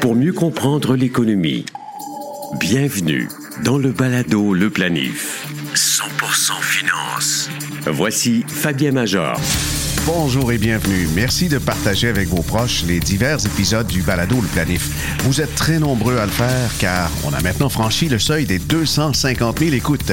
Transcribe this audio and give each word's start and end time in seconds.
Pour 0.00 0.14
mieux 0.14 0.32
comprendre 0.32 0.94
l'économie, 0.96 1.64
bienvenue 2.60 3.28
dans 3.64 3.78
le 3.78 3.90
balado 3.90 4.54
Le 4.54 4.70
Planif. 4.70 5.46
100% 5.74 6.60
finance. 6.62 7.50
Voici 7.86 8.44
Fabien 8.46 8.92
Major. 8.92 9.36
Bonjour 10.04 10.52
et 10.52 10.58
bienvenue. 10.58 11.08
Merci 11.14 11.48
de 11.48 11.58
partager 11.58 12.08
avec 12.08 12.28
vos 12.28 12.42
proches 12.42 12.82
les 12.84 13.00
divers 13.00 13.44
épisodes 13.44 13.86
du 13.86 14.02
balado 14.02 14.40
Le 14.40 14.48
Planif. 14.48 14.90
Vous 15.24 15.40
êtes 15.40 15.54
très 15.54 15.78
nombreux 15.78 16.18
à 16.18 16.26
le 16.26 16.32
faire 16.32 16.70
car 16.78 17.10
on 17.24 17.32
a 17.32 17.40
maintenant 17.40 17.68
franchi 17.68 18.08
le 18.08 18.18
seuil 18.18 18.44
des 18.44 18.58
250 18.58 19.60
000 19.60 19.72
écoutes. 19.72 20.12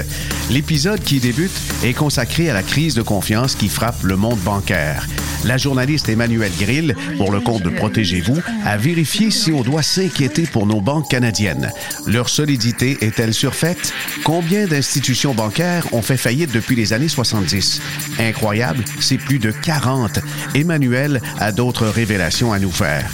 L'épisode 0.50 1.02
qui 1.02 1.20
débute 1.20 1.52
est 1.84 1.94
consacré 1.94 2.50
à 2.50 2.54
la 2.54 2.64
crise 2.64 2.96
de 2.96 3.02
confiance 3.02 3.56
qui 3.56 3.70
frappe 3.70 4.04
le 4.04 4.16
monde 4.16 4.40
bancaire. 4.40 5.08
La 5.46 5.58
journaliste 5.58 6.08
Emmanuelle 6.08 6.54
Grill, 6.58 6.96
pour 7.18 7.32
le 7.32 7.42
compte 7.42 7.64
de 7.64 7.70
Protégez-vous, 7.70 8.38
a 8.64 8.78
vérifié 8.78 9.30
si 9.30 9.52
on 9.52 9.62
doit 9.62 9.84
s'inquiéter 9.84 10.44
pour 10.44 10.66
nos 10.66 10.80
banques 10.80 11.10
canadiennes. 11.10 11.72
Leur 12.08 12.30
solidité 12.30 12.98
est-elle 13.02 13.34
surfaite? 13.34 13.94
Combien 14.24 14.68
d'institutions 14.68 15.34
bancaires 15.34 15.86
ont 15.92 16.02
fait 16.02 16.16
faillite 16.16 16.54
depuis 16.54 16.78
les 16.78 16.94
années 16.94 17.10
70? 17.10 17.82
Incroyable, 18.20 18.86
c'est 19.02 19.18
plus 19.18 19.40
de 19.40 19.52
40. 19.74 20.20
Emmanuel 20.54 21.20
a 21.40 21.52
d'autres 21.52 21.88
révélations 21.88 22.54
à 22.54 22.60
nous 22.60 22.72
faire. 22.72 23.10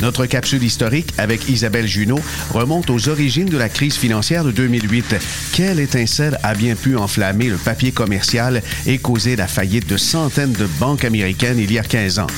Notre 0.00 0.24
capsule 0.26 0.62
historique 0.62 1.12
avec 1.18 1.48
Isabelle 1.50 1.86
Junot 1.86 2.20
remonte 2.50 2.88
aux 2.88 3.08
origines 3.08 3.48
de 3.48 3.58
la 3.58 3.68
crise 3.68 3.96
financière 3.96 4.42
de 4.42 4.50
2008. 4.50 5.16
Quelle 5.52 5.80
étincelle 5.80 6.38
a 6.42 6.54
bien 6.54 6.76
pu 6.76 6.96
enflammer 6.96 7.48
le 7.48 7.56
papier 7.56 7.92
commercial 7.92 8.62
et 8.86 8.98
causer 8.98 9.36
la 9.36 9.48
faillite 9.48 9.88
de 9.88 9.98
centaines 9.98 10.52
de 10.52 10.66
banques 10.78 11.04
américaines 11.04 11.58
il 11.58 11.72
y 11.72 11.78
a 11.78 11.82
15 11.82 12.20
ans? 12.20 12.28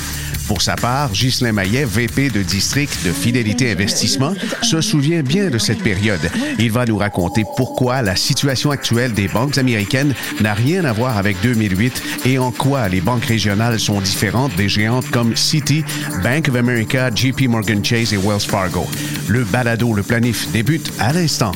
Pour 0.50 0.62
sa 0.62 0.74
part, 0.74 1.12
Ghislain 1.12 1.52
Maillet, 1.52 1.84
VP 1.84 2.28
de 2.30 2.42
district 2.42 3.06
de 3.06 3.12
Fidélité 3.12 3.70
Investissement, 3.70 4.34
se 4.62 4.80
souvient 4.80 5.23
bien 5.23 5.48
de 5.48 5.59
cette 5.59 5.80
période. 5.80 6.29
Il 6.59 6.73
va 6.73 6.87
nous 6.87 6.96
raconter 6.96 7.45
pourquoi 7.56 8.02
la 8.02 8.16
situation 8.16 8.73
actuelle 8.73 9.12
des 9.12 9.28
banques 9.28 9.59
américaines 9.59 10.12
n'a 10.40 10.52
rien 10.52 10.84
à 10.87 10.93
voir 10.93 11.18
avec 11.18 11.40
2008 11.40 12.02
et 12.24 12.38
en 12.38 12.51
quoi 12.51 12.88
les 12.88 13.01
banques 13.01 13.26
régionales 13.26 13.78
sont 13.78 14.01
différentes 14.01 14.56
des 14.56 14.68
géantes 14.68 15.09
comme 15.12 15.37
Citi, 15.37 15.84
Bank 16.24 16.48
of 16.48 16.56
America, 16.56 17.10
JP 17.15 17.43
Morgan 17.43 17.84
Chase 17.84 18.12
et 18.12 18.18
Wells 18.18 18.40
Fargo. 18.40 18.88
Le 19.28 19.45
balado, 19.45 19.95
le 19.95 20.02
planif 20.02 20.51
débute 20.51 20.93
à 20.98 21.12
l'instant. 21.12 21.52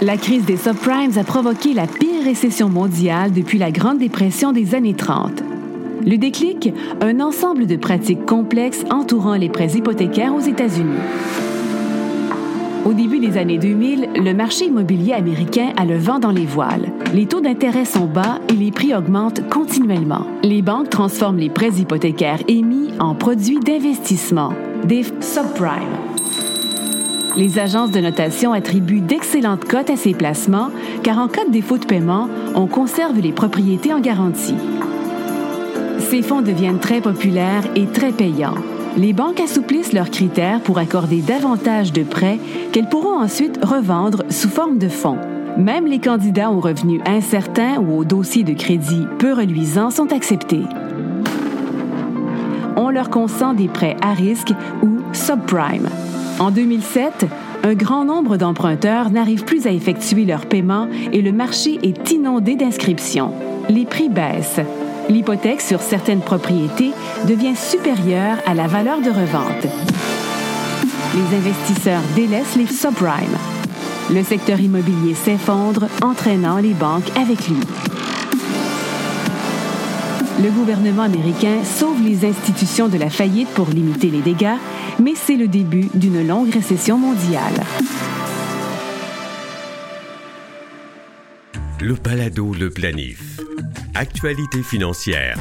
La 0.00 0.16
crise 0.16 0.44
des 0.44 0.56
subprimes 0.56 1.18
a 1.18 1.24
provoqué 1.24 1.74
la 1.74 1.88
pire 1.88 2.22
récession 2.22 2.68
mondiale 2.68 3.32
depuis 3.32 3.58
la 3.58 3.72
Grande 3.72 3.98
Dépression 3.98 4.52
des 4.52 4.76
années 4.76 4.94
30. 4.94 5.42
Le 6.06 6.16
déclic, 6.16 6.72
un 7.00 7.18
ensemble 7.18 7.66
de 7.66 7.74
pratiques 7.74 8.24
complexes 8.24 8.84
entourant 8.90 9.34
les 9.34 9.48
prêts 9.48 9.72
hypothécaires 9.72 10.32
aux 10.32 10.40
États-Unis. 10.40 11.00
Au 12.84 12.92
début 12.92 13.18
des 13.18 13.36
années 13.38 13.58
2000, 13.58 14.10
le 14.14 14.34
marché 14.34 14.66
immobilier 14.66 15.14
américain 15.14 15.72
a 15.76 15.84
le 15.84 15.98
vent 15.98 16.20
dans 16.20 16.30
les 16.30 16.46
voiles. 16.46 16.92
Les 17.12 17.26
taux 17.26 17.40
d'intérêt 17.40 17.84
sont 17.84 18.06
bas 18.06 18.38
et 18.48 18.54
les 18.54 18.70
prix 18.70 18.94
augmentent 18.94 19.48
continuellement. 19.50 20.28
Les 20.44 20.62
banques 20.62 20.90
transforment 20.90 21.38
les 21.38 21.50
prêts 21.50 21.72
hypothécaires 21.72 22.42
émis 22.46 22.92
en 23.00 23.16
produits 23.16 23.58
d'investissement, 23.58 24.52
des 24.84 25.02
subprimes. 25.20 26.07
Les 27.38 27.60
agences 27.60 27.92
de 27.92 28.00
notation 28.00 28.52
attribuent 28.52 29.00
d'excellentes 29.00 29.64
cotes 29.64 29.90
à 29.90 29.96
ces 29.96 30.12
placements, 30.12 30.72
car 31.04 31.18
en 31.18 31.28
cas 31.28 31.44
de 31.44 31.52
défaut 31.52 31.78
de 31.78 31.86
paiement, 31.86 32.28
on 32.56 32.66
conserve 32.66 33.20
les 33.20 33.30
propriétés 33.30 33.94
en 33.94 34.00
garantie. 34.00 34.56
Ces 36.00 36.22
fonds 36.22 36.42
deviennent 36.42 36.80
très 36.80 37.00
populaires 37.00 37.62
et 37.76 37.86
très 37.86 38.10
payants. 38.10 38.56
Les 38.96 39.12
banques 39.12 39.38
assouplissent 39.38 39.92
leurs 39.92 40.10
critères 40.10 40.60
pour 40.60 40.78
accorder 40.78 41.20
davantage 41.20 41.92
de 41.92 42.02
prêts 42.02 42.40
qu'elles 42.72 42.88
pourront 42.88 43.20
ensuite 43.20 43.64
revendre 43.64 44.24
sous 44.30 44.48
forme 44.48 44.78
de 44.78 44.88
fonds. 44.88 45.18
Même 45.56 45.86
les 45.86 46.00
candidats 46.00 46.50
aux 46.50 46.58
revenus 46.58 47.00
incertains 47.06 47.78
ou 47.78 47.98
aux 47.98 48.04
dossiers 48.04 48.42
de 48.42 48.54
crédit 48.54 49.06
peu 49.20 49.32
reluisants 49.32 49.90
sont 49.90 50.12
acceptés. 50.12 50.64
On 52.74 52.90
leur 52.90 53.10
consent 53.10 53.54
des 53.54 53.68
prêts 53.68 53.96
à 54.02 54.12
risque 54.12 54.52
ou 54.82 54.98
subprime. 55.12 55.88
En 56.38 56.52
2007, 56.52 57.26
un 57.64 57.74
grand 57.74 58.04
nombre 58.04 58.36
d'emprunteurs 58.36 59.10
n'arrivent 59.10 59.44
plus 59.44 59.66
à 59.66 59.70
effectuer 59.70 60.24
leurs 60.24 60.46
paiements 60.46 60.88
et 61.12 61.20
le 61.20 61.32
marché 61.32 61.80
est 61.82 62.12
inondé 62.12 62.54
d'inscriptions. 62.54 63.32
Les 63.68 63.84
prix 63.84 64.08
baissent. 64.08 64.60
L'hypothèque 65.08 65.60
sur 65.60 65.80
certaines 65.80 66.20
propriétés 66.20 66.92
devient 67.26 67.56
supérieure 67.56 68.36
à 68.46 68.54
la 68.54 68.68
valeur 68.68 69.00
de 69.00 69.10
revente. 69.10 69.66
Les 71.14 71.36
investisseurs 71.36 72.02
délaissent 72.14 72.56
les 72.56 72.66
subprimes. 72.66 73.38
Le 74.10 74.22
secteur 74.22 74.60
immobilier 74.60 75.14
s'effondre, 75.14 75.86
entraînant 76.02 76.58
les 76.58 76.74
banques 76.74 77.10
avec 77.16 77.48
lui. 77.48 77.58
Le 80.40 80.50
gouvernement 80.52 81.02
américain 81.02 81.64
sauve 81.64 82.00
les 82.00 82.24
institutions 82.24 82.88
de 82.88 82.96
la 82.96 83.10
faillite 83.10 83.48
pour 83.54 83.68
limiter 83.70 84.08
les 84.08 84.20
dégâts, 84.20 84.56
mais 85.02 85.14
c'est 85.16 85.36
le 85.36 85.48
début 85.48 85.88
d'une 85.94 86.24
longue 86.24 86.52
récession 86.52 86.96
mondiale. 86.96 87.54
Le 91.80 91.94
balado 91.94 92.54
Le 92.54 92.70
Planif. 92.70 93.40
Actualité 93.96 94.62
financière. 94.62 95.36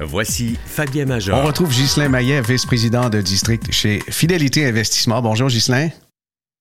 Voici 0.00 0.58
Fabien 0.66 1.06
Major. 1.06 1.38
On 1.38 1.46
retrouve 1.46 1.70
Ghislain 1.70 2.08
Maillet, 2.08 2.40
vice-président 2.40 3.10
de 3.10 3.20
district 3.20 3.70
chez 3.70 4.00
Fidélité 4.08 4.66
Investissement. 4.66 5.22
Bonjour 5.22 5.48
Ghislain. 5.48 5.90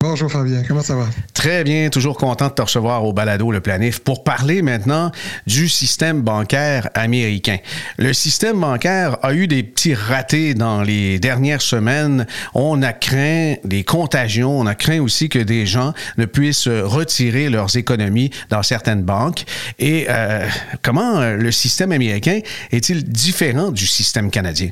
Bonjour 0.03 0.29
Fabien, 0.29 0.63
comment 0.67 0.81
ça 0.81 0.97
va? 0.97 1.05
Très 1.33 1.63
bien, 1.63 1.89
toujours 1.89 2.17
content 2.17 2.49
de 2.49 2.53
te 2.53 2.61
recevoir 2.61 3.05
au 3.05 3.13
balado 3.13 3.53
Le 3.53 3.61
Planif 3.61 3.99
pour 3.99 4.25
parler 4.25 4.61
maintenant 4.61 5.13
du 5.47 5.69
système 5.69 6.21
bancaire 6.21 6.89
américain. 6.93 7.59
Le 7.97 8.11
système 8.11 8.59
bancaire 8.59 9.15
a 9.21 9.33
eu 9.33 9.47
des 9.47 9.63
petits 9.63 9.93
ratés 9.93 10.55
dans 10.55 10.83
les 10.83 11.19
dernières 11.19 11.61
semaines. 11.61 12.27
On 12.53 12.81
a 12.81 12.91
craint 12.91 13.55
des 13.63 13.85
contagions, 13.85 14.59
on 14.59 14.65
a 14.67 14.75
craint 14.75 14.99
aussi 14.99 15.29
que 15.29 15.39
des 15.39 15.65
gens 15.65 15.93
ne 16.17 16.25
puissent 16.25 16.67
retirer 16.67 17.49
leurs 17.49 17.77
économies 17.77 18.29
dans 18.49 18.61
certaines 18.61 19.03
banques. 19.03 19.45
Et 19.79 20.07
euh, 20.09 20.45
comment 20.81 21.21
le 21.21 21.51
système 21.53 21.93
américain 21.93 22.41
est-il 22.73 23.05
différent 23.05 23.71
du 23.71 23.87
système 23.87 24.31
canadien? 24.31 24.71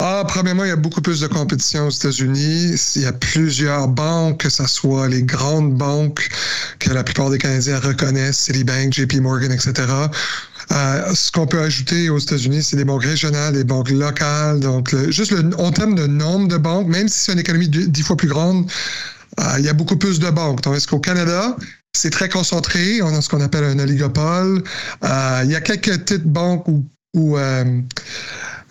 Ah, 0.00 0.24
premièrement, 0.26 0.64
il 0.64 0.68
y 0.68 0.72
a 0.72 0.76
beaucoup 0.76 1.00
plus 1.00 1.20
de 1.20 1.28
compétition 1.28 1.86
aux 1.86 1.90
États-Unis. 1.90 2.74
Il 2.96 3.02
y 3.02 3.06
a 3.06 3.12
plusieurs 3.12 3.86
banques, 3.86 4.40
que 4.40 4.50
ce 4.50 4.66
soit 4.66 5.08
les 5.08 5.22
grandes 5.22 5.74
banques 5.74 6.28
que 6.80 6.90
la 6.90 7.04
plupart 7.04 7.30
des 7.30 7.38
Canadiens 7.38 7.78
reconnaissent, 7.78 8.38
Citibank, 8.38 8.92
JP 8.92 9.14
Morgan, 9.20 9.52
etc. 9.52 9.72
Euh, 10.72 11.14
ce 11.14 11.30
qu'on 11.30 11.46
peut 11.46 11.60
ajouter 11.60 12.10
aux 12.10 12.18
États-Unis, 12.18 12.64
c'est 12.64 12.76
des 12.76 12.84
banques 12.84 13.04
régionales, 13.04 13.54
des 13.54 13.64
banques 13.64 13.90
locales. 13.90 14.58
Donc, 14.58 14.94
juste 15.10 15.32
en 15.58 15.70
termes 15.70 15.94
de 15.94 16.08
nombre 16.08 16.48
de 16.48 16.56
banques, 16.56 16.88
même 16.88 17.08
si 17.08 17.20
c'est 17.20 17.32
une 17.32 17.38
économie 17.38 17.68
dix 17.68 18.02
fois 18.02 18.16
plus 18.16 18.28
grande, 18.28 18.68
euh, 19.40 19.54
il 19.58 19.64
y 19.64 19.68
a 19.68 19.74
beaucoup 19.74 19.96
plus 19.96 20.18
de 20.18 20.28
banques. 20.28 20.60
Tandis 20.60 20.86
qu'au 20.86 20.98
Canada, 20.98 21.56
c'est 21.92 22.10
très 22.10 22.28
concentré. 22.28 23.00
On 23.00 23.14
a 23.14 23.20
ce 23.20 23.28
qu'on 23.28 23.40
appelle 23.40 23.64
un 23.64 23.78
oligopole? 23.78 24.64
Euh, 25.04 25.40
il 25.44 25.50
y 25.52 25.54
a 25.54 25.60
quelques 25.60 25.98
petites 26.00 26.24
banques 26.24 26.66
où, 26.66 27.38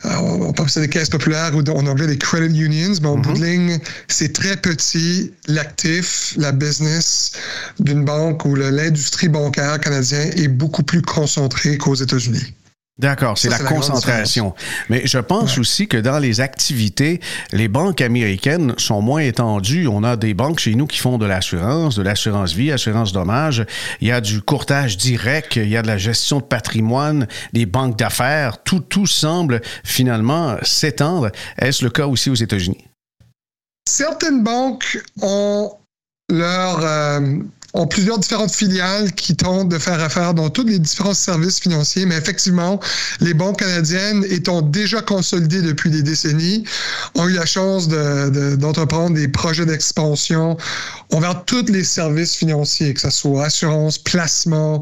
où 0.06 0.46
on 0.46 0.54
parle 0.54 0.70
des 0.76 0.90
caisses 0.90 1.10
populaires 1.10 1.52
ou 1.56 1.62
en 1.70 1.88
anglais 1.88 2.08
des 2.08 2.18
credit 2.18 2.62
unions, 2.62 2.94
mais 3.02 3.08
en 3.08 3.18
bout 3.18 3.34
de 3.34 3.40
mm-hmm. 3.40 3.44
ligne, 3.44 3.80
c'est 4.08 4.34
très 4.34 4.58
petit 4.58 5.32
l'actif, 5.48 6.34
la 6.38 6.52
business 6.52 7.32
d'une 7.80 8.04
banque 8.04 8.46
ou 8.46 8.56
l'industrie 8.56 9.30
bancaire 9.30 9.80
canadienne 9.80 10.32
est 10.38 10.48
beaucoup 10.48 10.84
plus 10.84 11.02
concentrée 11.02 11.78
qu'aux 11.78 11.96
États-Unis. 11.96 12.54
D'accord, 13.00 13.40
c'est 13.40 13.50
la, 13.50 13.58
concentration. 13.58 14.54
Mais 14.88 15.02
je 15.06 15.18
pense 15.18 15.58
aussi 15.58 15.88
que 15.88 15.98
dans 15.98 16.20
les 16.20 16.42
activités, 16.42 17.22
les 17.52 17.68
banques 17.68 18.02
américaines 18.02 18.76
sont 18.78 19.02
moins 19.02 19.22
étendues. 19.22 19.88
On 19.88 20.04
a 20.04 20.16
des 20.16 20.36
banques 20.36 20.60
chez 20.60 20.76
nous 20.76 20.86
qui 20.86 21.00
font 21.00 21.18
de 21.18 21.26
l'assurance, 21.26 21.96
de 21.96 22.04
l'assurance 22.04 22.54
vie, 22.54 22.72
assurance 22.72 23.12
dommage. 23.12 23.66
Il 24.00 24.10
y 24.10 24.12
a 24.12 24.22
du 24.22 24.44
courtage 24.44 24.96
direct, 24.96 25.56
il 25.56 25.70
y 25.70 25.76
a 25.76 25.82
de 25.82 25.88
la 25.88 25.98
gestion 25.98 26.38
de 26.38 26.44
patrimoine, 26.44 27.28
des 27.52 27.66
banques 27.66 27.98
d'affaires. 27.98 28.62
Tout, 28.64 28.82
tout 28.82 29.08
semble 29.08 29.62
finalement 29.84 30.58
s'étendre. 30.62 31.32
Est-ce 31.58 31.84
le 31.84 31.90
cas 31.90 32.06
aussi 32.06 32.30
aux 32.30 32.36
États-Unis? 32.36 32.86
Certaines 33.90 34.44
banques 34.44 35.02
ont 35.20 35.72
leur 36.30 36.80
euh, 36.84 37.40
ont 37.74 37.88
plusieurs 37.88 38.20
différentes 38.20 38.54
filiales 38.54 39.12
qui 39.14 39.36
tentent 39.36 39.70
de 39.70 39.78
faire 39.80 40.00
affaire 40.00 40.34
dans 40.34 40.50
tous 40.50 40.64
les 40.64 40.80
différents 40.80 41.14
services 41.14 41.60
financiers, 41.60 42.06
mais 42.06 42.16
effectivement, 42.16 42.80
les 43.20 43.34
banques 43.34 43.60
canadiennes 43.60 44.24
étant 44.30 44.62
déjà 44.62 45.02
consolidées 45.02 45.62
depuis 45.62 45.90
des 45.90 46.04
décennies, 46.04 46.64
ont 47.16 47.28
eu 47.28 47.34
la 47.34 47.46
chance 47.46 47.88
d'entreprendre 47.88 49.16
de, 49.16 49.22
des 49.22 49.28
projets 49.28 49.66
d'expansion 49.66 50.58
envers 51.12 51.44
tous 51.46 51.66
les 51.70 51.84
services 51.84 52.36
financiers, 52.36 52.94
que 52.94 53.02
ce 53.02 53.10
soit 53.10 53.46
assurance, 53.46 53.98
placement, 53.98 54.82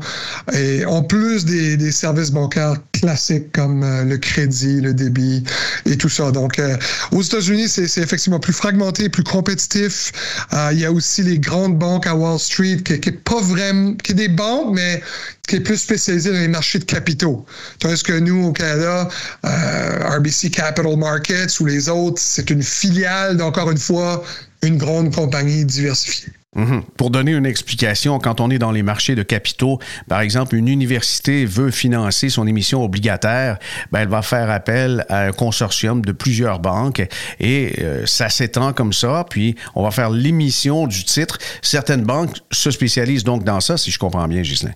et 0.53 0.85
en 0.85 1.03
plus 1.03 1.45
des 1.45 1.91
services 1.91 2.31
bancaires 2.31 2.75
classiques 3.01 3.51
comme 3.51 3.83
euh, 3.83 4.03
le 4.03 4.17
crédit, 4.17 4.79
le 4.79 4.93
débit 4.93 5.43
et 5.85 5.97
tout 5.97 6.09
ça. 6.09 6.31
Donc, 6.31 6.59
euh, 6.59 6.77
aux 7.11 7.21
États-Unis, 7.21 7.67
c'est 7.67 7.97
effectivement 7.97 8.39
plus 8.39 8.53
fragmenté, 8.53 9.09
plus 9.09 9.23
compétitif. 9.23 10.11
Euh, 10.53 10.69
il 10.71 10.79
y 10.79 10.85
a 10.85 10.91
aussi 10.91 11.23
les 11.23 11.39
grandes 11.39 11.77
banques 11.77 12.05
à 12.07 12.15
Wall 12.15 12.39
Street 12.39 12.77
qui, 12.85 12.99
qui 12.99 13.09
est 13.09 13.23
pas 13.23 13.41
vraiment, 13.41 13.95
qui 13.95 14.11
est 14.11 14.15
des 14.15 14.27
banques, 14.27 14.73
mais 14.75 15.01
qui 15.47 15.55
est 15.57 15.61
plus 15.61 15.77
spécialisé 15.77 16.31
dans 16.31 16.39
les 16.39 16.47
marchés 16.47 16.79
de 16.79 16.85
capitaux. 16.85 17.45
Tandis 17.79 18.03
que 18.03 18.13
nous, 18.13 18.45
au 18.45 18.53
Canada, 18.53 19.09
RBC 19.43 20.51
Capital 20.51 20.97
Markets 20.97 21.59
ou 21.59 21.65
les 21.65 21.89
autres, 21.89 22.21
c'est 22.23 22.49
une 22.49 22.63
filiale, 22.63 23.41
encore 23.41 23.71
une 23.71 23.77
fois, 23.77 24.23
une 24.61 24.77
grande 24.77 25.13
compagnie 25.13 25.65
diversifiée. 25.65 26.31
Mhm. 26.53 26.83
Pour 26.97 27.11
donner 27.11 27.31
une 27.31 27.45
explication, 27.45 28.19
quand 28.19 28.41
on 28.41 28.49
est 28.49 28.59
dans 28.59 28.71
les 28.71 28.83
marchés 28.83 29.15
de 29.15 29.23
capitaux, 29.23 29.79
par 30.09 30.19
exemple, 30.19 30.55
une 30.55 30.67
université 30.67 31.45
veut 31.45 31.71
financer 31.71 32.27
son 32.27 32.45
émission 32.45 32.83
obligataire, 32.83 33.57
ben, 33.91 34.01
elle 34.01 34.09
va 34.09 34.21
faire 34.21 34.49
appel 34.49 35.05
à 35.07 35.27
un 35.27 35.31
consortium 35.31 36.03
de 36.03 36.11
plusieurs 36.11 36.59
banques 36.59 37.07
et 37.39 37.75
euh, 37.79 38.05
ça 38.05 38.29
s'étend 38.29 38.73
comme 38.73 38.91
ça, 38.91 39.25
puis 39.29 39.55
on 39.75 39.83
va 39.83 39.91
faire 39.91 40.09
l'émission 40.09 40.87
du 40.87 41.05
titre. 41.05 41.37
Certaines 41.61 42.03
banques 42.03 42.37
se 42.51 42.69
spécialisent 42.69 43.23
donc 43.23 43.45
dans 43.45 43.61
ça, 43.61 43.77
si 43.77 43.89
je 43.89 43.97
comprends 43.97 44.27
bien, 44.27 44.41
Ghislain. 44.41 44.73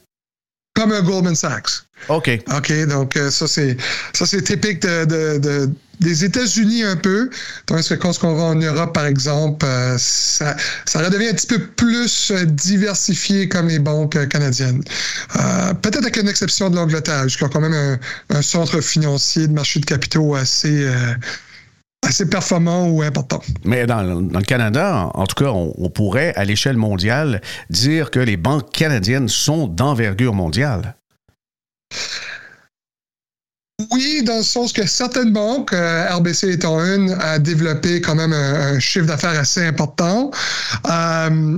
Comme 0.75 0.94
un 0.94 1.01
Goldman 1.01 1.36
Sachs. 1.36 1.85
OK. 2.10 2.30
OK, 2.56 2.88
donc 2.88 3.18
euh, 3.18 3.32
ça, 3.32 3.48
c'est 3.48 3.78
ça 4.14 4.26
c'est 4.26 4.42
typique 4.42 4.82
de, 4.82 5.70
des 6.00 6.26
États-Unis 6.26 6.84
un 6.84 6.96
peu. 6.96 7.30
Tandis 7.66 7.88
que 7.90 7.94
quand 7.96 8.12
on 8.24 8.36
va 8.36 8.44
en 8.44 8.56
Europe, 8.56 8.94
par 8.94 9.06
exemple, 9.06 9.66
euh, 9.66 9.96
ça, 9.98 10.56
ça 10.86 11.00
redevient 11.00 11.30
un 11.30 11.34
petit 11.34 11.48
peu 11.48 11.60
plus 11.60 12.32
euh, 12.32 12.46
diversifié 12.46 13.50
comme 13.50 13.70
les 13.70 13.80
banques 13.80 14.28
canadiennes. 14.28 14.84
Peut-être 15.82 15.98
avec 15.98 16.18
une 16.18 16.28
exception 16.28 16.70
de 16.70 16.76
l'Angleterre, 16.76 17.26
qui 17.28 17.44
a 17.44 17.50
quand 17.50 17.62
même 17.62 17.74
un, 17.74 17.98
un, 18.30 18.42
centre 18.42 18.82
financier 18.82 19.48
de 19.48 19.54
marché 19.54 19.80
de 19.80 19.86
capitaux 19.86 20.36
assez 20.36 20.88
assez 22.06 22.28
performant 22.30 22.88
ou 22.88 23.02
important. 23.02 23.42
Mais 23.64 23.86
dans, 23.86 24.02
le 24.02 24.42
Canada, 24.42 25.10
en 25.14 25.26
tout 25.26 25.44
cas, 25.44 25.52
on, 25.52 25.90
pourrait, 25.90 26.34
à 26.36 26.46
l'échelle 26.46 26.78
mondiale, 26.78 27.42
dire 27.70 28.12
que 28.12 28.20
les 28.20 28.38
banques 28.38 28.72
canadiennes 28.72 29.28
sont 29.28 29.68
d'envergure 29.68 30.34
mondiale. 30.34 30.96
Oui, 33.92 34.24
dans 34.24 34.38
le 34.38 34.44
sens 34.44 34.72
que 34.72 34.88
certaines 34.88 35.34
banques, 35.34 35.74
euh, 35.74 36.08
RBC 36.16 36.50
étant 36.54 36.80
une, 36.80 37.12
a 37.20 37.40
développé 37.40 38.00
quand 38.00 38.16
même 38.16 38.32
un, 38.32 38.80
chiffre 38.80 39.06
d'affaires 39.06 39.38
assez 39.38 39.66
important. 39.66 40.32
Euh, 40.90 41.58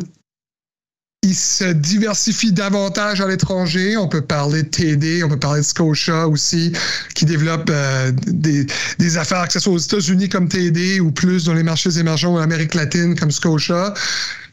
il 1.24 1.36
se 1.36 1.66
diversifie 1.66 2.52
davantage 2.52 3.22
à 3.22 3.28
l'étranger. 3.28 3.98
On 3.98 4.08
peut 4.08 4.22
parler 4.22 4.64
de 4.64 4.70
TD, 4.70 5.24
on 5.24 5.30
peut 5.30 5.38
parler 5.38 5.62
de 5.62 5.66
Scotia 5.66 6.28
aussi, 6.28 6.72
qui 7.14 7.26
développe 7.26 7.70
euh, 7.70 8.12
des, 8.26 9.18
affaires, 9.18 9.46
que 9.48 9.54
ce 9.54 9.60
soit 9.60 9.74
aux 9.74 9.78
États-Unis 9.78 10.30
comme 10.30 10.48
TD 10.48 11.00
ou 11.00 11.12
plus 11.12 11.46
dans 11.46 11.54
les 11.54 11.64
marchés 11.64 12.00
émergents 12.00 12.34
en 12.34 12.40
Amérique 12.40 12.74
latine 12.74 13.16
comme 13.16 13.32
Scotia. 13.32 13.94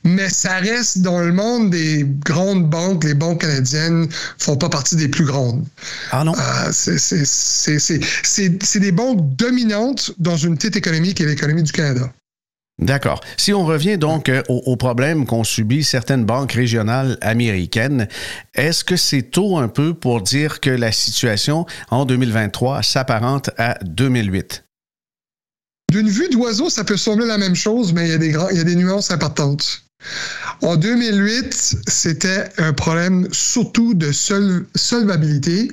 Mais 0.05 0.29
ça 0.29 0.59
reste 0.59 0.99
dans 0.99 1.21
le 1.21 1.33
monde 1.33 1.71
des 1.71 2.06
grandes 2.25 2.69
banques. 2.69 3.05
Les 3.05 3.15
banques 3.15 3.41
canadiennes 3.41 4.09
font 4.39 4.56
pas 4.56 4.69
partie 4.69 4.97
des 4.97 5.09
plus 5.09 5.25
grandes. 5.25 5.65
Ah 6.12 6.25
non? 6.25 6.35
Euh, 6.39 6.71
c'est 6.73 8.81
des 8.81 8.93
banques 8.93 9.37
dominantes 9.37 10.12
dans 10.19 10.37
une 10.37 10.56
petite 10.56 10.77
économie 10.77 11.15
qui 11.15 11.23
est 11.23 11.27
l'économie 11.27 11.62
du 11.62 11.73
Canada. 11.73 12.12
D'accord. 12.81 13.21
Si 13.37 13.53
on 13.53 13.65
revient 13.65 13.99
donc 13.99 14.29
euh, 14.29 14.43
au, 14.49 14.77
problème 14.77 15.27
qu'ont 15.27 15.45
subi 15.45 15.85
certaines 15.85 16.25
banques 16.25 16.53
régionales 16.53 17.17
américaines, 17.21 18.09
est-ce 18.55 18.83
que 18.83 18.97
c'est 18.97 19.23
tôt 19.23 19.59
un 19.59 19.69
peu 19.69 19.95
pour 19.95 20.21
dire 20.21 20.61
que 20.61 20.71
la 20.71 20.91
situation 20.91 21.67
en 21.91 22.05
2023 22.05 22.83
s'apparente 22.83 23.50
à 23.59 23.79
2008? 23.85 24.65
D'une 25.93 26.09
vue 26.09 26.29
d'oiseau, 26.29 26.69
ça 26.69 26.83
peut 26.83 26.97
sembler 26.97 27.27
la 27.27 27.39
même 27.39 27.55
chose, 27.55 27.93
mais 27.93 28.07
il 28.07 28.11
y 28.11 28.15
a 28.15 28.19
des, 28.19 28.37
il 28.50 28.57
y 28.57 28.61
a 28.61 28.65
des 28.65 28.75
nuances 28.75 29.12
importantes. 29.12 29.84
En 30.62 30.77
2008, 30.77 31.77
c'était 31.89 32.49
un 32.59 32.73
problème 32.73 33.29
surtout 33.33 33.95
de 33.95 34.12
solvabilité 34.12 35.69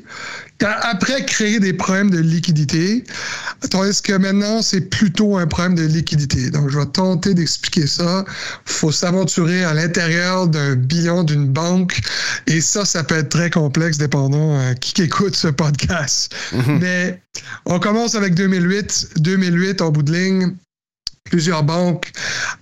après 0.66 1.26
créer 1.26 1.60
des 1.60 1.74
problèmes 1.74 2.10
de 2.10 2.20
liquidité, 2.20 3.04
tandis 3.70 4.02
que 4.02 4.14
maintenant, 4.14 4.62
c'est 4.62 4.82
plutôt 4.82 5.38
un 5.38 5.48
problème 5.48 5.76
de 5.76 5.84
liquidité. 5.84 6.50
Donc, 6.50 6.70
je 6.70 6.80
vais 6.80 6.86
tenter 6.86 7.34
d'expliquer 7.34 7.88
ça. 7.88 8.26
Il 8.28 8.74
faut 8.74 8.92
s'aventurer 8.92 9.64
à 9.64 9.74
l'intérieur 9.74 10.48
d'un 10.48 10.76
bilan 10.76 11.24
d'une 11.24 11.48
banque, 11.48 12.00
et 12.48 12.62
ça, 12.62 12.86
ça 12.86 13.04
peut 13.04 13.18
être 13.18 13.30
très 13.30 13.50
complexe 13.50 13.98
dépendant 13.98 14.58
euh, 14.60 14.74
qui 14.74 15.02
écoute 15.02 15.36
ce 15.36 15.48
podcast. 15.48 16.34
Mm-hmm. 16.54 16.80
Mais 16.80 17.22
on 17.66 17.80
commence 17.80 18.16
avec 18.16 18.36
2008. 18.36 19.10
2008, 19.18 19.82
en 19.82 19.92
bout 19.92 20.04
de 20.04 20.14
ligne, 20.14 20.56
plusieurs 21.32 21.64
banques 21.64 22.12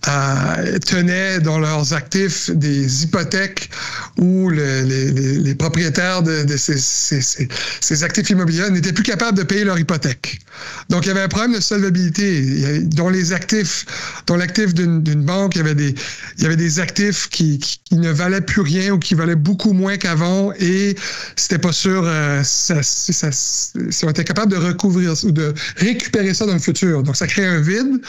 euh, 0.08 0.78
tenaient 0.80 1.40
dans 1.40 1.58
leurs 1.58 1.94
actifs 1.94 2.52
des 2.52 3.04
hypothèques 3.04 3.72
où 4.20 4.52
les, 4.52 5.56
propriétaires 5.56 6.22
de, 6.22 6.46
ces, 6.56 8.04
actifs 8.04 8.30
immobiliers 8.30 8.70
n'étaient 8.70 8.94
plus 8.94 9.04
capables 9.04 9.38
de 9.38 9.44
payer 9.44 9.64
leur 9.64 9.80
hypothèque. 9.80 10.40
Donc, 10.90 11.06
il 11.06 11.08
y 11.08 11.12
avait 11.12 11.22
un 11.22 11.28
problème 11.28 11.54
de 11.54 11.60
solvabilité. 11.60 12.82
Dans 12.84 13.10
les 13.10 13.34
actifs, 13.34 13.86
dans 14.28 14.36
l'actif 14.36 14.76
d'une 14.76 15.24
banque, 15.24 15.56
il 15.56 15.60
y 15.60 15.62
avait 15.62 15.76
des, 15.76 15.96
il 16.38 16.44
y 16.44 16.46
avait 16.46 16.56
des 16.56 16.80
actifs 16.80 17.28
qui, 17.30 17.60
ne 17.92 18.12
valaient 18.12 18.42
plus 18.42 18.62
rien 18.62 18.92
ou 18.92 19.00
qui 19.00 19.16
valaient 19.16 19.36
beaucoup 19.36 19.74
moins 19.74 19.98
qu'avant 19.98 20.54
et 20.60 20.96
c'était 21.36 21.58
pas 21.58 21.72
sûr 21.72 22.04
euh, 22.06 22.42
si, 22.44 24.06
on 24.06 24.10
était 24.10 24.24
capable 24.24 24.52
de 24.52 24.58
recouvrir 24.58 25.16
ou 25.24 25.32
de 25.32 25.56
récupérer 25.78 26.36
ça 26.36 26.46
dans 26.46 26.54
le 26.54 26.60
futur. 26.60 27.02
Donc, 27.02 27.16
ça 27.16 27.26
crée 27.26 27.48
un 27.48 27.62
vide 27.62 28.00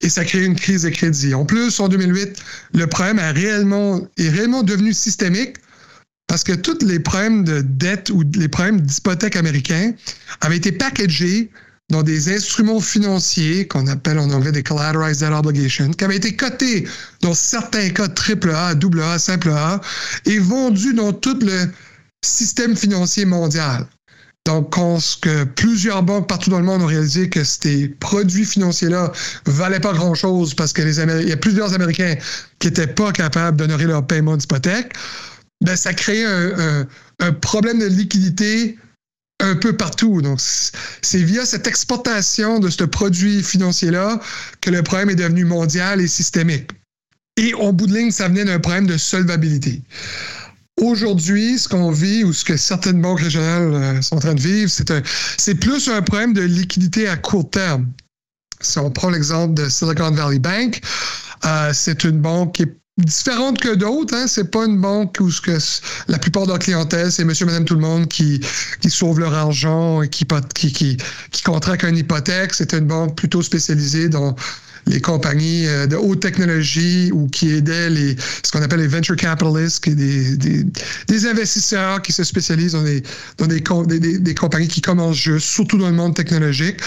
et 0.00 0.08
ça 0.08 0.24
crée 0.24 0.44
une 0.44 0.54
crise 0.54 0.82
de 0.82 0.90
crédit. 0.90 1.34
En 1.34 1.44
plus, 1.44 1.80
en 1.80 1.88
2008, 1.88 2.36
le 2.74 2.86
problème 2.86 3.18
a 3.18 3.32
réellement, 3.32 4.06
est 4.16 4.28
réellement 4.28 4.62
devenu 4.62 4.92
systémique 4.92 5.56
parce 6.28 6.44
que 6.44 6.52
tous 6.52 6.84
les 6.84 7.00
problèmes 7.00 7.44
de 7.44 7.62
dette 7.62 8.10
ou 8.10 8.22
les 8.34 8.48
problèmes 8.48 8.80
d'hypothèque 8.80 9.34
américains 9.34 9.92
avaient 10.40 10.58
été 10.58 10.72
packagés 10.72 11.50
dans 11.90 12.02
des 12.02 12.34
instruments 12.34 12.80
financiers 12.80 13.66
qu'on 13.66 13.86
appelle 13.86 14.18
en 14.18 14.30
anglais 14.30 14.52
des 14.52 14.62
collateralized 14.62 15.20
debt 15.20 15.32
obligations, 15.32 15.90
qui 15.90 16.04
avaient 16.04 16.16
été 16.16 16.36
cotés 16.36 16.86
dans 17.22 17.32
certains 17.32 17.88
cas 17.88 18.08
triple 18.08 18.50
A, 18.50 18.74
double 18.74 19.02
A, 19.02 19.18
simple 19.18 19.50
A, 19.50 19.80
et 20.26 20.38
vendus 20.38 20.92
dans 20.92 21.14
tout 21.14 21.38
le 21.40 21.70
système 22.22 22.76
financier 22.76 23.24
mondial. 23.24 23.86
Donc, 24.48 24.70
quand 24.70 24.98
plusieurs 25.56 26.02
banques 26.02 26.26
partout 26.26 26.48
dans 26.48 26.58
le 26.58 26.64
monde 26.64 26.80
ont 26.80 26.86
réalisé 26.86 27.28
que 27.28 27.44
ces 27.44 27.86
produits 27.86 28.46
financiers-là 28.46 29.12
valaient 29.44 29.78
pas 29.78 29.92
grand-chose 29.92 30.54
parce 30.54 30.72
que 30.72 30.80
y 30.80 31.32
a 31.32 31.36
plusieurs 31.36 31.74
Américains 31.74 32.16
qui 32.58 32.68
n'étaient 32.68 32.86
pas 32.86 33.12
capables 33.12 33.58
d'honorer 33.58 33.84
leur 33.84 34.06
paiement 34.06 34.38
d'hypothèque, 34.38 34.94
ben, 35.62 35.76
ça 35.76 35.92
créait 35.92 36.24
un, 36.24 36.86
un, 37.20 37.32
problème 37.32 37.78
de 37.78 37.88
liquidité 37.88 38.78
un 39.40 39.54
peu 39.54 39.76
partout. 39.76 40.22
Donc, 40.22 40.40
c'est 40.40 41.22
via 41.22 41.44
cette 41.44 41.66
exportation 41.66 42.58
de 42.58 42.70
ce 42.70 42.84
produit 42.84 43.42
financier-là 43.42 44.18
que 44.62 44.70
le 44.70 44.82
problème 44.82 45.10
est 45.10 45.16
devenu 45.16 45.44
mondial 45.44 46.00
et 46.00 46.08
systémique. 46.08 46.70
Et 47.36 47.52
au 47.52 47.70
bout 47.72 47.86
de 47.86 47.94
ligne, 47.94 48.10
ça 48.12 48.28
venait 48.28 48.46
d'un 48.46 48.60
problème 48.60 48.86
de 48.86 48.96
solvabilité. 48.96 49.82
Aujourd'hui, 50.80 51.58
ce 51.58 51.68
qu'on 51.68 51.90
vit 51.90 52.24
ou 52.24 52.32
ce 52.32 52.44
que 52.44 52.56
certaines 52.56 53.00
banques 53.00 53.20
régionales 53.20 53.74
euh, 53.74 54.02
sont 54.02 54.16
en 54.16 54.20
train 54.20 54.34
de 54.34 54.40
vivre, 54.40 54.70
c'est 55.36 55.54
plus 55.56 55.88
un 55.88 56.02
problème 56.02 56.32
de 56.32 56.42
liquidité 56.42 57.08
à 57.08 57.16
court 57.16 57.50
terme. 57.50 57.88
Si 58.60 58.78
on 58.78 58.90
prend 58.90 59.10
l'exemple 59.10 59.54
de 59.54 59.68
Silicon 59.68 60.10
Valley 60.10 60.38
Bank, 60.38 60.80
euh, 61.44 61.70
c'est 61.72 62.04
une 62.04 62.20
banque 62.20 62.54
qui 62.54 62.62
est 62.62 62.76
différente 62.98 63.58
que 63.60 63.74
d'autres. 63.74 64.14
Hein. 64.14 64.26
C'est 64.26 64.50
pas 64.50 64.66
une 64.66 64.80
banque 64.80 65.16
où 65.20 65.30
ce 65.30 65.40
que 65.40 65.58
la 66.08 66.18
plupart 66.18 66.44
de 66.44 66.48
leur 66.48 66.58
clientèle, 66.58 67.10
c'est 67.10 67.24
monsieur, 67.24 67.46
madame, 67.46 67.64
tout 67.64 67.74
le 67.74 67.80
monde 67.80 68.08
qui, 68.08 68.40
qui 68.80 68.90
sauve 68.90 69.20
leur 69.20 69.34
argent 69.34 70.02
et 70.02 70.08
qui, 70.08 70.26
qui, 70.54 70.72
qui, 70.72 70.96
qui 71.30 71.42
contracte 71.42 71.84
une 71.84 71.96
hypothèque. 71.96 72.54
C'est 72.54 72.72
une 72.72 72.86
banque 72.86 73.16
plutôt 73.16 73.42
spécialisée 73.42 74.08
dans 74.08 74.34
les 74.86 75.00
compagnies 75.00 75.66
euh, 75.66 75.86
de 75.86 75.96
haute 75.96 76.20
technologie 76.20 77.10
ou 77.12 77.26
qui 77.28 77.50
aidaient 77.50 77.90
les, 77.90 78.16
ce 78.42 78.50
qu'on 78.50 78.62
appelle 78.62 78.80
les 78.80 78.88
venture 78.88 79.16
capitalists, 79.16 79.88
des, 79.88 80.36
des, 80.36 81.26
investisseurs 81.26 82.02
qui 82.02 82.12
se 82.12 82.24
spécialisent 82.24 82.72
dans, 82.72 82.82
des, 82.82 83.02
dans 83.38 83.46
des, 83.46 83.98
des, 83.98 84.18
des, 84.18 84.34
compagnies 84.34 84.68
qui 84.68 84.80
commencent 84.80 85.16
juste, 85.16 85.46
surtout 85.46 85.78
dans 85.78 85.90
le 85.90 85.96
monde 85.96 86.14
technologique. 86.14 86.78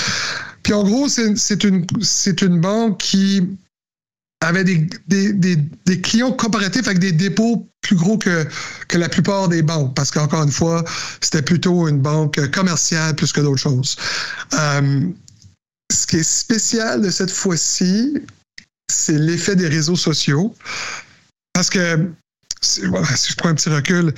Puis 0.64 0.74
en 0.74 0.84
gros, 0.84 1.08
c'est 1.08 1.64
une, 1.64 1.86
une 2.42 2.60
banque 2.60 3.00
qui 3.00 3.42
avait 4.42 4.64
des, 4.64 4.88
des, 5.08 5.34
des, 5.34 5.56
des, 5.86 6.02
clients 6.02 6.32
comparatifs 6.32 6.88
avec 6.88 7.00
des 7.00 7.12
dépôts 7.12 7.68
plus 7.82 7.96
gros 7.96 8.18
que, 8.18 8.48
que 8.88 8.98
la 8.98 9.08
plupart 9.08 9.48
des 9.48 9.62
banques, 9.62 9.96
parce 9.96 10.12
qu'encore 10.12 10.44
une 10.44 10.52
fois, 10.52 10.84
c'était 11.22 11.44
plutôt 11.44 11.88
une 11.88 12.00
banque 12.00 12.50
commerciale 12.52 13.16
plus 13.16 13.32
que 13.32 13.42
d'autres 13.42 13.62
choses. 13.62 13.96
Euh, 14.54 15.02
ce 15.92 16.08
qui 16.08 16.18
est 16.18 16.24
spécial 16.24 17.02
de 17.02 17.10
cette 17.10 17.32
fois-ci, 17.32 18.24
c'est 18.92 19.18
l'effet 19.18 19.56
des 19.56 19.68
réseaux 19.68 19.96
sociaux. 19.96 20.56
Parce 21.54 21.70
que, 21.70 22.10
si 22.62 22.82
je 22.82 23.36
prends 23.36 23.50
un 23.50 23.56
petit 23.56 23.70
recul, 23.70 24.14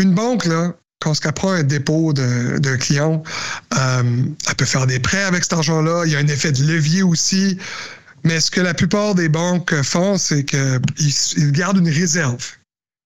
une 0.00 0.14
banque, 0.14 0.46
là, 0.46 0.74
quand 1.00 1.12
elle 1.24 1.32
prend 1.32 1.52
un 1.52 1.62
dépôt 1.62 2.12
d'un 2.12 2.76
client, 2.78 3.22
euh, 3.76 4.24
elle 4.48 4.54
peut 4.56 4.64
faire 4.64 4.86
des 4.86 4.98
prêts 4.98 5.24
avec 5.24 5.42
cet 5.42 5.52
argent-là. 5.52 6.04
Il 6.06 6.12
y 6.12 6.16
a 6.16 6.18
un 6.18 6.26
effet 6.28 6.50
de 6.50 6.64
levier 6.64 7.02
aussi. 7.02 7.58
Mais 8.24 8.40
ce 8.40 8.50
que 8.50 8.62
la 8.62 8.72
plupart 8.72 9.14
des 9.14 9.28
banques 9.28 9.74
font, 9.82 10.16
c'est 10.16 10.44
qu'ils 10.44 11.52
gardent 11.52 11.76
une 11.76 11.90
réserve 11.90 12.42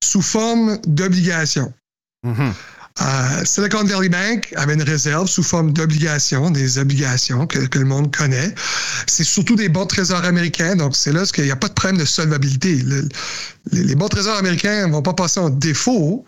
sous 0.05 0.23
forme 0.23 0.79
d'obligation. 0.87 1.75
Mm-hmm. 2.25 2.53
Euh, 3.01 3.45
Silicon 3.45 3.85
Valley 3.85 4.09
Bank 4.09 4.53
avait 4.57 4.75
une 4.75 4.83
réserve 4.83 5.29
sous 5.29 5.43
forme 5.43 5.73
d'obligations, 5.73 6.51
des 6.51 6.79
obligations 6.79 7.47
que, 7.47 7.79
le 7.79 7.85
monde 7.85 8.15
connaît. 8.15 8.55
C'est 9.07 9.25
surtout 9.25 9.55
des 9.55 9.69
bons 9.69 9.87
trésors 9.87 10.25
américains, 10.25 10.75
donc 10.75 10.97
c'est 10.97 11.13
là 11.13 11.25
qu'il 11.25 11.45
n'y 11.45 11.51
a 11.51 11.57
pas 11.57 11.69
de 11.69 11.75
problème 11.75 11.99
de 11.99 12.05
solvabilité. 12.05 12.83
les, 13.73 13.95
bons 13.95 14.09
trésors 14.09 14.37
américains 14.37 14.89
ne 14.89 14.93
vont 14.93 15.03
pas 15.03 15.15
passer 15.15 15.39
en 15.39 15.51
défaut. 15.51 16.25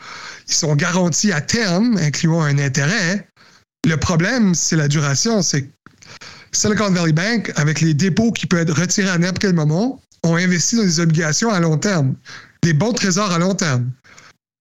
Ils 0.48 0.54
sont 0.54 0.76
garantis 0.76 1.32
à 1.32 1.40
terme, 1.40 1.96
incluant 1.98 2.42
un 2.42 2.58
intérêt. 2.58 3.26
Le 3.86 3.96
problème, 3.96 4.54
c'est 4.54 4.76
la 4.76 4.86
duration. 4.86 5.42
C'est 5.42 5.68
Silicon 6.52 6.90
Valley 6.90 7.12
Bank, 7.12 7.52
avec 7.56 7.80
les 7.80 7.94
dépôts 7.94 8.30
qui 8.32 8.46
peuvent 8.46 8.60
être 8.60 8.78
retirés 8.78 9.10
à 9.10 9.18
n'importe 9.18 9.40
quel 9.40 9.54
moment, 9.54 10.00
ont 10.22 10.36
investi 10.36 10.76
dans 10.76 10.82
des 10.82 11.00
obligations 11.00 11.50
à 11.50 11.60
long 11.60 11.78
terme, 11.78 12.14
des 12.62 12.74
bons 12.74 12.92
trésors 12.92 13.32
à 13.32 13.38
long 13.38 13.54
terme. 13.54 13.90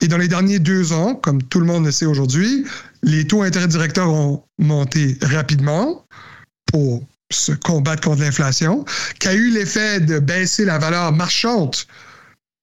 Et 0.01 0.07
dans 0.07 0.17
les 0.17 0.27
derniers 0.27 0.59
deux 0.59 0.93
ans, 0.93 1.15
comme 1.15 1.43
tout 1.43 1.59
le 1.59 1.65
monde 1.65 1.85
le 1.85 1.91
sait 1.91 2.05
aujourd'hui, 2.05 2.65
les 3.03 3.27
taux 3.27 3.43
d'intérêt 3.43 3.67
directeurs 3.67 4.09
ont 4.09 4.43
monté 4.57 5.17
rapidement 5.21 6.05
pour 6.71 7.03
se 7.31 7.51
combattre 7.51 8.01
contre 8.03 8.21
l'inflation, 8.21 8.85
qui 9.19 9.27
a 9.27 9.33
eu 9.33 9.51
l'effet 9.51 9.99
de 9.99 10.19
baisser 10.19 10.65
la 10.65 10.79
valeur 10.79 11.11
marchande 11.11 11.75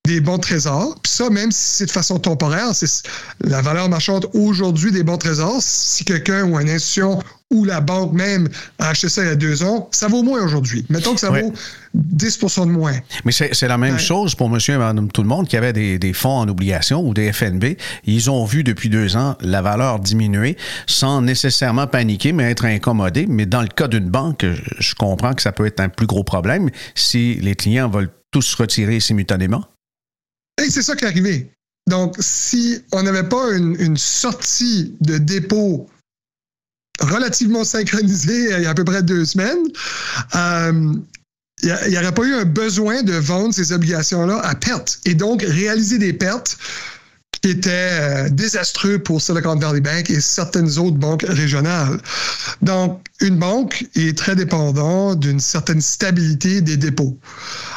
des 0.06 0.20
bons 0.20 0.38
trésors. 0.38 0.96
Puis 1.02 1.12
ça, 1.12 1.28
même 1.28 1.50
si 1.50 1.76
c'est 1.76 1.86
de 1.86 1.90
façon 1.90 2.18
temporaire, 2.18 2.74
c'est 2.74 3.02
la 3.40 3.60
valeur 3.60 3.88
marchande 3.88 4.26
aujourd'hui 4.32 4.92
des 4.92 5.02
bons 5.02 5.18
trésors. 5.18 5.58
Si 5.60 6.04
quelqu'un 6.04 6.44
ou 6.44 6.58
une 6.58 6.70
institution 6.70 7.18
ou 7.52 7.64
la 7.64 7.80
banque 7.80 8.12
même 8.12 8.48
a 8.78 8.88
acheté 8.88 9.08
ça 9.08 9.22
il 9.22 9.28
y 9.28 9.30
a 9.30 9.36
deux 9.36 9.62
ans, 9.62 9.88
ça 9.92 10.08
vaut 10.08 10.22
moins 10.22 10.42
aujourd'hui. 10.42 10.84
Mettons 10.88 11.14
que 11.14 11.20
ça 11.20 11.30
vaut 11.30 11.52
10% 11.96 12.66
de 12.66 12.70
moins. 12.72 12.94
Mais 13.24 13.32
c'est 13.32 13.68
la 13.68 13.78
même 13.78 13.98
chose 13.98 14.34
pour 14.34 14.48
monsieur 14.48 14.74
et 14.74 14.78
madame 14.78 15.10
tout 15.12 15.22
le 15.22 15.28
monde 15.28 15.46
qui 15.46 15.56
avait 15.56 15.72
des, 15.72 15.98
des, 15.98 16.12
fonds 16.12 16.38
en 16.38 16.48
obligation 16.48 17.06
ou 17.06 17.14
des 17.14 17.32
FNB. 17.32 17.76
Ils 18.04 18.30
ont 18.30 18.44
vu 18.44 18.64
depuis 18.64 18.88
deux 18.88 19.16
ans 19.16 19.36
la 19.40 19.62
valeur 19.62 20.00
diminuer 20.00 20.56
sans 20.86 21.22
nécessairement 21.22 21.86
paniquer, 21.86 22.32
mais 22.32 22.50
être 22.50 22.64
incommodés. 22.64 23.26
Mais 23.28 23.46
dans 23.46 23.62
le 23.62 23.68
cas 23.68 23.86
d'une 23.86 24.10
banque, 24.10 24.44
je 24.78 24.94
comprends 24.94 25.34
que 25.34 25.42
ça 25.42 25.52
peut 25.52 25.66
être 25.66 25.80
un 25.80 25.88
plus 25.88 26.06
gros 26.06 26.24
problème 26.24 26.70
si 26.94 27.34
les 27.34 27.54
clients 27.54 27.88
veulent 27.88 28.10
tous 28.32 28.54
retirer 28.54 28.98
simultanément. 28.98 29.64
Et 30.62 30.70
c'est 30.70 30.82
ça 30.82 30.96
qui 30.96 31.04
est 31.04 31.08
arrivé. 31.08 31.50
Donc, 31.88 32.16
si 32.18 32.82
on 32.92 33.02
n'avait 33.02 33.28
pas 33.28 33.52
une, 33.52 33.96
sortie 33.96 34.94
de 35.00 35.18
dépôt 35.18 35.88
relativement 37.00 37.62
synchronisé 37.62 38.56
il 38.56 38.62
y 38.62 38.66
a 38.66 38.70
à 38.70 38.74
peu 38.74 38.84
près 38.84 39.02
deux 39.02 39.24
semaines. 39.24 39.66
Euh, 40.34 40.94
il 41.62 41.90
n'y 41.90 41.98
aurait 41.98 42.12
pas 42.12 42.24
eu 42.24 42.34
un 42.34 42.44
besoin 42.44 43.02
de 43.02 43.14
vendre 43.14 43.54
ces 43.54 43.72
obligations-là 43.72 44.40
à 44.40 44.54
perte 44.54 45.00
et 45.04 45.14
donc 45.14 45.42
réaliser 45.42 45.98
des 45.98 46.12
pertes 46.12 46.58
qui 47.46 47.52
étaient 47.52 47.70
euh, 47.70 48.28
désastreux 48.28 48.98
pour 48.98 49.22
Silicon 49.22 49.54
Valley 49.54 49.80
Bank 49.80 50.10
et 50.10 50.20
certaines 50.20 50.78
autres 50.78 50.96
banques 50.96 51.24
régionales. 51.28 51.98
Donc, 52.60 53.00
une 53.20 53.38
banque 53.38 53.86
est 53.94 54.18
très 54.18 54.34
dépendante 54.34 55.20
d'une 55.20 55.38
certaine 55.38 55.80
stabilité 55.80 56.60
des 56.60 56.76
dépôts. 56.76 57.16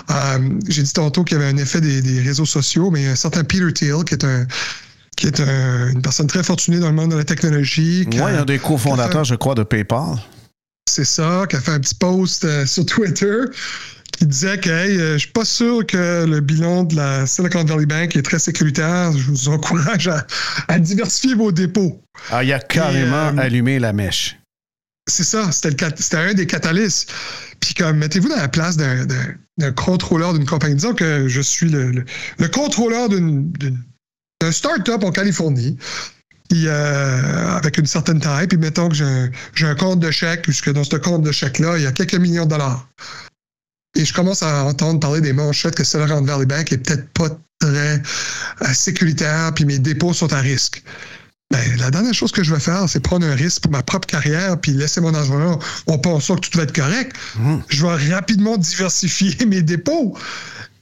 Euh, 0.09 0.49
j'ai 0.67 0.81
dit 0.81 0.93
tantôt 0.93 1.23
qu'il 1.23 1.37
y 1.37 1.41
avait 1.41 1.51
un 1.51 1.57
effet 1.57 1.81
des, 1.81 2.01
des, 2.01 2.19
réseaux 2.19 2.47
sociaux, 2.47 2.89
mais 2.89 3.05
un 3.05 3.15
certain 3.15 3.43
Peter 3.43 3.71
Thiel, 3.71 4.03
qui 4.05 4.15
est 4.15 4.23
un 4.23 4.47
qui 5.15 5.27
est 5.27 5.41
une 5.41 6.01
personne 6.01 6.27
très 6.27 6.43
fortunée 6.43 6.79
dans 6.79 6.87
le 6.87 6.95
monde 6.95 7.11
de 7.11 7.17
la 7.17 7.25
technologie. 7.25 8.07
Oui, 8.09 8.21
un 8.21 8.45
des 8.45 8.57
cofondateurs, 8.57 9.25
je 9.25 9.35
crois, 9.35 9.53
de 9.53 9.63
PayPal. 9.63 10.15
C'est 10.89 11.05
ça, 11.05 11.43
qui 11.49 11.57
a 11.57 11.59
fait 11.59 11.71
un 11.71 11.79
petit 11.79 11.93
post 11.93 12.45
euh, 12.45 12.65
sur 12.65 12.85
Twitter 12.85 13.41
qui 14.11 14.25
disait 14.25 14.57
que 14.59 14.69
hey, 14.69 14.99
euh, 14.99 15.13
je 15.13 15.19
suis 15.19 15.31
pas 15.31 15.45
sûr 15.45 15.85
que 15.85 16.25
le 16.25 16.39
bilan 16.39 16.83
de 16.83 16.95
la 16.95 17.25
Silicon 17.25 17.63
Valley 17.63 17.85
Bank 17.85 18.15
est 18.15 18.21
très 18.21 18.39
sécuritaire. 18.39 19.11
Je 19.11 19.31
vous 19.31 19.49
encourage 19.49 20.09
à, 20.67 20.79
diversifier 20.79 21.35
vos 21.35 21.51
dépôts. 21.51 22.01
Ah, 22.31 22.43
il 22.43 22.51
a 22.53 22.59
carrément 22.59 23.27
euh, 23.27 23.37
allumé 23.37 23.79
la 23.79 23.93
mèche. 23.93 24.37
C'est 25.09 25.23
ça, 25.23 25.51
c'était 25.51 26.15
un 26.15 26.33
des 26.33 26.45
catalystes. 26.45 27.11
Puis 27.59 27.73
comme 27.73 27.97
mettez-vous 27.97 28.29
dans 28.29 28.35
la 28.35 28.47
place 28.47 28.77
d'un 28.77 29.71
contrôleur 29.71 30.33
d'une 30.33 30.45
compagnie. 30.45 30.75
Disons 30.75 30.93
que 30.93 31.27
je 31.27 31.41
suis 31.41 31.69
le, 31.69 32.05
le 32.37 32.47
contrôleur 32.47 33.09
d'une 33.09 33.51
un 34.41 34.51
start-up 34.51 35.03
en 35.03 35.11
Californie. 35.11 35.77
Euh, 36.51 37.57
avec 37.57 37.77
une 37.77 37.85
certaine 37.85 38.19
taille, 38.19 38.47
puis 38.47 38.57
mettons 38.57 38.89
que 38.89 38.95
j'ai 38.95 39.65
un, 39.67 39.75
compte 39.75 39.99
de 39.99 40.09
chèque, 40.09 40.41
puisque 40.41 40.73
dans 40.73 40.83
ce 40.83 40.95
compte 40.95 41.21
de 41.21 41.31
chèque-là, 41.31 41.77
il 41.77 41.83
y 41.83 41.85
a 41.85 41.91
quelques 41.91 42.15
millions 42.15 42.45
de 42.45 42.49
dollars. 42.49 42.89
Et 43.95 44.05
je 44.05 44.13
commence 44.13 44.43
à 44.43 44.63
entendre 44.65 44.99
parler 44.99 45.21
des 45.21 45.33
manchettes 45.33 45.75
que 45.75 45.83
Silicon 45.83 46.21
Valley 46.21 46.45
Bank 46.45 46.71
est 46.71 46.77
peut-être 46.77 47.09
pas 47.09 47.29
très 47.59 48.01
euh, 48.61 48.73
sécuritaire, 48.73 49.53
puis 49.53 49.65
mes 49.65 49.79
dépôts 49.79 50.13
sont 50.13 50.31
à 50.33 50.39
risque. 50.39 50.83
Ben, 51.51 51.77
la 51.77 51.89
dernière 51.89 52.13
chose 52.13 52.31
que 52.31 52.43
je 52.43 52.53
vais 52.53 52.59
faire, 52.59 52.87
c'est 52.87 52.99
prendre 52.99 53.25
un 53.25 53.33
risque 53.33 53.63
pour 53.63 53.71
ma 53.71 53.81
propre 53.81 54.07
carrière, 54.07 54.59
puis 54.61 54.71
laisser 54.71 55.01
mon 55.01 55.13
argent 55.15 55.39
là. 55.39 55.57
On 55.87 55.97
pense 55.97 56.27
que 56.27 56.33
tout 56.35 56.55
va 56.55 56.63
être 56.63 56.75
correct. 56.75 57.15
Mmh. 57.37 57.55
Je 57.69 57.85
vais 57.85 58.13
rapidement 58.13 58.57
diversifier 58.57 59.45
mes 59.47 59.63
dépôts. 59.63 60.15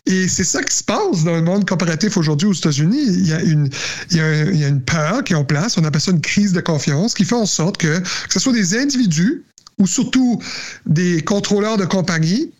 Et 0.05 0.27
c'est 0.27 0.43
ça 0.43 0.63
qui 0.63 0.75
se 0.75 0.83
passe 0.83 1.23
dans 1.23 1.35
le 1.35 1.41
monde 1.41 1.67
comparatif 1.67 2.15
aujourd'hui 2.15 2.47
aux 2.47 2.53
États-Unis. 2.53 3.03
Il 3.07 3.27
y, 3.27 3.33
a 3.33 3.41
une, 3.41 3.69
il, 4.11 4.17
y 4.17 4.21
a 4.21 4.43
il 4.43 4.57
y 4.57 4.63
a 4.63 4.69
une 4.69 4.81
peur 4.81 5.23
qui 5.23 5.33
est 5.33 5.35
en 5.35 5.43
place, 5.43 5.77
on 5.77 5.83
appelle 5.83 6.01
ça 6.01 6.11
une 6.11 6.21
crise 6.21 6.53
de 6.53 6.61
confiance, 6.61 7.13
qui 7.13 7.25
fait 7.25 7.35
en 7.35 7.45
sorte 7.45 7.77
que, 7.77 7.99
que 7.99 8.33
ce 8.33 8.39
soit 8.39 8.53
des 8.53 8.77
individus 8.77 9.43
ou 9.79 9.85
surtout 9.85 10.41
des 10.85 11.21
contrôleurs 11.21 11.77
de 11.77 11.85
compagnie, 11.85 12.51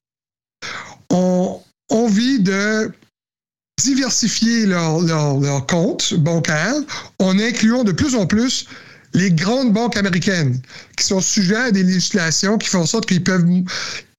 ont 1.10 1.62
envie 1.90 2.40
de 2.40 2.92
diversifier 3.82 4.66
leurs 4.66 5.02
leur, 5.02 5.40
leur 5.40 5.66
comptes 5.68 6.14
bancaires 6.16 6.76
en 7.20 7.38
incluant 7.40 7.84
de 7.84 7.92
plus 7.92 8.16
en 8.16 8.26
plus 8.26 8.68
les 9.14 9.32
grandes 9.32 9.72
banques 9.74 9.98
américaines 9.98 10.60
qui 10.98 11.06
sont 11.06 11.22
sujets 11.22 11.56
à 11.56 11.72
des 11.72 11.84
législations 11.84 12.58
qui 12.58 12.68
font 12.68 12.82
en 12.82 12.86
sorte 12.86 13.06
qu'ils 13.06 13.24
peuvent 13.24 13.46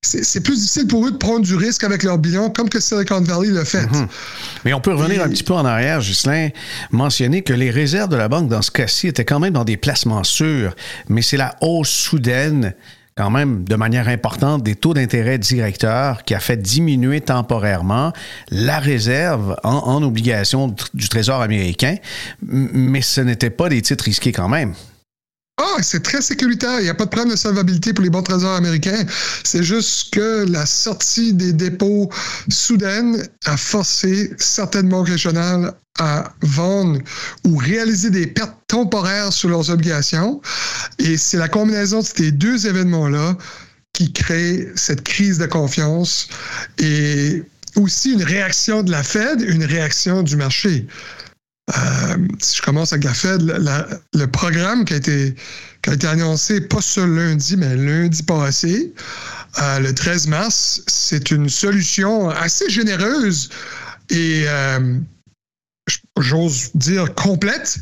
c'est 0.03 0.41
plus 0.41 0.55
difficile 0.55 0.87
pour 0.87 1.07
eux 1.07 1.11
de 1.11 1.17
prendre 1.17 1.45
du 1.45 1.57
risque 1.57 1.83
avec 1.83 2.05
leur 2.05 2.19
bilan, 2.19 2.51
comme 2.51 2.69
que 2.69 2.79
Silicon 2.79 3.21
Valley 3.21 3.51
l'a 3.51 3.65
fait. 3.65 3.83
Mhm. 3.83 4.07
Mais 4.65 4.73
on 4.73 4.81
peut 4.81 4.95
revenir 4.95 5.23
un 5.23 5.29
petit 5.29 5.43
peu 5.43 5.55
en 5.55 5.65
arrière, 5.65 6.01
Ghislain, 6.01 6.51
mentionner 6.93 7.43
que 7.43 7.53
les 7.53 7.71
réserves 7.71 8.09
de 8.09 8.17
la 8.17 8.29
banque 8.29 8.49
dans 8.49 8.63
ce 8.63 8.71
cas-ci 8.71 9.09
étaient 9.09 9.25
quand 9.25 9.41
même 9.41 9.55
dans 9.55 9.65
des 9.65 9.77
placements 9.77 10.23
sûrs, 10.23 10.75
mais 11.09 11.21
c'est 11.21 11.37
la 11.37 11.57
hausse 11.61 11.91
soudaine 11.91 12.75
quand 13.19 13.31
même 13.31 13.65
de 13.65 13.75
manière 13.75 14.07
importante 14.07 14.63
des 14.63 14.77
taux 14.77 14.95
d'intérêt 14.95 15.39
directeurs 15.39 16.23
qui 16.23 16.37
a 16.37 16.41
fait 16.41 16.57
diminuer 16.57 17.21
temporairement 17.21 18.13
la 18.53 18.79
réserve 18.79 19.57
en, 19.65 19.71
en 19.71 20.05
obligation 20.05 20.73
du 20.95 21.09
Trésor 21.09 21.43
américain, 21.43 21.97
mais 22.47 23.03
ce 23.03 23.21
n'était 23.21 23.51
pas 23.51 23.69
des 23.69 23.83
titres 23.83 24.05
risqués 24.05 24.31
quand 24.31 24.49
même. 24.49 24.73
Ah, 25.61 25.83
c'est 25.83 26.05
très 26.05 26.23
sécuritaire. 26.23 26.79
Il 26.79 26.85
n'y 26.85 26.89
a 26.89 26.95
pas 26.95 27.05
de 27.05 27.11
problème 27.11 27.33
de 27.33 27.37
solvabilité 27.37 27.93
pour 27.93 28.05
les 28.05 28.11
bons 28.11 28.23
trésors 28.23 28.55
américains. 28.55 29.05
C'est 29.43 29.65
juste 29.65 30.15
que 30.15 30.47
la 30.49 30.67
sortie 30.67 31.33
des 31.33 31.53
dépôts 31.53 32.09
soudaine 32.49 33.27
a 33.45 33.57
forcé 33.57 34.33
certaines 34.39 34.89
banques 34.89 35.09
régionales 35.09 35.75
à 35.99 36.33
vendre 36.43 37.01
ou 37.45 37.57
réaliser 37.57 38.11
des 38.11 38.29
pertes 38.29 38.55
temporaires 38.69 39.33
sur 39.33 39.49
leurs 39.49 39.69
obligations. 39.71 40.41
Et 41.01 41.17
c'est 41.17 41.39
la 41.39 41.49
combinaison 41.49 42.01
de 42.01 42.07
ces 42.07 42.31
deux 42.31 42.69
événements-là 42.69 43.37
qui 43.95 44.13
crée 44.13 44.69
cette 44.77 45.03
crise 45.03 45.39
de 45.39 45.47
confiance 45.47 46.29
et 46.79 47.43
aussi 47.75 48.13
une 48.13 48.23
réaction 48.23 48.85
de 48.85 48.93
la 48.93 49.03
Fed, 49.03 49.41
une 49.41 49.65
réaction 49.65 50.23
du 50.23 50.37
marché. 50.37 50.87
Euh, 51.77 52.17
si 52.41 52.57
je 52.57 52.63
commence 52.63 52.93
avec 52.93 53.05
la 53.05 53.87
le 54.15 54.27
programme 54.27 54.85
qui 54.85 54.95
a, 54.95 54.97
été, 54.97 55.35
qui 55.83 55.91
a 55.91 55.95
été 55.95 56.07
annoncé, 56.07 56.61
pas 56.61 56.81
ce 56.81 57.01
lundi, 57.01 57.57
mais 57.57 57.77
lundi 57.77 58.23
passé, 58.23 58.93
euh, 59.61 59.79
le 59.81 59.95
13 59.95 60.29
mars, 60.29 60.83
c'est 60.87 61.31
une 61.31 61.49
solution 61.49 62.31
assez 62.31 62.71
généreuse 62.71 63.51
et, 64.11 64.45
euh, 64.47 64.99
j'ose 66.19 66.71
dire, 66.75 67.15
complète 67.15 67.79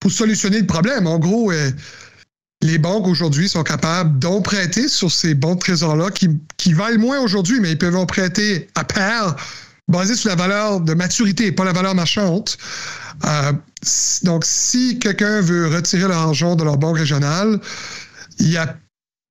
pour 0.00 0.10
solutionner 0.10 0.60
le 0.60 0.66
problème. 0.66 1.06
En 1.06 1.18
gros, 1.18 1.52
les 2.62 2.78
banques 2.78 3.06
aujourd'hui 3.06 3.48
sont 3.48 3.62
capables 3.62 4.18
d'emprunter 4.18 4.88
sur 4.88 5.10
ces 5.10 5.34
bons 5.34 5.56
trésors-là 5.56 6.10
qui, 6.10 6.30
qui 6.56 6.72
valent 6.72 6.98
moins 6.98 7.20
aujourd'hui, 7.20 7.60
mais 7.60 7.72
ils 7.72 7.78
peuvent 7.78 7.96
emprunter 7.96 8.68
à 8.74 8.84
pair 8.84 9.36
basé 9.88 10.14
sur 10.14 10.30
la 10.30 10.36
valeur 10.36 10.80
de 10.80 10.94
maturité, 10.94 11.52
pas 11.52 11.64
la 11.64 11.72
valeur 11.72 11.94
marchande. 11.94 12.48
Euh, 13.24 13.52
donc, 14.22 14.44
si 14.44 14.98
quelqu'un 14.98 15.40
veut 15.40 15.68
retirer 15.68 16.08
l'argent 16.08 16.56
de 16.56 16.64
leur 16.64 16.76
banque 16.76 16.98
régionale, 16.98 17.60
il 18.38 18.48
n'y 18.48 18.56
a 18.56 18.76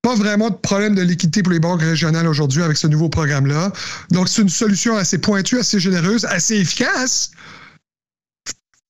pas 0.02 0.14
vraiment 0.14 0.50
de 0.50 0.54
problème 0.54 0.94
de 0.94 1.02
liquidité 1.02 1.42
pour 1.42 1.52
les 1.52 1.60
banques 1.60 1.82
régionales 1.82 2.26
aujourd'hui 2.26 2.62
avec 2.62 2.76
ce 2.76 2.86
nouveau 2.86 3.08
programme-là. 3.08 3.72
Donc, 4.10 4.28
c'est 4.28 4.42
une 4.42 4.48
solution 4.48 4.96
assez 4.96 5.18
pointue, 5.18 5.58
assez 5.58 5.78
généreuse, 5.78 6.24
assez 6.24 6.56
efficace. 6.56 7.30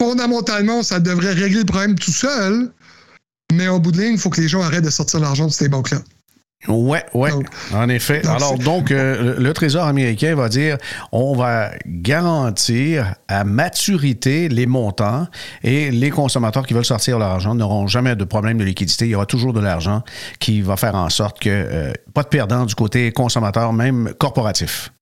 fondamentalement, 0.01 0.83
ça 0.83 0.99
devrait 1.01 1.33
régler 1.33 1.61
le 1.61 1.67
problème 1.67 1.99
tout 1.99 2.13
seul, 2.13 2.73
mais 3.53 3.69
en 3.69 3.79
bout 3.79 3.93
de 3.93 4.01
ligne, 4.01 4.15
il 4.15 4.19
faut 4.19 4.31
que 4.31 4.41
les 4.41 4.49
gens 4.49 4.63
arrêtent 4.63 4.85
de 4.85 4.91
sortir 4.91 5.21
l'argent 5.21 5.47
de 5.47 5.53
ces 5.53 5.69
banques-là. 5.69 6.01
Ouais, 6.69 7.05
ouais, 7.15 7.31
en 7.73 7.89
effet. 7.89 8.27
Alors 8.27 8.59
donc, 8.59 8.91
euh, 8.91 9.35
le 9.39 9.53
Trésor 9.55 9.87
américain 9.87 10.35
va 10.35 10.51
dire, 10.51 10.77
on 11.11 11.35
va 11.35 11.71
garantir 11.87 13.15
à 13.29 13.45
maturité 13.45 14.51
les 14.51 14.67
montants 14.67 15.27
et 15.63 15.91
les 15.91 16.11
consommateurs 16.11 16.67
qui 16.67 16.75
veulent 16.75 16.85
sortir 16.85 17.19
leur 17.19 17.31
argent 17.31 17.55
n'auront 17.55 17.87
jamais 17.87 18.15
de 18.15 18.25
problème 18.25 18.59
de 18.59 18.65
liquidité. 18.65 19.07
Il 19.07 19.13
y 19.13 19.15
aura 19.15 19.25
toujours 19.25 19.55
de 19.55 19.61
l'argent 19.61 20.03
qui 20.39 20.61
va 20.61 20.77
faire 20.77 20.97
en 20.97 21.09
sorte 21.09 21.41
que 21.41 21.49
euh, 21.49 21.93
pas 22.13 22.25
de 22.25 22.29
perdant 22.29 22.67
du 22.67 22.75
côté 22.75 23.11
consommateur, 23.11 23.73
même 23.73 24.13
corporatif. 24.19 24.93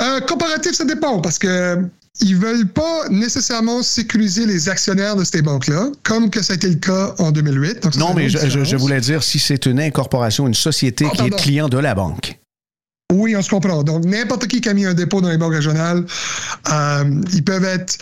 Euh, 0.00 0.20
corporatif, 0.20 0.72
ça 0.72 0.84
dépend 0.84 1.20
parce 1.20 1.38
que 1.40 1.84
ils 2.20 2.36
veulent 2.36 2.68
pas 2.68 3.08
nécessairement 3.10 3.82
sécuriser 3.82 4.46
les 4.46 4.68
actionnaires 4.68 5.16
de 5.16 5.24
ces 5.24 5.42
banques-là, 5.42 5.88
comme 6.04 6.30
que 6.30 6.42
ça 6.42 6.52
a 6.52 6.56
été 6.56 6.68
le 6.68 6.76
cas 6.76 7.14
en 7.18 7.32
2008. 7.32 7.96
non, 7.96 8.14
mais 8.14 8.28
je, 8.28 8.76
voulais 8.76 9.00
dire 9.00 9.22
si 9.22 9.38
c'est 9.38 9.66
une 9.66 9.80
incorporation, 9.80 10.46
une 10.46 10.54
société 10.54 11.06
ah, 11.10 11.16
qui 11.16 11.26
est 11.26 11.30
client 11.30 11.68
de 11.68 11.78
la 11.78 11.94
banque. 11.94 12.38
Oui, 13.12 13.36
on 13.36 13.42
se 13.42 13.50
comprend. 13.50 13.82
Donc, 13.82 14.04
n'importe 14.04 14.46
qui 14.46 14.60
qui 14.60 14.68
a 14.68 14.74
mis 14.74 14.86
un 14.86 14.94
dépôt 14.94 15.20
dans 15.20 15.28
les 15.28 15.36
banques 15.36 15.52
régionales, 15.52 16.04
euh, 16.72 17.04
ils 17.32 17.44
peuvent 17.44 17.64
être 17.64 17.98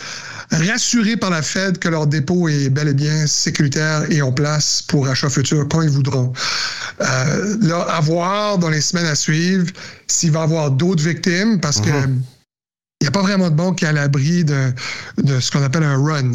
rassurés 0.51 1.17
par 1.17 1.29
la 1.29 1.41
Fed 1.41 1.77
que 1.77 1.89
leur 1.89 2.07
dépôt 2.07 2.47
est 2.47 2.69
bel 2.69 2.87
et 2.87 2.93
bien 2.93 3.27
sécuritaire 3.27 4.09
et 4.11 4.21
en 4.21 4.31
place 4.31 4.81
pour 4.87 5.07
achat 5.07 5.29
futur 5.29 5.67
quand 5.69 5.81
ils 5.81 5.89
voudront. 5.89 6.31
Euh, 7.01 7.57
là, 7.61 7.81
à 7.89 7.99
voir 7.99 8.57
dans 8.59 8.69
les 8.69 8.81
semaines 8.81 9.07
à 9.07 9.15
suivre 9.15 9.67
s'il 10.07 10.31
va 10.31 10.41
y 10.41 10.43
avoir 10.43 10.71
d'autres 10.71 11.03
victimes 11.03 11.59
parce 11.59 11.81
que 11.81 11.89
mhm 11.89 12.21
il 12.21 12.32
n'y 13.03 13.07
a 13.07 13.11
pas 13.11 13.21
vraiment 13.21 13.49
de 13.49 13.55
banque 13.55 13.77
qui 13.77 13.85
est 13.85 13.89
à 13.89 13.91
l'abri 13.91 14.43
de, 14.43 14.73
ce 15.39 15.51
qu'on 15.51 15.63
appelle 15.63 15.83
un 15.83 15.97
run. 15.97 16.31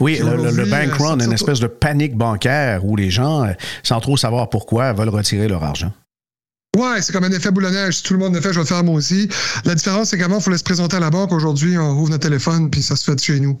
Oui, 0.00 0.18
le, 0.18 0.64
bank 0.64 1.00
euh, 1.00 1.04
run, 1.04 1.18
une 1.20 1.32
espèce 1.32 1.60
de 1.60 1.66
panique 1.66 2.16
bancaire 2.16 2.84
où 2.84 2.96
les 2.96 3.10
gens, 3.10 3.44
euh, 3.44 3.52
sans 3.82 4.00
trop 4.00 4.16
savoir 4.16 4.50
pourquoi, 4.50 4.92
veulent 4.92 5.08
retirer 5.08 5.48
leur 5.48 5.64
argent. 5.64 5.92
Ouais, 6.76 7.00
c'est 7.00 7.14
comme 7.14 7.24
un 7.24 7.32
effet 7.32 7.50
boule 7.50 7.64
de 7.64 7.70
neige. 7.70 7.96
Si 7.96 8.02
tout 8.02 8.12
le 8.12 8.20
monde 8.20 8.34
le 8.34 8.42
fait, 8.42 8.50
je 8.50 8.56
vais 8.56 8.60
le 8.60 8.66
faire 8.66 8.84
moi 8.84 8.94
aussi. 8.94 9.26
La 9.64 9.74
différence, 9.74 10.10
c'est 10.10 10.18
qu'avant, 10.18 10.36
il 10.36 10.42
fallait 10.42 10.58
se 10.58 10.62
présenter 10.62 10.96
à 10.96 11.00
la 11.00 11.08
banque. 11.08 11.32
Aujourd'hui, 11.32 11.78
on 11.78 11.92
ouvre 11.92 12.10
notre 12.10 12.28
téléphone 12.28 12.68
puis 12.68 12.82
ça 12.82 12.94
se 12.94 13.04
fait 13.04 13.14
de 13.14 13.20
chez 13.20 13.40
nous. 13.40 13.58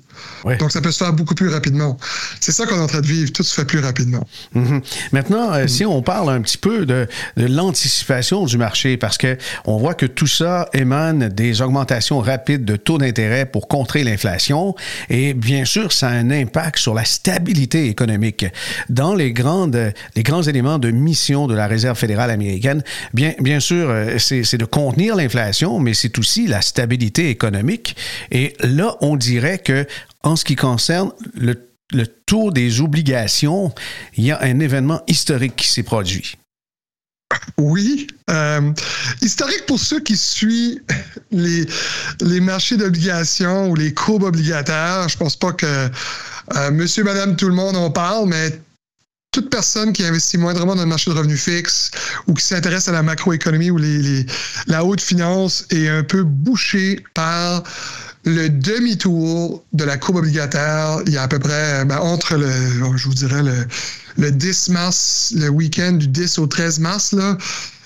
Donc, 0.60 0.70
ça 0.70 0.82
peut 0.82 0.92
se 0.92 0.98
faire 0.98 1.14
beaucoup 1.14 1.34
plus 1.34 1.48
rapidement. 1.48 1.96
C'est 2.38 2.52
ça 2.52 2.66
qu'on 2.66 2.76
est 2.76 2.80
en 2.80 2.86
train 2.86 3.00
de 3.00 3.06
vivre. 3.06 3.32
Tout 3.32 3.42
se 3.42 3.54
fait 3.54 3.64
plus 3.64 3.80
rapidement. 3.80 4.24
Mm-hmm. 4.54 4.82
Maintenant, 5.12 5.52
euh, 5.54 5.66
si 5.66 5.86
on 5.86 6.02
parle 6.02 6.28
un 6.28 6.42
petit 6.42 6.58
peu 6.58 6.84
de, 6.84 7.08
l'anticipation 7.36 8.44
du 8.44 8.58
marché, 8.58 8.98
parce 8.98 9.16
que 9.16 9.38
on 9.64 9.78
voit 9.78 9.94
que 9.94 10.06
tout 10.06 10.26
ça 10.26 10.68
émane 10.74 11.28
des 11.30 11.62
augmentations 11.62 12.20
rapides 12.20 12.66
de 12.66 12.76
taux 12.76 12.98
d'intérêt 12.98 13.46
pour 13.46 13.68
contrer 13.68 14.04
l'inflation. 14.04 14.74
Et 15.08 15.32
bien 15.32 15.64
sûr, 15.64 15.92
ça 15.92 16.08
a 16.08 16.12
un 16.12 16.30
impact 16.30 16.78
sur 16.78 16.92
la 16.92 17.06
stabilité 17.06 17.88
économique. 17.88 18.44
Dans 18.90 19.14
les, 19.14 19.32
grandes, 19.32 19.94
les 20.14 20.22
grands 20.22 20.42
éléments 20.42 20.78
de 20.78 20.90
mission 20.90 21.46
de 21.46 21.54
la 21.54 21.66
Réserve 21.66 21.96
fédérale 21.96 22.30
américaine, 22.30 22.82
Bien, 23.12 23.60
sûr, 23.60 23.90
euh, 23.90 24.18
c'est 24.18 24.56
de 24.56 24.64
contenir 24.64 25.16
l'inflation, 25.16 25.78
mais 25.78 25.94
c'est 25.94 26.18
aussi 26.18 26.46
la 26.46 26.62
stabilité 26.62 27.30
économique. 27.30 27.96
Et 28.30 28.54
là, 28.60 28.96
on 29.00 29.16
dirait 29.16 29.58
que 29.58 29.86
en 30.22 30.36
ce 30.36 30.44
qui 30.44 30.56
concerne 30.56 31.12
le, 31.34 31.56
taux 32.26 32.50
des 32.50 32.80
obligations, 32.82 33.72
il 34.16 34.24
y 34.24 34.32
a 34.32 34.42
un 34.42 34.60
événement 34.60 35.00
historique 35.06 35.56
qui 35.56 35.68
s'est 35.68 35.82
produit. 35.82 36.36
Oui. 37.56 38.06
Euh, 38.30 38.72
historique 39.22 39.64
pour 39.66 39.78
ceux 39.78 40.00
qui 40.00 40.16
suivent 40.16 40.80
les, 41.30 41.66
les 42.20 42.40
marchés 42.40 42.76
d'obligations 42.76 43.70
ou 43.70 43.74
les 43.74 43.94
courbes 43.94 44.24
obligataires. 44.24 45.08
Je 45.08 45.16
pense 45.16 45.36
pas 45.36 45.52
que 45.52 45.90
euh, 46.56 46.70
monsieur, 46.70 47.04
madame, 47.04 47.36
tout 47.36 47.48
le 47.48 47.54
monde 47.54 47.76
en 47.76 47.90
parle, 47.90 48.28
mais 48.28 48.60
toute 49.38 49.50
personne 49.50 49.92
qui 49.92 50.04
investit 50.04 50.36
moindrement 50.36 50.74
dans 50.74 50.82
le 50.82 50.88
marché 50.88 51.12
de 51.12 51.16
revenus 51.16 51.40
fixes 51.40 51.92
ou 52.26 52.34
qui 52.34 52.44
s'intéresse 52.44 52.88
à 52.88 52.92
la 52.92 53.04
macroéconomie 53.04 53.70
ou 53.70 53.78
la 54.66 54.84
haute 54.84 55.00
finance 55.00 55.64
est 55.70 55.86
un 55.86 56.02
peu 56.02 56.24
bouchée 56.24 57.04
par 57.14 57.62
le 58.24 58.48
demi-tour 58.48 59.64
de 59.72 59.84
la 59.84 59.96
courbe 59.96 60.16
obligataire. 60.16 61.02
Il 61.06 61.12
y 61.12 61.16
a 61.16 61.22
à 61.22 61.28
peu 61.28 61.38
près, 61.38 61.84
ben, 61.84 61.98
entre 61.98 62.34
le, 62.34 62.50
je 62.96 63.04
vous 63.04 63.14
dirais, 63.14 63.44
le, 63.44 63.64
le 64.16 64.32
10 64.32 64.70
mars, 64.70 65.32
le 65.36 65.48
week-end 65.48 65.92
du 65.92 66.08
10 66.08 66.40
au 66.40 66.48
13 66.48 66.80
mars, 66.80 67.14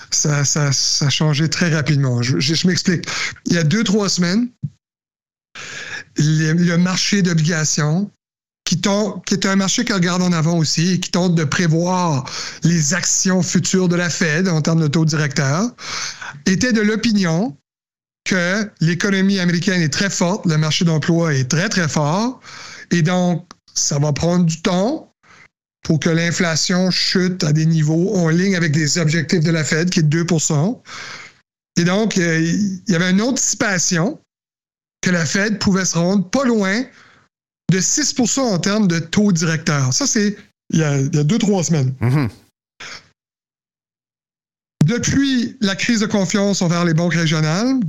ça, 0.09 0.43
ça, 0.45 0.71
a 1.01 1.09
changé 1.11 1.49
très 1.49 1.71
rapidement. 1.71 2.23
Je, 2.23 2.67
m'explique. 2.67 3.05
Il 3.45 3.53
y 3.53 3.59
a 3.59 3.63
deux, 3.63 3.83
trois 3.83 4.09
semaines, 4.09 4.49
le 6.17 6.77
marché 6.77 7.21
d'obligations 7.21 8.09
qui, 8.81 9.33
est 9.33 9.45
un 9.45 9.55
marché 9.55 9.85
qui 9.85 9.93
regarde 9.93 10.21
en 10.21 10.31
avant 10.31 10.57
aussi 10.57 10.93
et 10.93 10.99
qui 10.99 11.11
tente 11.11 11.35
de 11.35 11.43
prévoir 11.43 12.25
les 12.63 12.93
actions 12.93 13.41
futures 13.41 13.87
de 13.87 13.95
la 13.95 14.09
Fed 14.09 14.47
en 14.47 14.61
termes 14.61 14.81
de 14.81 14.87
taux 14.87 15.05
directeur, 15.05 15.69
était 16.45 16.73
de 16.73 16.81
l'opinion 16.81 17.55
que 18.25 18.69
l'économie 18.79 19.39
américaine 19.39 19.81
est 19.81 19.93
très 19.93 20.09
forte, 20.09 20.45
le 20.45 20.57
marché 20.57 20.85
d'emploi 20.85 21.33
est 21.33 21.49
très, 21.49 21.67
très 21.69 21.89
fort, 21.89 22.39
et 22.91 23.01
donc 23.01 23.45
ça 23.73 23.99
va 23.99 24.13
prendre 24.13 24.45
du 24.45 24.61
temps 24.61 25.13
pour 25.83 25.99
que 25.99 26.09
l'inflation 26.09 26.89
chute 26.91 27.43
à 27.43 27.51
des 27.51 27.65
niveaux 27.65 28.15
en 28.15 28.29
ligne 28.29 28.55
avec 28.55 28.75
les 28.75 28.97
objectifs 28.97 29.43
de 29.43 29.51
la 29.51 29.63
Fed, 29.63 29.89
qui 29.89 29.99
est 29.99 30.03
de 30.03 30.23
2% 30.23 30.81
Et 31.77 31.83
donc, 31.83 32.17
euh, 32.17 32.39
il 32.39 32.81
y 32.87 32.95
avait 32.95 33.11
une 33.11 33.21
anticipation 33.21 34.19
que 35.01 35.09
la 35.09 35.25
Fed 35.25 35.59
pouvait 35.59 35.83
se 35.83 35.97
rendre 35.97 36.29
pas 36.29 36.45
loin 36.45 36.83
de 37.73 37.79
6% 37.79 38.39
en 38.39 38.59
termes 38.59 38.87
de 38.87 38.99
taux 38.99 39.31
directeur. 39.31 39.91
Ça, 39.93 40.05
c'est 40.05 40.37
il 40.69 40.79
y 40.79 40.83
a, 40.83 41.03
deux, 41.07 41.39
trois 41.39 41.63
semaines. 41.63 41.93
Mm-hmm. 42.01 42.29
Depuis 44.85 45.57
la 45.59 45.75
crise 45.75 46.01
de 46.01 46.05
confiance 46.05 46.61
envers 46.61 46.85
les 46.85 46.93
banques 46.93 47.15
régionales, 47.15 47.79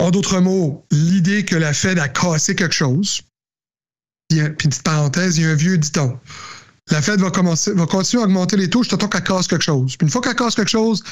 en 0.00 0.10
d'autres 0.10 0.40
mots, 0.40 0.84
l'idée 0.90 1.44
que 1.44 1.56
la 1.56 1.72
Fed 1.72 1.98
a 1.98 2.08
cassé 2.08 2.54
quelque 2.54 2.74
chose, 2.74 3.20
puis 4.28 4.40
une 4.40 4.54
petite 4.54 4.82
parenthèse, 4.82 5.38
il 5.38 5.44
y 5.44 5.46
a 5.46 5.50
un 5.50 5.54
vieux 5.54 5.78
dit-on. 5.78 6.18
La 6.90 7.00
Fed 7.00 7.20
va, 7.20 7.30
commencer, 7.30 7.72
va 7.72 7.86
continuer 7.86 8.22
à 8.22 8.26
augmenter 8.26 8.56
les 8.56 8.70
taux 8.70 8.82
jusqu'à 8.82 8.96
temps 8.96 9.08
qu'elle 9.08 9.22
casse 9.22 9.46
quelque 9.46 9.64
chose. 9.64 9.96
Puis 9.96 10.06
une 10.06 10.10
fois 10.10 10.20
qu'elle 10.20 10.34
casse 10.34 10.54
quelque 10.54 10.70
chose, 10.70 11.02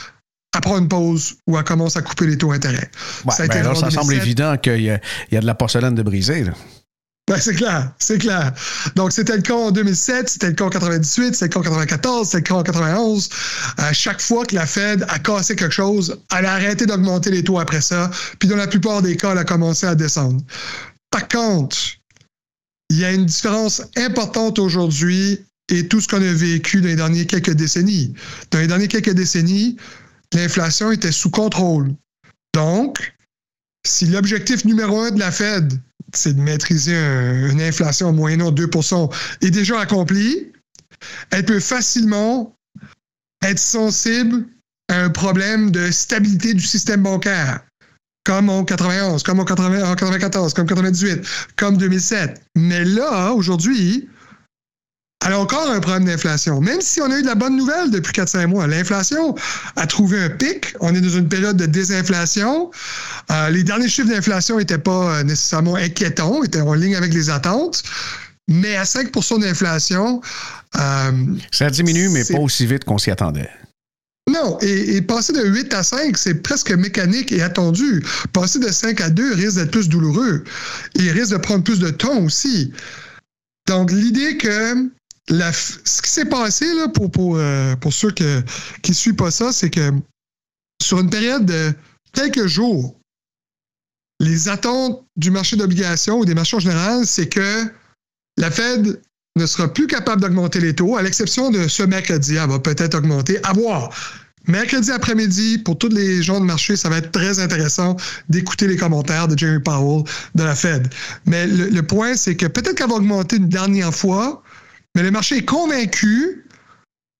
elle 0.54 0.60
prend 0.60 0.78
une 0.78 0.88
pause 0.88 1.36
ou 1.46 1.58
elle 1.58 1.64
commence 1.64 1.96
à 1.96 2.02
couper 2.02 2.26
les 2.26 2.38
taux 2.38 2.52
d'intérêt. 2.52 2.90
ça, 3.30 3.46
ben 3.46 3.74
ça 3.74 3.90
semble 3.90 4.14
évident 4.14 4.56
qu'il 4.56 4.80
y, 4.80 4.84
y, 4.84 5.36
a 5.36 5.40
de 5.40 5.46
la 5.46 5.54
porcelaine 5.54 5.94
de 5.94 6.02
brisée. 6.02 6.44
Là. 6.44 6.52
Ben, 7.26 7.40
c'est 7.40 7.54
clair, 7.54 7.90
c'est 7.98 8.18
clair. 8.18 8.52
Donc, 8.96 9.12
c'était 9.12 9.36
le 9.36 9.40
cas 9.40 9.54
en 9.54 9.70
2007, 9.70 10.28
c'était 10.28 10.48
le 10.48 10.52
cas 10.52 10.66
en 10.66 10.70
98, 10.70 11.32
c'était 11.32 11.46
le 11.46 11.50
cas 11.52 11.60
en 11.60 11.62
94, 11.62 12.26
c'était 12.26 12.38
le 12.38 12.42
cas 12.42 12.54
en 12.54 12.62
91. 12.62 13.28
À 13.78 13.92
chaque 13.94 14.20
fois 14.20 14.44
que 14.44 14.54
la 14.54 14.66
Fed 14.66 15.06
a 15.08 15.18
cassé 15.18 15.56
quelque 15.56 15.72
chose, 15.72 16.20
elle 16.36 16.44
a 16.44 16.52
arrêté 16.52 16.84
d'augmenter 16.84 17.30
les 17.30 17.42
taux 17.42 17.58
après 17.58 17.80
ça, 17.80 18.10
puis 18.38 18.46
dans 18.46 18.56
la 18.56 18.66
plupart 18.66 19.00
des 19.00 19.16
cas, 19.16 19.32
elle 19.32 19.38
a 19.38 19.44
commencé 19.44 19.86
à 19.86 19.94
descendre. 19.94 20.42
Par 21.10 21.26
contre, 21.28 21.78
il 22.90 22.98
y 22.98 23.06
a 23.06 23.12
une 23.12 23.24
différence 23.24 23.80
importante 23.96 24.58
aujourd'hui 24.58 25.40
et 25.70 25.88
tout 25.88 26.02
ce 26.02 26.08
qu'on 26.08 26.20
a 26.20 26.32
vécu 26.32 26.82
dans 26.82 26.88
les 26.88 26.96
dernières 26.96 27.26
quelques 27.26 27.54
décennies. 27.54 28.12
Dans 28.50 28.58
les 28.58 28.66
dernières 28.66 28.88
quelques 28.88 29.14
décennies, 29.14 29.78
l'inflation 30.34 30.92
était 30.92 31.12
sous 31.12 31.30
contrôle. 31.30 31.94
Donc, 32.52 33.14
si 33.86 34.04
l'objectif 34.06 34.66
numéro 34.66 35.00
un 35.00 35.10
de 35.10 35.18
la 35.18 35.30
Fed, 35.30 35.80
c'est 36.16 36.34
de 36.34 36.40
maîtriser 36.40 36.94
une 36.94 37.60
inflation 37.60 38.12
moyenne 38.12 38.50
de 38.50 38.66
2% 38.66 39.12
est 39.42 39.50
déjà 39.50 39.80
accompli, 39.80 40.52
elle 41.30 41.44
peut 41.44 41.60
facilement 41.60 42.54
être 43.42 43.58
sensible 43.58 44.46
à 44.88 45.02
un 45.02 45.10
problème 45.10 45.70
de 45.70 45.90
stabilité 45.90 46.54
du 46.54 46.62
système 46.62 47.02
bancaire, 47.02 47.60
comme 48.24 48.48
en 48.48 48.64
91, 48.64 49.22
comme 49.22 49.40
en, 49.40 49.44
94, 49.44 50.54
comme 50.54 50.64
en 50.64 50.68
98, 50.68 51.26
comme 51.56 51.76
2007. 51.76 52.42
Mais 52.56 52.84
là, 52.84 53.32
aujourd'hui, 53.32 54.08
a 55.32 55.38
encore 55.38 55.70
un 55.70 55.80
problème 55.80 56.04
d'inflation. 56.04 56.60
Même 56.60 56.80
si 56.80 57.00
on 57.00 57.10
a 57.10 57.18
eu 57.18 57.22
de 57.22 57.26
la 57.26 57.34
bonne 57.34 57.56
nouvelle 57.56 57.90
depuis 57.90 58.12
4-5 58.12 58.46
mois, 58.46 58.66
l'inflation 58.66 59.34
a 59.76 59.86
trouvé 59.86 60.20
un 60.22 60.30
pic. 60.30 60.74
On 60.80 60.94
est 60.94 61.00
dans 61.00 61.16
une 61.16 61.28
période 61.28 61.56
de 61.56 61.66
désinflation. 61.66 62.70
Euh, 63.30 63.50
les 63.50 63.62
derniers 63.62 63.88
chiffres 63.88 64.08
d'inflation 64.08 64.58
n'étaient 64.58 64.78
pas 64.78 65.18
euh, 65.18 65.22
nécessairement 65.22 65.76
inquiétants, 65.76 66.42
étaient 66.42 66.60
en 66.60 66.74
ligne 66.74 66.96
avec 66.96 67.14
les 67.14 67.30
attentes. 67.30 67.82
Mais 68.48 68.76
à 68.76 68.84
5% 68.84 69.40
d'inflation. 69.40 70.20
Euh, 70.76 71.12
Ça 71.50 71.70
diminue, 71.70 72.10
mais 72.10 72.24
pas 72.24 72.38
aussi 72.38 72.66
vite 72.66 72.84
qu'on 72.84 72.98
s'y 72.98 73.10
attendait. 73.10 73.48
Non, 74.30 74.58
et, 74.62 75.02
passer 75.02 75.32
de 75.32 75.44
8 75.46 75.74
à 75.74 75.82
5, 75.82 76.16
c'est 76.16 76.42
presque 76.42 76.72
mécanique 76.72 77.30
et 77.30 77.42
attendu. 77.42 78.02
Passer 78.32 78.58
de 78.58 78.70
5 78.70 79.00
à 79.00 79.10
2 79.10 79.34
risque 79.34 79.56
d'être 79.56 79.70
plus 79.70 79.88
douloureux. 79.88 80.44
Et 80.98 81.10
risque 81.10 81.32
de 81.32 81.36
prendre 81.36 81.62
plus 81.62 81.78
de 81.78 81.90
temps 81.90 82.18
aussi. 82.20 82.72
Donc, 83.66 83.90
l'idée 83.92 84.36
que 84.38 84.90
ce 85.28 86.02
qui 86.02 86.10
s'est 86.10 86.26
passé 86.26 86.66
là, 86.74 86.88
pour, 86.88 87.10
pour, 87.10 87.36
euh, 87.36 87.76
pour 87.76 87.92
ceux 87.92 88.10
qui 88.10 88.24
ne 88.24 88.94
suivent 88.94 89.16
pas 89.16 89.30
ça, 89.30 89.52
c'est 89.52 89.70
que 89.70 89.92
sur 90.82 91.00
une 91.00 91.10
période 91.10 91.46
de 91.46 91.72
quelques 92.12 92.46
jours, 92.46 92.96
les 94.20 94.48
attentes 94.48 95.04
du 95.16 95.30
marché 95.30 95.56
d'obligations 95.56 96.18
ou 96.18 96.24
des 96.24 96.34
marchés 96.34 96.56
en 96.56 96.60
général, 96.60 97.06
c'est 97.06 97.28
que 97.28 97.66
la 98.36 98.50
Fed 98.50 99.00
ne 99.36 99.46
sera 99.46 99.72
plus 99.72 99.86
capable 99.86 100.22
d'augmenter 100.22 100.60
les 100.60 100.74
taux, 100.74 100.96
à 100.96 101.02
l'exception 101.02 101.50
de 101.50 101.66
ce 101.66 101.82
mercredi. 101.82 102.36
Elle 102.36 102.48
va 102.48 102.58
peut-être 102.58 102.94
augmenter. 102.94 103.38
À 103.42 103.52
voir. 103.52 103.90
Mercredi 104.46 104.90
après-midi, 104.90 105.58
pour 105.58 105.78
tous 105.78 105.88
les 105.88 106.22
gens 106.22 106.38
de 106.38 106.44
marché, 106.44 106.76
ça 106.76 106.90
va 106.90 106.98
être 106.98 107.10
très 107.12 107.40
intéressant 107.40 107.96
d'écouter 108.28 108.66
les 108.68 108.76
commentaires 108.76 109.26
de 109.26 109.38
Jeremy 109.38 109.62
Powell 109.62 110.04
de 110.34 110.42
la 110.42 110.54
Fed. 110.54 110.92
Mais 111.24 111.46
le, 111.46 111.82
point, 111.82 112.14
c'est 112.14 112.36
que 112.36 112.46
peut-être 112.46 112.74
qu'elle 112.74 112.90
va 112.90 112.96
augmenter 112.96 113.36
une 113.36 113.48
dernière 113.48 113.94
fois, 113.94 114.42
mais 114.94 115.02
le 115.02 115.10
marché 115.10 115.38
est 115.38 115.44
convaincu 115.44 116.46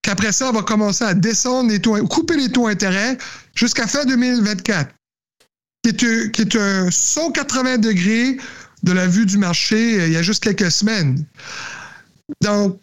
qu'après 0.02 0.32
ça, 0.32 0.48
elle 0.48 0.54
va 0.54 0.62
commencer 0.62 1.04
à 1.04 1.14
descendre 1.14 1.70
les 1.70 1.80
taux, 1.80 1.96
couper 2.06 2.36
les 2.36 2.50
taux 2.50 2.68
d'intérêt 2.68 3.16
jusqu'à 3.54 3.86
fin 3.86 4.04
2024, 4.04 4.94
qui 5.82 5.90
est, 5.90 6.30
qui 6.30 6.42
est 6.42 6.56
un 6.56 6.90
180 6.90 7.78
degrés 7.78 8.36
de 8.82 8.92
la 8.92 9.06
vue 9.06 9.26
du 9.26 9.38
marché 9.38 10.00
euh, 10.00 10.06
il 10.06 10.12
y 10.12 10.16
a 10.16 10.22
juste 10.22 10.44
quelques 10.44 10.70
semaines. 10.70 11.24
Donc, 12.42 12.80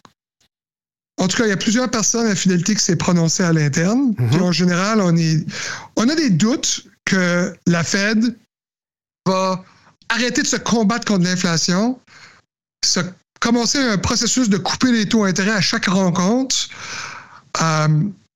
en 1.20 1.28
tout 1.28 1.38
cas, 1.38 1.46
il 1.46 1.50
y 1.50 1.54
a 1.54 1.58
plusieurs 1.58 1.90
personnes 1.90 2.26
à 2.26 2.36
Fidélité 2.36 2.74
qui 2.74 2.84
s'est 2.84 2.96
prononcées 2.96 3.44
à 3.44 3.54
l'interne. 3.54 4.16
Mhm. 4.18 4.42
En 4.42 4.52
général, 4.52 5.00
on, 5.02 5.16
est, 5.16 5.46
on 5.96 6.10
a 6.10 6.16
des 6.16 6.32
doutes 6.32 6.88
que 7.06 7.54
la 7.68 7.84
Fed 7.84 8.36
va 9.28 9.64
arrêter 10.10 10.42
de 10.42 10.48
se 10.48 10.56
combattre 10.56 11.06
contre 11.06 11.24
l'inflation, 11.24 12.00
commencer 13.42 13.80
un 13.80 13.98
processus 13.98 14.48
de 14.48 14.58
couper 14.58 14.94
les 14.94 15.10
taux 15.10 15.26
d'intérêt 15.26 15.52
à 15.52 15.62
chaque 15.62 15.88
rencontre, 15.88 16.70
euh, 17.62 17.88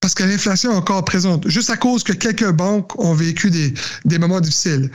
parce 0.01 0.13
que 0.13 0.23
l'inflation 0.23 0.73
est 0.73 0.75
encore 0.75 1.05
présente, 1.05 1.47
juste 1.47 1.69
à 1.69 1.77
cause 1.77 2.03
que 2.03 2.11
quelques 2.11 2.51
banques 2.51 2.99
ont 2.99 3.13
vécu 3.13 3.49
des, 3.49 3.73
des 4.03 4.19
moments 4.19 4.41
difficiles. 4.41 4.91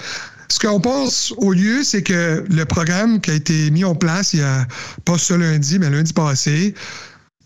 Ce 0.48 0.58
qu'on 0.58 0.80
pense 0.80 1.32
au 1.36 1.52
lieu, 1.52 1.84
c'est 1.84 2.02
que 2.02 2.44
le 2.50 2.64
programme 2.64 3.20
qui 3.20 3.30
a 3.30 3.34
été 3.34 3.70
mis 3.70 3.84
en 3.84 3.94
place 3.94 4.34
il 4.34 4.40
y 4.40 4.42
a 4.42 4.66
pas 5.04 5.16
ce 5.16 5.32
lundi, 5.32 5.78
mais 5.78 5.88
lundi 5.88 6.12
passé, 6.12 6.74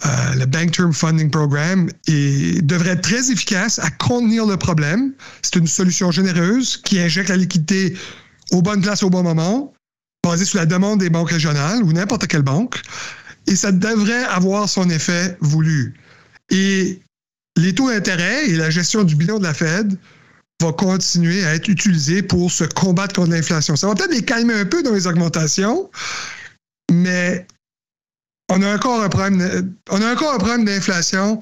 euh, 0.07 0.35
le 0.35 0.47
Bank 0.47 0.73
Term 0.73 0.93
Funding 0.93 1.31
Program, 1.31 1.91
et 2.09 2.63
devrait 2.63 2.91
être 2.91 3.03
très 3.03 3.31
efficace 3.31 3.79
à 3.79 3.91
contenir 3.91 4.47
le 4.47 4.57
problème. 4.57 5.13
C'est 5.43 5.57
une 5.57 5.67
solution 5.67 6.11
généreuse 6.11 6.79
qui 6.79 6.99
injecte 6.99 7.29
la 7.29 7.37
liquidité 7.37 7.95
aux 8.53 8.63
bonnes 8.63 8.81
places 8.81 9.03
au 9.03 9.11
bon 9.11 9.23
moment, 9.23 9.75
basée 10.31 10.45
sur 10.45 10.59
la 10.59 10.67
demande 10.67 11.01
des 11.01 11.11
banques 11.11 11.31
régionales 11.31 11.83
ou 11.83 11.93
n'importe 11.93 12.27
quelle 12.27 12.43
banque, 12.43 12.81
et 13.47 13.57
ça 13.57 13.73
devrait 13.73 14.25
avoir 14.25 14.69
son 14.69 14.89
effet 14.91 15.37
voulu. 15.41 15.95
Et 16.51 17.01
les 17.57 17.75
taux 17.75 17.91
d'intérêt 17.91 18.49
et 18.49 18.57
la 18.57 18.71
gestion 18.71 19.05
du 19.05 19.17
bilan 19.17 19.39
de 19.39 19.45
la 19.45 19.55
Fed 19.55 19.97
va 20.63 20.73
continuer 20.73 21.45
à 21.45 21.55
être 21.55 21.69
utilisé 21.69 22.23
pour 22.23 22.51
se 22.51 22.65
combattre 22.65 23.15
contre 23.15 23.31
l'inflation. 23.31 23.77
Ça 23.77 23.87
va 23.87 23.95
peut-être 23.95 24.13
les 24.13 24.25
calmer 24.25 24.55
un 24.55 24.65
peu 24.65 24.83
dans 24.83 24.93
les 24.93 25.07
augmentations, 25.07 25.91
mais 26.91 27.47
on 28.51 28.63
a 28.63 28.75
encore 28.75 29.03
un 29.03 29.09
problème, 29.09 29.75
on 29.91 30.01
a 30.01 30.13
encore 30.13 30.35
un 30.35 30.39
problème 30.39 30.65
d'inflation 30.65 31.41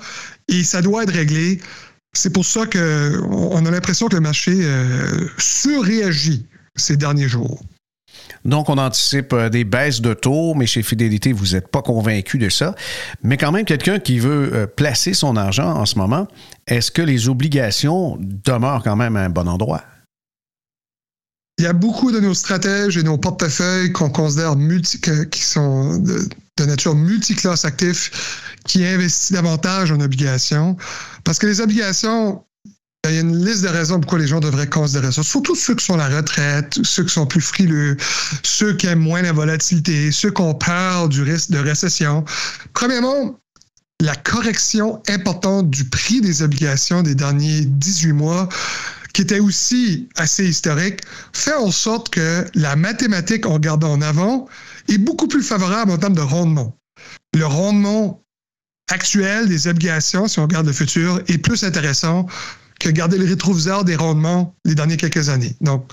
et 0.48 0.64
ça 0.64 0.82
doit 0.82 1.04
être 1.04 1.12
réglé. 1.12 1.60
C'est 2.14 2.32
pour 2.32 2.44
ça 2.44 2.66
qu'on 2.66 3.66
a 3.66 3.70
l'impression 3.70 4.08
que 4.08 4.14
le 4.14 4.20
marché 4.20 4.52
euh, 4.54 5.28
surréagit 5.38 6.46
ces 6.76 6.96
derniers 6.96 7.28
jours. 7.28 7.62
Donc, 8.44 8.68
on 8.68 8.78
anticipe 8.78 9.32
euh, 9.32 9.48
des 9.48 9.64
baisses 9.64 10.00
de 10.00 10.14
taux, 10.14 10.54
mais 10.54 10.66
chez 10.66 10.82
Fidélité, 10.82 11.32
vous 11.32 11.52
n'êtes 11.52 11.68
pas 11.68 11.82
convaincu 11.82 12.38
de 12.38 12.48
ça. 12.48 12.74
Mais 13.22 13.36
quand 13.36 13.52
même, 13.52 13.64
quelqu'un 13.64 13.98
qui 13.98 14.18
veut 14.18 14.50
euh, 14.52 14.66
placer 14.66 15.14
son 15.14 15.36
argent 15.36 15.76
en 15.76 15.86
ce 15.86 15.96
moment, 15.96 16.26
est-ce 16.66 16.90
que 16.90 17.02
les 17.02 17.28
obligations 17.28 18.18
demeurent 18.20 18.82
quand 18.82 18.96
même 18.96 19.16
à 19.16 19.20
un 19.20 19.30
bon 19.30 19.48
endroit? 19.48 19.82
Il 21.58 21.64
y 21.64 21.68
a 21.68 21.72
beaucoup 21.72 22.10
de 22.10 22.18
nos 22.18 22.34
stratèges 22.34 22.96
et 22.96 23.02
nos 23.02 23.18
portefeuilles 23.18 23.92
qu'on 23.92 24.10
considère 24.10 24.56
qui 25.30 25.42
sont 25.42 25.98
de, 25.98 26.28
de 26.58 26.64
nature 26.64 26.94
multiclasse 26.94 27.64
actifs 27.64 28.52
qui 28.64 28.84
investissent 28.84 29.32
davantage 29.32 29.92
en 29.92 30.00
obligations. 30.00 30.76
Parce 31.24 31.38
que 31.38 31.46
les 31.46 31.60
obligations, 31.60 32.44
il 33.08 33.14
y 33.14 33.18
a 33.18 33.20
une 33.20 33.44
liste 33.44 33.62
de 33.62 33.68
raisons 33.68 33.98
pourquoi 33.98 34.20
les 34.20 34.28
gens 34.28 34.38
devraient 34.38 34.68
considérer 34.68 35.10
ça. 35.10 35.24
Surtout 35.24 35.56
ceux 35.56 35.74
qui 35.74 35.84
sont 35.84 35.94
à 35.94 36.08
la 36.08 36.16
retraite, 36.16 36.78
ceux 36.84 37.02
qui 37.02 37.12
sont 37.12 37.26
plus 37.26 37.40
frileux, 37.40 37.96
ceux 38.44 38.76
qui 38.76 38.86
aiment 38.86 39.00
moins 39.00 39.22
la 39.22 39.32
volatilité, 39.32 40.12
ceux 40.12 40.30
qui 40.30 40.40
ont 40.40 40.54
peur 40.54 41.08
du 41.08 41.22
risque 41.22 41.50
de 41.50 41.58
récession. 41.58 42.24
Premièrement, 42.74 43.36
la 44.00 44.14
correction 44.14 45.02
importante 45.08 45.68
du 45.68 45.84
prix 45.84 46.20
des 46.20 46.42
obligations 46.42 47.02
des 47.02 47.16
derniers 47.16 47.62
18 47.64 48.12
mois, 48.12 48.48
qui 49.12 49.22
était 49.22 49.40
aussi 49.40 50.08
assez 50.14 50.48
historique, 50.48 51.00
fait 51.32 51.54
en 51.54 51.72
sorte 51.72 52.08
que 52.10 52.46
la 52.54 52.76
mathématique, 52.76 53.46
en 53.46 53.54
regardant 53.54 53.92
en 53.92 54.00
avant, 54.00 54.48
est 54.88 54.98
beaucoup 54.98 55.26
plus 55.26 55.42
favorable 55.42 55.90
en 55.90 55.98
termes 55.98 56.14
de 56.14 56.20
rendement. 56.20 56.76
Le 57.34 57.46
rendement 57.46 58.22
actuel 58.88 59.48
des 59.48 59.66
obligations, 59.66 60.28
si 60.28 60.38
on 60.38 60.42
regarde 60.42 60.66
le 60.66 60.72
futur, 60.72 61.20
est 61.26 61.38
plus 61.38 61.64
intéressant 61.64 62.26
que 62.82 62.90
garder 62.90 63.16
le 63.16 63.26
rétroviseur 63.26 63.84
des 63.84 63.94
rendements 63.94 64.56
les 64.64 64.74
dernières 64.74 64.96
quelques 64.96 65.28
années. 65.28 65.54
Donc, 65.60 65.86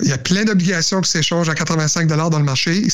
il 0.00 0.08
y 0.08 0.12
a 0.12 0.18
plein 0.18 0.44
d'obligations 0.44 1.00
qui 1.00 1.10
s'échangent 1.10 1.48
à 1.48 1.54
85 1.54 2.06
dans 2.06 2.38
le 2.38 2.44
marché. 2.44 2.86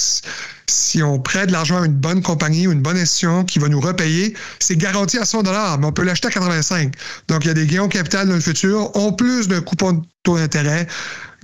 Si 0.69 1.03
on 1.03 1.19
prête 1.19 1.49
de 1.49 1.53
l'argent 1.53 1.83
à 1.83 1.87
une 1.87 1.93
bonne 1.93 2.23
compagnie 2.23 2.69
ou 2.69 2.73
une 2.73 2.83
bonne 2.83 2.97
institution 2.97 3.45
qui 3.45 3.59
va 3.59 3.69
nous 3.69 3.81
repayer, 3.81 4.35
c'est 4.61 4.77
garanti 4.77 5.19
à 5.19 5.25
100 5.25 5.43
mais 5.43 5.87
on 5.87 5.93
peut 5.93 6.05
l'acheter 6.05 6.29
à 6.29 6.31
85 6.31 6.95
Donc, 7.27 7.45
il 7.45 7.49
y 7.49 7.51
a 7.51 7.55
des 7.55 7.67
gains 7.67 7.83
au 7.83 7.89
capital 7.89 8.29
dans 8.29 8.35
le 8.35 8.41
futur, 8.41 8.97
en 8.97 9.13
plus 9.13 9.49
d'un 9.49 9.61
coupon 9.61 9.95
de 9.95 10.03
taux 10.23 10.39
d'intérêt 10.39 10.87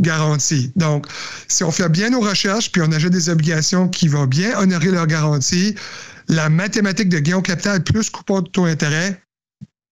garanti. 0.01 0.71
Donc, 0.77 1.07
si 1.49 1.65
on 1.65 1.73
fait 1.73 1.89
bien 1.89 2.11
nos 2.11 2.21
recherches, 2.21 2.71
puis 2.71 2.81
on 2.81 2.93
achète 2.93 3.11
des 3.11 3.29
obligations 3.29 3.89
qui 3.89 4.07
vont 4.07 4.27
bien 4.27 4.57
honorer 4.57 4.93
leur 4.93 5.09
garantie, 5.09 5.75
la 6.29 6.49
mathématique 6.49 7.09
de 7.09 7.19
gain 7.19 7.39
au 7.39 7.43
capital 7.43 7.83
plus 7.83 8.09
coupon 8.09 8.43
de 8.43 8.49
taux 8.49 8.67
d'intérêt 8.67 9.21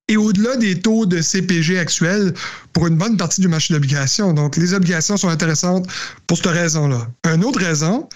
et 0.09 0.17
au-delà 0.17 0.57
des 0.57 0.81
taux 0.81 1.07
de 1.07 1.21
CPG 1.21 1.79
actuels 1.79 2.33
pour 2.73 2.87
une 2.87 2.97
bonne 2.97 3.17
partie 3.17 3.41
du 3.41 3.49
marché 3.49 3.75
d'obligations. 3.75 4.33
Donc, 4.33 4.57
les 4.57 4.73
obligations 4.73 5.17
sont 5.17 5.29
intéressantes 5.29 5.87
pour 6.27 6.37
cette 6.37 6.47
raison-là. 6.47 7.09
Une 7.25 7.45
autre 7.45 7.61
raison, 7.61 8.09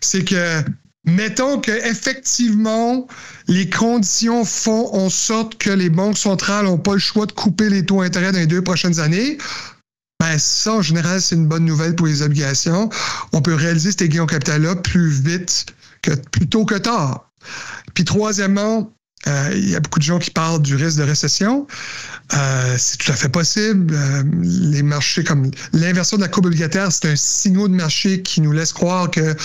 c'est 0.00 0.24
que 0.24 0.62
mettons 1.06 1.58
que 1.60 1.72
effectivement 1.88 3.06
les 3.48 3.70
conditions 3.70 4.44
font 4.44 4.94
en 4.94 5.08
sorte 5.08 5.56
que 5.56 5.70
les 5.70 5.88
banques 5.88 6.18
centrales 6.18 6.66
n'ont 6.66 6.78
pas 6.78 6.92
le 6.92 6.98
choix 6.98 7.26
de 7.26 7.32
couper 7.32 7.70
les 7.70 7.84
taux 7.84 8.02
d'intérêt 8.02 8.32
dans 8.32 8.38
les 8.38 8.46
deux 8.46 8.62
prochaines 8.62 9.00
années. 9.00 9.38
Ben, 10.20 10.38
ça, 10.38 10.74
en 10.74 10.82
général, 10.82 11.22
c'est 11.22 11.34
une 11.34 11.46
bonne 11.46 11.64
nouvelle 11.64 11.96
pour 11.96 12.06
les 12.06 12.20
obligations. 12.20 12.90
On 13.32 13.40
peut 13.40 13.54
réaliser 13.54 13.92
ces 13.98 14.10
gains 14.10 14.24
au 14.24 14.26
capital-là 14.26 14.76
plus 14.76 15.08
vite 15.08 15.64
que 16.02 16.10
plus 16.14 16.46
tôt 16.46 16.66
que 16.66 16.74
tard. 16.74 17.30
Puis 17.94 18.04
troisièmement, 18.04 18.92
euh, 19.26 19.50
il 19.54 19.68
y 19.68 19.76
a 19.76 19.80
beaucoup 19.80 19.98
de 19.98 20.04
gens 20.04 20.18
qui 20.18 20.30
parlent 20.30 20.62
du 20.62 20.76
risque 20.76 20.98
de 20.98 21.02
récession. 21.02 21.66
Euh, 22.34 22.76
c'est 22.78 22.96
tout 22.96 23.12
à 23.12 23.16
fait 23.16 23.28
possible. 23.28 23.94
Euh, 23.94 24.22
les 24.42 24.82
marchés 24.82 25.24
comme 25.24 25.50
l'inversion 25.72 26.16
de 26.16 26.22
la 26.22 26.28
courbe 26.28 26.46
obligataire, 26.46 26.90
c'est 26.90 27.10
un 27.10 27.16
signal 27.16 27.64
de 27.64 27.74
marché 27.74 28.22
qui 28.22 28.40
nous 28.40 28.52
laisse 28.52 28.72
croire 28.72 29.10
qu'il 29.10 29.36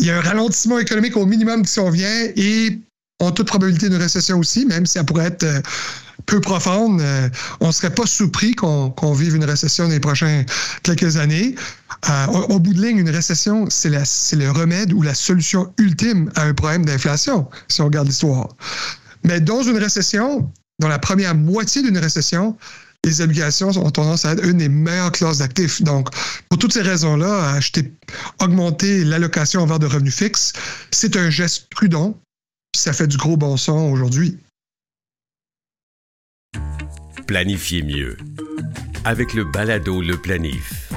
y 0.00 0.10
a 0.10 0.18
un 0.18 0.20
ralentissement 0.20 0.78
économique 0.78 1.16
au 1.16 1.24
minimum 1.24 1.62
qui 1.62 1.72
s'en 1.72 1.88
vient 1.88 2.28
et 2.36 2.78
en 3.18 3.30
toute 3.30 3.46
probabilité 3.46 3.86
une 3.86 3.96
récession 3.96 4.38
aussi, 4.38 4.66
même 4.66 4.84
si 4.84 4.94
ça 4.94 5.04
pourrait 5.04 5.26
être 5.26 5.46
peu 6.26 6.40
profonde. 6.40 7.02
on 7.60 7.66
ne 7.68 7.72
serait 7.72 7.94
pas 7.94 8.04
surpris 8.04 8.54
qu'on 8.54 9.12
vive 9.14 9.36
une 9.36 9.44
récession 9.44 9.84
dans 9.84 9.90
les 9.90 10.00
prochaines 10.00 10.44
quelques 10.82 11.16
années. 11.16 11.54
au, 12.28 12.58
bout 12.58 12.74
de 12.74 12.82
ligne, 12.82 12.98
une 12.98 13.08
récession, 13.08 13.66
c'est 13.70 13.88
le 13.88 14.50
remède 14.50 14.92
ou 14.92 15.00
la 15.00 15.14
solution 15.14 15.72
ultime 15.78 16.30
à 16.34 16.42
un 16.42 16.52
problème 16.52 16.84
d'inflation, 16.84 17.48
si 17.68 17.80
on 17.80 17.86
regarde 17.86 18.08
l'histoire. 18.08 18.48
Mais 19.26 19.40
dans 19.40 19.62
une 19.62 19.76
récession, 19.76 20.50
dans 20.78 20.88
la 20.88 20.98
première 20.98 21.34
moitié 21.34 21.82
d'une 21.82 21.98
récession, 21.98 22.56
les 23.04 23.20
obligations 23.20 23.68
ont 23.68 23.90
tendance 23.90 24.24
à 24.24 24.32
être 24.32 24.44
une 24.44 24.58
des 24.58 24.68
meilleures 24.68 25.12
classes 25.12 25.38
d'actifs. 25.38 25.82
Donc, 25.82 26.08
pour 26.48 26.58
toutes 26.58 26.72
ces 26.72 26.82
raisons-là, 26.82 27.52
acheter, 27.52 27.92
augmenter 28.40 29.04
l'allocation 29.04 29.62
envers 29.62 29.78
de 29.78 29.86
revenus 29.86 30.14
fixes, 30.14 30.52
c'est 30.90 31.16
un 31.16 31.30
geste 31.30 31.68
prudent, 31.70 32.18
ça 32.76 32.92
fait 32.92 33.06
du 33.06 33.16
gros 33.16 33.36
bon 33.36 33.56
sens 33.56 33.92
aujourd'hui. 33.92 34.38
Planifiez 37.26 37.82
mieux 37.82 38.16
avec 39.04 39.34
le 39.34 39.44
balado 39.44 40.02
Le 40.02 40.16
Planif. 40.16 40.90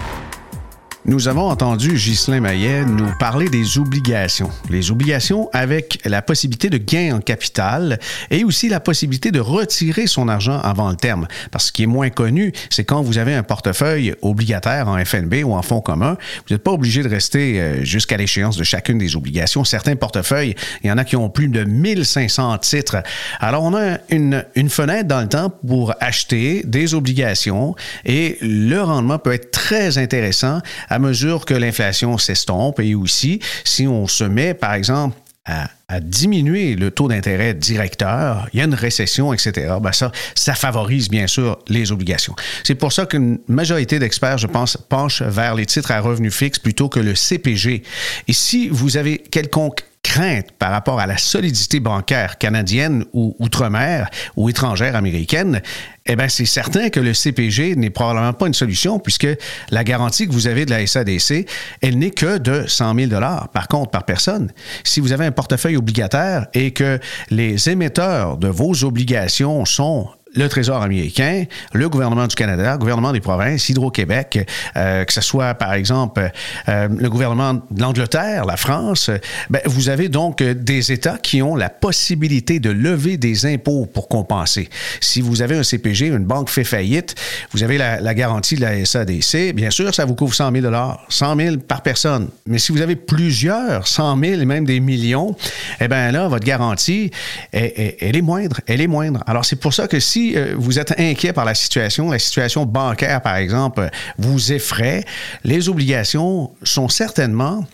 Nous 1.06 1.30
avons 1.30 1.50
entendu 1.50 1.94
Ghislain 1.94 2.42
Maillet 2.42 2.84
nous 2.84 3.10
parler 3.20 3.48
des 3.48 3.78
obligations. 3.78 4.50
Les 4.70 4.92
obligations 4.92 5.50
avec 5.54 6.02
la 6.04 6.22
possibilité 6.22 6.70
de 6.70 6.78
gain 6.78 7.16
en 7.16 7.20
capital 7.22 8.00
et 8.30 8.44
aussi 8.44 8.68
la 8.68 8.82
possibilité 8.82 9.32
de 9.32 9.40
retirer 9.40 10.08
son 10.08 10.28
argent 10.28 10.60
avant 10.60 10.90
le 10.90 10.98
terme. 10.98 11.28
Parce 11.52 11.66
que 11.66 11.68
ce 11.70 11.72
qui 11.72 11.84
est 11.84 11.88
moins 11.88 12.10
connu, 12.10 12.52
c'est 12.70 12.84
quand 12.84 13.02
vous 13.02 13.18
avez 13.18 13.34
un 13.34 13.44
portefeuille 13.44 14.14
obligataire 14.22 14.90
en 14.90 15.04
FNB 15.04 15.36
ou 15.46 15.54
en 15.54 15.62
fonds 15.62 15.80
commun, 15.80 16.18
vous 16.48 16.54
n'êtes 16.54 16.64
pas 16.64 16.72
obligé 16.72 17.02
de 17.02 17.08
rester 17.08 17.62
euh, 17.62 17.84
jusqu'à 17.86 18.18
l'échéance 18.18 18.58
de 18.58 18.66
chacune 18.66 18.98
des 18.98 19.16
obligations. 19.16 19.64
Certains 19.64 19.96
portefeuilles, 19.96 20.54
il 20.84 20.88
y 20.90 20.92
en 20.92 20.98
a 20.98 21.06
qui 21.06 21.16
ont 21.16 21.30
plus 21.30 21.48
de 21.48 21.64
1500 21.64 22.58
titres. 22.58 22.98
Alors, 23.40 23.64
on 23.64 23.74
a 23.74 24.00
une, 24.10 24.44
une 24.56 24.70
fenêtre 24.70 25.08
dans 25.08 25.22
le 25.22 25.30
temps 25.30 25.50
pour 25.66 25.94
acheter 26.02 26.62
des 26.66 26.94
obligations 26.94 27.74
et 28.06 28.38
le 28.42 28.82
rendement 28.82 29.18
peut 29.18 29.34
être 29.34 29.52
très 29.52 29.98
intéressant 29.98 30.60
à 30.90 31.00
mesure 31.00 31.46
que 31.46 31.54
l'inflation 31.54 32.18
s'estompe 32.18 32.80
et 32.80 32.96
aussi 32.96 33.40
si 33.64 33.88
on 33.88 34.08
se 34.08 34.24
met, 34.24 34.54
par 34.54 34.74
exemple, 34.74 35.16
à, 35.46 36.00
diminuer 36.02 36.76
le 36.76 36.92
taux 36.92 37.08
d'intérêt 37.08 37.56
directeur, 37.56 38.48
il 38.54 38.60
y 38.60 38.62
a 38.62 38.66
une 38.66 38.76
récession, 38.76 39.34
etc., 39.34 39.74
ben 39.82 39.92
ça, 39.92 40.12
ça 40.36 40.54
favorise 40.54 41.10
bien 41.10 41.26
sûr 41.26 41.58
les 41.68 41.92
obligations. 41.92 42.36
C'est 42.64 42.76
pour 42.76 42.94
ça 42.94 43.08
qu'une 43.08 43.40
majorité 43.48 43.98
d'experts, 43.98 44.38
je 44.38 44.46
pense, 44.46 44.78
penchent 44.78 45.24
vers 45.24 45.56
les 45.56 45.66
titres 45.66 45.92
à 45.92 46.00
revenus 46.00 46.34
fixes 46.34 46.60
plutôt 46.60 46.90
que 46.90 47.00
le 47.00 47.16
CPG. 47.16 47.82
Et 48.28 48.34
si 48.34 48.70
vous 48.70 48.98
avez 48.98 49.18
quelconque 49.18 49.84
crainte 50.04 50.52
par 50.58 50.72
rapport 50.72 51.00
à 51.00 51.08
la 51.08 51.18
solidité 51.18 51.80
bancaire 51.80 52.38
canadienne 52.38 53.06
ou 53.14 53.36
outre-mer 53.40 54.10
ou 54.36 54.50
étrangère 54.50 54.96
américaine, 54.96 55.62
eh 56.06 56.16
bien, 56.16 56.28
c'est 56.28 56.46
certain 56.46 56.90
que 56.90 57.00
le 57.00 57.14
CPG 57.14 57.76
n'est 57.76 57.90
probablement 57.90 58.34
pas 58.34 58.48
une 58.48 58.54
solution 58.54 59.00
puisque 59.00 59.28
la 59.70 59.84
garantie 59.84 60.28
que 60.28 60.34
vous 60.34 60.48
avez 60.48 60.66
de 60.66 60.72
la 60.72 60.86
SADC, 60.86 61.48
elle 61.82 62.00
n'est 62.00 62.12
que 62.12 62.38
de 62.38 62.66
100 62.68 62.96
000 62.96 63.22
par 63.54 63.68
contre, 63.68 63.92
par 63.92 64.06
personne. 64.06 64.52
Si 64.84 65.00
vous 65.00 65.12
avez 65.12 65.26
un 65.26 65.32
portefeuille 65.32 65.78
obligataire 65.78 66.48
et 66.54 66.72
que 66.72 67.00
les 67.30 67.70
émetteurs 67.70 68.38
de 68.38 68.48
vos 68.48 68.84
obligations 68.84 69.66
sont 69.66 70.10
le 70.36 70.48
Trésor 70.48 70.82
américain, 70.82 71.46
le 71.74 71.90
gouvernement 71.90 72.28
du 72.28 72.36
Canada, 72.36 72.74
le 72.74 72.78
gouvernement 72.78 73.12
des 73.12 73.20
provinces, 73.20 73.70
Hydro-Québec, 73.70 74.48
euh, 74.76 75.04
que 75.06 75.14
ce 75.14 75.22
soit 75.22 75.56
par 75.56 75.74
exemple 75.74 76.32
euh, 76.68 76.88
le 76.90 77.10
gouvernement 77.10 77.56
de 77.72 77.82
l'Angleterre, 77.82 78.46
la 78.46 78.58
France, 78.58 79.10
ben, 79.50 79.62
vous 79.66 79.90
avez 79.90 80.10
donc 80.10 80.44
des 80.44 80.92
États 80.92 81.18
qui 81.18 81.42
ont 81.42 81.56
la 81.56 81.70
possibilité 81.70 82.60
de 82.60 82.70
lever 82.70 83.18
des 83.18 83.46
impôts 83.46 83.86
pour 83.86 84.08
compenser. 84.08 84.70
Si 85.02 85.22
vous 85.22 85.42
avez 85.42 85.58
un 85.58 85.64
CPG, 85.64 86.08
une 86.08 86.26
banque 86.26 86.50
fait 86.50 86.64
faillite, 86.64 87.16
vous 87.52 87.64
avez 87.64 87.78
la, 87.78 88.00
la 88.00 88.14
garantie 88.14 88.56
de 88.56 88.62
la 88.62 88.86
SADC, 88.86 89.54
bien 89.54 89.72
sûr, 89.72 89.94
ça 89.96 90.06
vous 90.06 90.16
couvre 90.16 90.34
100 90.34 90.52
000 90.52 90.74
100 91.10 91.36
000 91.36 91.58
par 91.58 91.82
personne. 91.82 92.30
Mais 92.46 92.60
si 92.60 92.72
vous 92.72 92.82
avez 92.82 92.96
plusieurs, 92.96 93.88
100 93.88 94.20
000 94.20 94.42
et 94.42 94.46
même 94.46 94.66
des 94.66 94.80
millions, 94.80 95.36
eh 95.80 95.88
bien 95.88 96.12
là, 96.12 96.28
votre 96.28 96.46
garantie, 96.46 97.12
elle, 97.52 97.96
elle 98.00 98.16
est 98.16 98.22
moindre, 98.22 98.62
elle 98.68 98.82
est 98.82 98.88
moindre. 98.88 99.24
Alors 99.26 99.46
c'est 99.46 99.56
pour 99.56 99.74
ça 99.74 99.88
que 99.88 100.00
si 100.00 100.19
euh, 100.36 100.56
vous 100.58 100.80
êtes 100.80 101.00
inquiet 101.00 101.34
par 101.34 101.46
la 101.46 101.54
situation, 101.54 102.12
la 102.12 102.20
situation 102.20 102.66
bancaire, 102.66 103.22
par 103.22 103.36
exemple, 103.38 103.90
vous 104.18 104.52
effraie, 104.52 105.04
les 105.44 105.70
obligations 105.70 106.52
sont 106.64 106.90
certainement 106.90 107.66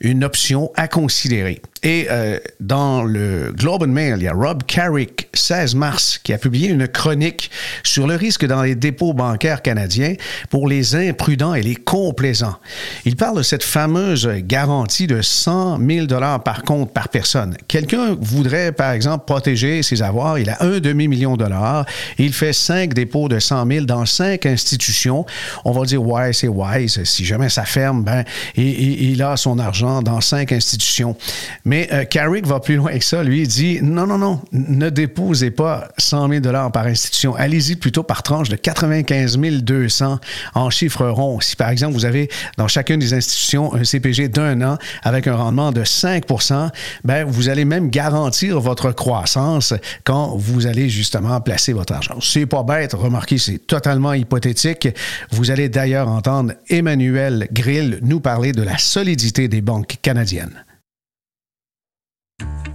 une 0.00 0.24
option 0.24 0.70
à 0.76 0.88
considérer. 0.88 1.60
Et 1.84 2.06
euh, 2.10 2.38
dans 2.60 3.02
le 3.02 3.52
Globe 3.54 3.82
and 3.82 3.88
Mail, 3.88 4.14
il 4.16 4.22
y 4.22 4.28
a 4.28 4.32
Rob 4.32 4.62
Carrick, 4.66 5.28
16 5.34 5.74
mars, 5.74 6.18
qui 6.22 6.32
a 6.32 6.38
publié 6.38 6.70
une 6.70 6.88
chronique 6.88 7.50
sur 7.82 8.06
le 8.06 8.14
risque 8.14 8.46
dans 8.46 8.62
les 8.62 8.74
dépôts 8.74 9.12
bancaires 9.12 9.60
canadiens 9.60 10.14
pour 10.48 10.66
les 10.66 10.96
imprudents 10.96 11.52
et 11.52 11.60
les 11.60 11.74
complaisants. 11.74 12.56
Il 13.04 13.16
parle 13.16 13.36
de 13.36 13.42
cette 13.42 13.62
fameuse 13.62 14.26
garantie 14.38 15.06
de 15.06 15.20
100 15.20 15.78
000 15.86 16.06
dollars 16.06 16.42
par 16.42 16.62
compte 16.62 16.90
par 16.94 17.10
personne. 17.10 17.54
Quelqu'un 17.68 18.16
voudrait, 18.18 18.72
par 18.72 18.92
exemple, 18.92 19.26
protéger 19.26 19.82
ses 19.82 20.00
avoirs. 20.00 20.38
Il 20.38 20.48
a 20.48 20.62
un 20.62 20.80
demi-million 20.80 21.36
de 21.36 21.44
dollars. 21.44 21.84
Il 22.16 22.32
fait 22.32 22.54
cinq 22.54 22.94
dépôts 22.94 23.28
de 23.28 23.38
100 23.38 23.66
000 23.66 23.84
dans 23.84 24.06
cinq 24.06 24.46
institutions. 24.46 25.26
On 25.66 25.72
va 25.72 25.84
dire, 25.84 26.02
ouais, 26.02 26.32
c'est 26.32 26.48
wise. 26.48 27.04
Si 27.04 27.26
jamais 27.26 27.50
ça 27.50 27.66
ferme, 27.66 28.04
ben, 28.04 28.24
il, 28.56 29.10
il 29.10 29.22
a 29.22 29.36
son 29.36 29.58
argent 29.58 30.00
dans 30.00 30.22
cinq 30.22 30.50
institutions. 30.50 31.14
Mais 31.66 31.73
mais 31.74 31.88
euh, 31.92 32.04
Carrick 32.04 32.46
va 32.46 32.60
plus 32.60 32.76
loin 32.76 32.96
que 32.96 33.04
ça. 33.04 33.24
Lui, 33.24 33.48
dit 33.48 33.80
non, 33.82 34.06
non, 34.06 34.16
non, 34.16 34.40
ne 34.52 34.90
déposez 34.90 35.50
pas 35.50 35.88
100 35.98 36.28
000 36.28 36.42
par 36.70 36.86
institution. 36.86 37.34
Allez-y 37.34 37.74
plutôt 37.74 38.04
par 38.04 38.22
tranche 38.22 38.48
de 38.48 38.54
95 38.54 39.38
200 39.38 40.20
en 40.54 40.70
chiffre 40.70 41.04
rond. 41.04 41.40
Si, 41.40 41.56
par 41.56 41.70
exemple, 41.70 41.94
vous 41.94 42.04
avez 42.04 42.30
dans 42.58 42.68
chacune 42.68 43.00
des 43.00 43.12
institutions 43.12 43.74
un 43.74 43.82
CPG 43.82 44.28
d'un 44.28 44.62
an 44.62 44.78
avec 45.02 45.26
un 45.26 45.34
rendement 45.34 45.72
de 45.72 45.82
5% 45.82 46.70
ben, 47.02 47.24
vous 47.24 47.48
allez 47.48 47.64
même 47.64 47.90
garantir 47.90 48.60
votre 48.60 48.92
croissance 48.92 49.74
quand 50.04 50.36
vous 50.36 50.68
allez 50.68 50.88
justement 50.88 51.40
placer 51.40 51.72
votre 51.72 51.92
argent. 51.92 52.18
C'est 52.20 52.46
pas 52.46 52.62
bête. 52.62 52.92
Remarquez, 52.92 53.38
c'est 53.38 53.58
totalement 53.58 54.12
hypothétique. 54.12 54.86
Vous 55.32 55.50
allez 55.50 55.68
d'ailleurs 55.68 56.06
entendre 56.06 56.52
Emmanuel 56.68 57.48
Grill 57.50 57.98
nous 58.02 58.20
parler 58.20 58.52
de 58.52 58.62
la 58.62 58.78
solidité 58.78 59.48
des 59.48 59.60
banques 59.60 59.96
canadiennes 60.02 60.62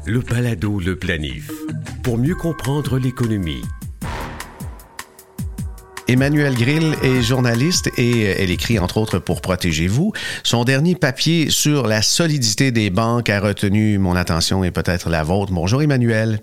le 0.10 0.22
balado 0.22 0.80
Le 0.80 0.96
Planif, 0.96 1.52
pour 2.02 2.18
mieux 2.18 2.34
comprendre 2.34 2.98
l'économie. 2.98 3.62
Emmanuel 6.08 6.56
Grill 6.56 6.96
est 7.04 7.22
journaliste 7.22 7.92
et 7.96 8.24
elle 8.24 8.50
écrit 8.50 8.80
entre 8.80 8.98
autres 8.98 9.20
pour 9.20 9.42
Protégez-vous. 9.42 10.12
Son 10.44 10.64
dernier 10.64 10.96
papier 10.96 11.52
sur 11.52 11.86
la 11.86 12.02
solidité 12.02 12.72
des 12.72 12.90
banques 12.90 13.30
a 13.30 13.40
retenu 13.40 14.00
mon 14.00 14.16
attention 14.16 14.64
et 14.64 14.72
peut-être 14.72 15.12
la 15.12 15.22
vôtre. 15.22 15.54
Bonjour 15.54 15.84
Emmanuel. 15.84 16.40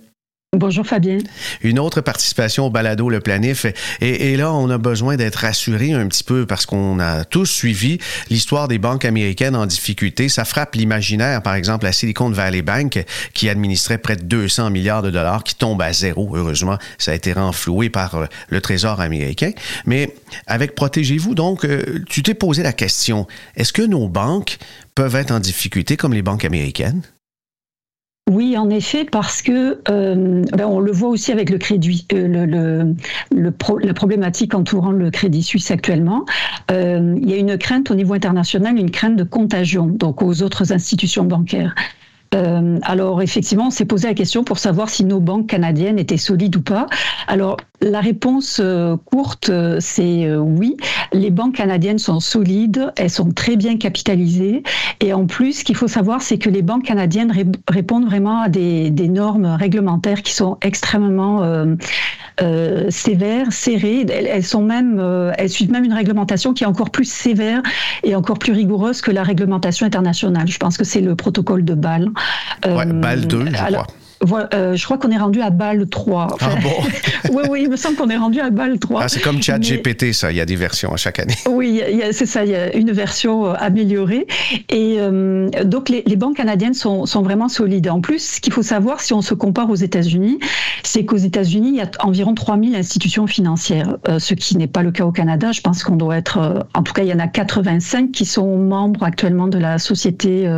Bonjour 0.57 0.87
Fabien. 0.87 1.19
Une 1.61 1.79
autre 1.79 2.01
participation 2.01 2.65
au 2.65 2.71
balado 2.71 3.11
Le 3.11 3.21
Planif. 3.21 3.67
Et, 4.01 4.39
là, 4.39 4.55
on 4.55 4.71
a 4.71 4.79
besoin 4.79 5.17
d'être 5.17 5.37
rassuré 5.37 5.93
un 5.93 6.09
petit 6.09 6.25
peu 6.25 6.47
parce 6.47 6.65
qu'on 6.65 6.99
a 6.99 7.27
tous 7.27 7.45
suivi 7.45 7.99
l'histoire 8.31 8.67
des 8.67 8.79
banques 8.79 9.05
américaines 9.05 9.55
en 9.55 9.67
difficulté. 9.67 10.31
Ça 10.31 10.47
frappe 10.47 10.75
l'imaginaire, 10.75 11.43
par 11.43 11.57
exemple, 11.57 11.85
la 11.85 11.93
Silicon 11.93 12.31
Valley 12.31 12.63
Bank 12.63 13.05
qui 13.35 13.51
administrait 13.51 13.99
près 13.99 14.17
de 14.17 14.23
200 14.23 14.71
milliards 14.71 15.03
de 15.03 15.11
dollars 15.11 15.45
qui 15.45 15.57
tombe 15.57 15.83
à 15.83 15.93
zéro. 15.93 16.35
Heureusement, 16.35 16.79
ça 16.97 17.11
a 17.11 17.15
été 17.15 17.35
renfloué 17.35 17.91
par 17.91 18.15
euh, 18.15 18.25
le 18.49 18.63
Trésor 18.63 19.03
américain. 19.03 19.51
Mais 19.85 20.15
avec 20.47 20.75
Protégez-vous, 20.75 21.35
donc, 21.35 21.67
euh, 21.67 22.03
tu 22.09 22.23
t'es 22.23 22.33
posé 22.33 22.63
la 22.63 22.73
question, 22.73 23.27
est-ce 23.57 23.75
que 23.75 23.83
nos 23.83 24.09
banques 24.09 24.57
peuvent 24.95 25.17
être 25.17 25.33
en 25.33 25.41
difficulté 25.41 25.99
comme 25.99 26.15
les 26.15 26.23
banques 26.23 26.47
américaines? 26.47 27.03
Oui, 28.29 28.57
en 28.57 28.69
effet, 28.71 29.05
parce 29.05 29.41
que 29.41 29.81
euh, 29.89 30.43
ben 30.53 30.67
on 30.67 30.81
le 30.81 30.91
voit 30.91 31.11
aussi 31.11 31.31
avec 31.31 31.49
le 31.49 31.59
crédit, 31.59 32.09
euh, 32.13 32.93
la 33.33 33.95
problématique 33.95 34.53
entourant 34.53 34.91
le 34.91 35.13
crédit 35.13 35.45
suisse 35.45 35.71
actuellement. 35.71 36.25
Euh, 36.73 37.17
il 37.23 37.31
y 37.31 37.35
a 37.35 37.37
une 37.37 37.57
crainte 37.57 37.89
au 37.93 37.95
niveau 37.95 38.15
international, 38.15 38.77
une 38.79 38.91
crainte 38.91 39.15
de 39.15 39.23
contagion, 39.23 39.87
donc 39.87 40.23
aux 40.23 40.43
autres 40.43 40.73
institutions 40.73 41.23
bancaires. 41.23 41.77
Euh, 42.35 42.79
alors 42.83 43.23
effectivement, 43.23 43.69
on 43.69 43.71
s'est 43.71 43.85
posé 43.85 44.09
la 44.09 44.15
question 44.15 44.45
pour 44.45 44.59
savoir 44.59 44.89
si 44.89 45.05
nos 45.05 45.21
banques 45.21 45.49
canadiennes 45.49 45.99
étaient 45.99 46.17
solides 46.17 46.57
ou 46.57 46.63
pas. 46.63 46.87
Alors 47.29 47.57
la 47.83 48.01
réponse 48.01 48.59
euh, 48.63 48.97
courte, 49.05 49.51
euh, 49.51 49.77
c'est 49.81 50.35
oui. 50.37 50.77
Les 51.13 51.31
banques 51.31 51.57
canadiennes 51.57 51.99
sont 51.99 52.21
solides, 52.21 52.93
elles 52.97 53.11
sont 53.11 53.31
très 53.31 53.57
bien 53.57 53.77
capitalisées. 53.77 54.63
Et 55.01 55.13
en 55.13 55.27
plus, 55.27 55.61
ce 55.61 55.65
qu'il 55.65 55.77
faut 55.77 55.89
savoir, 55.89 56.23
c'est 56.23 56.39
que 56.39 56.51
les 56.51 56.63
banques 56.63 56.85
canadiennes 56.85 57.33
répondent 57.69 58.07
vraiment 58.07 58.41
à 58.41 58.49
des, 58.49 58.91
normes 59.07 59.47
réglementaires 59.47 60.23
qui 60.23 60.35
sont 60.35 60.59
extrêmement 60.63 61.43
sévères, 62.89 63.53
serrées. 63.53 64.07
Elles, 64.09 64.27
elles 64.27 65.51
suivent 65.51 65.71
même 65.71 65.85
une 65.85 65.93
réglementation 65.93 66.55
qui 66.55 66.65
est 66.65 66.67
encore 66.67 66.91
plus 66.91 67.05
sévère 67.05 67.63
et 68.03 68.15
encore 68.17 68.39
plus 68.39 68.53
rigoureuse 68.53 69.01
que 69.01 69.11
la 69.11 69.23
réglementation 69.23 69.87
internationale. 69.87 70.49
Je 70.49 70.59
pense 70.59 70.77
que 70.77 70.85
c'est 70.85 71.01
le 71.01 71.15
protocole 71.15 71.65
de 71.65 71.75
Bâle. 71.75 72.09
Ouais, 72.67 72.87
Bâle 72.87 73.27
2, 73.27 73.47
je 73.47 73.53
crois. 73.53 73.87
Euh, 74.25 74.75
je 74.75 74.85
crois 74.85 74.99
qu'on 74.99 75.11
est 75.11 75.19
rendu 75.19 75.43
à 75.43 75.51
balle 75.51 75.87
3. 75.89 76.37
ah 76.41 76.49
bon? 76.63 76.71
Oui, 77.33 77.43
oui, 77.51 77.63
il 77.65 77.71
me 77.71 77.77
semble 77.77 77.97
qu'on 77.97 78.09
est 78.09 78.17
rendu 78.17 78.41
à 78.41 78.51
balle 78.51 78.79
3. 78.79 79.03
Ah, 79.03 79.09
c'est 79.09 79.21
comme 79.21 79.43
ChatGPT, 79.43 80.13
ça. 80.13 80.31
Il 80.31 80.37
y 80.37 80.41
a 80.41 80.47
des 80.47 80.57
versions 80.57 80.93
à 80.93 80.97
chaque 80.97 81.19
année. 81.19 81.35
Oui, 81.49 81.83
c'est 82.13 82.27
ça. 82.27 82.45
Il 82.45 82.51
y 82.51 82.55
a 82.55 82.75
une 82.75 82.93
version 82.93 83.47
euh, 83.47 83.55
améliorée. 83.59 84.27
Et 84.71 84.97
euh, 84.99 85.49
donc, 85.65 85.89
les, 85.89 86.03
banques 86.17 86.37
canadiennes 86.37 86.75
sont, 86.75 87.05
sont, 87.05 87.23
vraiment 87.23 87.49
solides. 87.49 87.89
En 87.89 88.01
plus, 88.01 88.37
ce 88.37 88.41
qu'il 88.41 88.53
faut 88.53 88.63
savoir, 88.63 89.01
si 89.01 89.13
on 89.13 89.23
se 89.23 89.35
compare 89.35 89.69
aux 89.71 89.75
États-Unis, 89.75 90.39
c'est 90.83 91.05
qu'aux 91.05 91.17
États-Unis, 91.17 91.71
il 91.71 91.77
y 91.77 91.81
a 91.81 91.91
environ 92.01 92.35
3000 92.35 92.75
institutions 92.75 93.27
financières, 93.27 93.97
ce 94.19 94.35
qui 94.35 94.57
n'est 94.57 94.67
pas 94.67 94.83
le 94.83 94.93
cas 94.93 95.05
au 95.05 95.13
Canada. 95.13 95.53
Je 95.53 95.61
pense 95.61 95.83
qu'on 95.85 95.97
doit 95.97 96.17
être, 96.17 96.67
en 96.75 96.83
tout 96.83 96.93
cas, 96.93 97.03
il 97.03 97.09
y 97.09 97.13
en 97.13 97.19
a 97.19 97.29
85 97.29 98.13
qui 98.13 98.25
sont 98.25 98.57
membres 98.57 99.03
actuellement 99.03 99.49
de 99.49 99.59
la 99.59 99.79
société, 99.79 100.49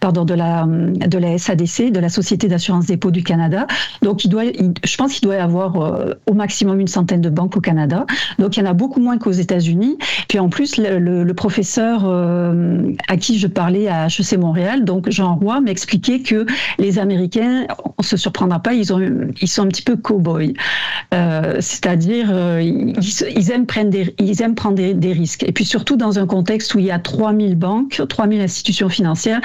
pardon, 0.00 0.24
de 0.24 0.34
la, 0.34 0.66
de 0.66 1.18
la 1.18 1.38
SADC, 1.38 1.90
de 1.90 2.00
la 2.00 2.08
Société 2.08 2.46
d'assurance 2.46 2.83
dépôts 2.86 3.10
du 3.10 3.22
Canada. 3.22 3.66
Donc, 4.02 4.24
il 4.24 4.28
doit, 4.28 4.44
je 4.44 4.96
pense 4.96 5.14
qu'il 5.14 5.22
doit 5.22 5.36
y 5.36 5.38
avoir 5.38 5.80
euh, 5.80 6.14
au 6.26 6.34
maximum 6.34 6.80
une 6.80 6.88
centaine 6.88 7.20
de 7.20 7.30
banques 7.30 7.56
au 7.56 7.60
Canada. 7.60 8.06
Donc, 8.38 8.56
il 8.56 8.60
y 8.60 8.62
en 8.62 8.70
a 8.70 8.74
beaucoup 8.74 9.00
moins 9.00 9.18
qu'aux 9.18 9.32
États-Unis. 9.32 9.98
Puis 10.28 10.38
en 10.38 10.48
plus, 10.48 10.76
le, 10.78 11.32
professeur 11.34 12.02
euh, 12.04 12.92
à 13.08 13.16
qui 13.16 13.38
je 13.38 13.48
parlais 13.48 13.88
à 13.88 14.06
HEC 14.06 14.38
Montréal, 14.38 14.84
donc 14.84 15.10
Jean 15.10 15.34
Roy, 15.34 15.60
m'expliquait 15.60 16.20
que 16.20 16.46
les 16.78 16.98
Américains, 16.98 17.66
on 17.98 18.02
se 18.02 18.16
surprendra 18.16 18.60
pas, 18.60 18.72
ils, 18.72 18.92
ont, 18.92 19.00
ils 19.40 19.48
sont 19.48 19.62
un 19.62 19.68
petit 19.68 19.82
peu 19.82 19.96
cow-boys. 19.96 20.52
Euh, 21.12 21.56
c'est-à-dire, 21.60 22.32
ils, 22.60 23.50
aiment 23.50 23.66
prendre, 23.66 23.90
des, 23.90 25.12
risques. 25.12 25.42
Et 25.42 25.52
puis 25.52 25.64
surtout 25.64 25.96
dans 25.96 26.18
un 26.18 26.26
contexte 26.26 26.74
où 26.74 26.78
il 26.78 26.86
y 26.86 26.90
a 26.90 26.98
3000 26.98 27.56
banques, 27.56 28.00
3000 28.08 28.40
institutions 28.40 28.88
financières, 28.88 29.40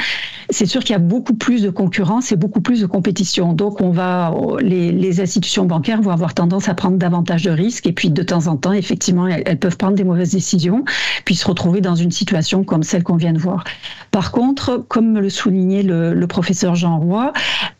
c'est 0.49 0.65
sûr 0.65 0.83
qu'il 0.83 0.93
y 0.93 0.95
a 0.95 0.99
beaucoup 0.99 1.33
plus 1.33 1.61
de 1.61 1.69
concurrence 1.69 2.31
et 2.31 2.35
beaucoup 2.35 2.61
plus 2.61 2.81
de 2.81 2.85
compétition 2.85 3.28
Donc, 3.37 3.81
on 3.81 3.91
va, 3.91 4.33
les, 4.61 4.91
les, 4.91 5.21
institutions 5.21 5.65
bancaires 5.65 6.01
vont 6.01 6.11
avoir 6.11 6.33
tendance 6.33 6.69
à 6.69 6.73
prendre 6.73 6.97
davantage 6.97 7.43
de 7.43 7.51
risques 7.51 7.87
et 7.87 7.93
puis 7.93 8.09
de 8.09 8.23
temps 8.23 8.47
en 8.47 8.57
temps, 8.57 8.73
effectivement, 8.73 9.27
elles, 9.27 9.59
peuvent 9.59 9.77
prendre 9.77 9.95
des 9.95 10.03
mauvaises 10.03 10.31
décisions 10.31 10.83
puis 11.25 11.35
se 11.35 11.47
retrouver 11.47 11.81
dans 11.81 11.95
une 11.95 12.11
situation 12.11 12.63
comme 12.63 12.83
celle 12.83 13.03
qu'on 13.03 13.15
vient 13.15 13.33
de 13.33 13.39
voir. 13.39 13.63
Par 14.11 14.31
contre, 14.31 14.83
comme 14.87 15.19
le 15.19 15.29
soulignait 15.29 15.83
le, 15.83 16.13
le 16.13 16.27
professeur 16.27 16.75
Jean 16.75 16.97
Roy, 16.99 17.33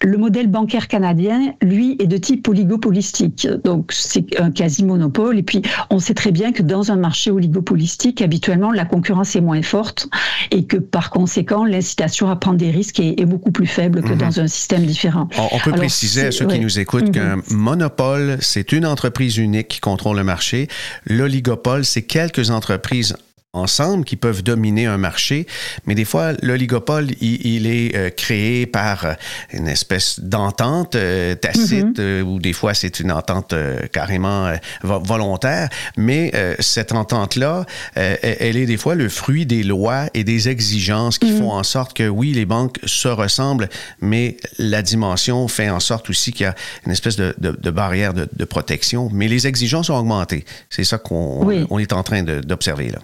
le 0.03 0.17
modèle 0.17 0.47
bancaire 0.47 0.87
canadien, 0.87 1.53
lui, 1.61 1.95
est 1.99 2.07
de 2.07 2.17
type 2.17 2.47
oligopolistique. 2.47 3.47
Donc, 3.63 3.91
c'est 3.91 4.39
un 4.39 4.51
quasi-monopole. 4.51 5.37
Et 5.37 5.43
puis, 5.43 5.61
on 5.89 5.99
sait 5.99 6.13
très 6.13 6.31
bien 6.31 6.51
que 6.51 6.61
dans 6.61 6.91
un 6.91 6.95
marché 6.95 7.31
oligopolistique, 7.31 8.21
habituellement, 8.21 8.71
la 8.71 8.85
concurrence 8.85 9.35
est 9.35 9.41
moins 9.41 9.61
forte 9.61 10.07
et 10.51 10.65
que 10.65 10.77
par 10.77 11.09
conséquent, 11.09 11.65
l'incitation 11.65 12.29
à 12.29 12.35
prendre 12.35 12.57
des 12.57 12.71
risques 12.71 12.99
est, 12.99 13.25
beaucoup 13.29 13.51
plus 13.51 13.67
faible 13.67 14.01
que 14.01 14.13
mhm. 14.13 14.17
dans 14.17 14.39
un 14.39 14.47
système 14.47 14.85
différent. 14.85 15.27
On, 15.51 15.59
peut 15.59 15.71
préciser 15.71 16.27
à 16.27 16.31
ceux 16.31 16.45
qui 16.47 16.59
nous 16.59 16.79
écoutent 16.79 17.11
qu'un 17.11 17.41
monopole, 17.49 18.37
c'est 18.41 18.71
une 18.71 18.85
entreprise 18.85 19.37
unique 19.37 19.67
qui 19.67 19.79
contrôle 19.79 20.17
le 20.17 20.23
marché. 20.23 20.67
L'oligopole, 21.05 21.85
c'est 21.85 22.01
quelques 22.01 22.49
entreprises 22.49 23.15
ensemble 23.53 24.05
qui 24.05 24.15
peuvent 24.15 24.43
dominer 24.43 24.85
un 24.85 24.97
marché, 24.97 25.47
mais 25.87 25.95
des 25.95 26.05
fois 26.05 26.33
l'oligopole 26.43 27.07
il, 27.19 27.65
est 27.65 27.95
euh, 27.95 28.11
créé 28.11 28.67
par 28.67 29.05
euh, 29.05 29.13
une 29.53 29.67
espèce 29.67 30.19
d'entente 30.19 30.93
euh, 30.93 31.33
tacite 31.33 31.99
mm-hmm. 31.99 32.21
ou 32.21 32.37
des 32.37 32.53
fois 32.53 32.75
c'est 32.75 32.99
une 32.99 33.11
entente 33.11 33.55
carrément 33.91 34.53
volontaire, 34.83 35.69
mais 35.97 36.31
cette 36.59 36.91
entente 36.91 37.35
là, 37.35 37.65
elle 37.95 38.57
est 38.57 38.65
des 38.65 38.77
fois 38.77 38.95
le 38.95 39.09
fruit 39.09 39.45
des 39.45 39.63
lois 39.63 40.05
et 40.13 40.23
des 40.23 40.49
exigences 40.49 41.17
qui 41.17 41.31
mm-hmm. 41.31 41.37
font 41.37 41.51
en 41.51 41.63
sorte 41.63 41.93
que 41.93 42.07
oui 42.07 42.33
les 42.33 42.45
banques 42.45 42.77
se 42.85 43.07
ressemblent, 43.07 43.69
mais 43.99 44.37
la 44.57 44.81
dimension 44.81 45.47
fait 45.47 45.69
en 45.69 45.79
sorte 45.79 46.09
aussi 46.09 46.31
qu'il 46.31 46.43
y 46.43 46.47
a 46.47 46.55
une 46.85 46.91
espèce 46.91 47.15
de, 47.15 47.33
de, 47.39 47.71
barrière 47.71 48.13
de, 48.13 48.27
de, 48.31 48.45
protection, 48.45 49.09
mais 49.11 49.27
les 49.27 49.47
exigences 49.47 49.89
ont 49.89 49.97
augmenté. 49.97 50.45
C'est 50.69 50.83
ça 50.83 50.97
qu'on 50.97 51.47
on 51.69 51.79
est 51.79 51.93
en 51.93 52.03
train 52.03 52.23
d'observer 52.23 52.89
là. 52.89 52.99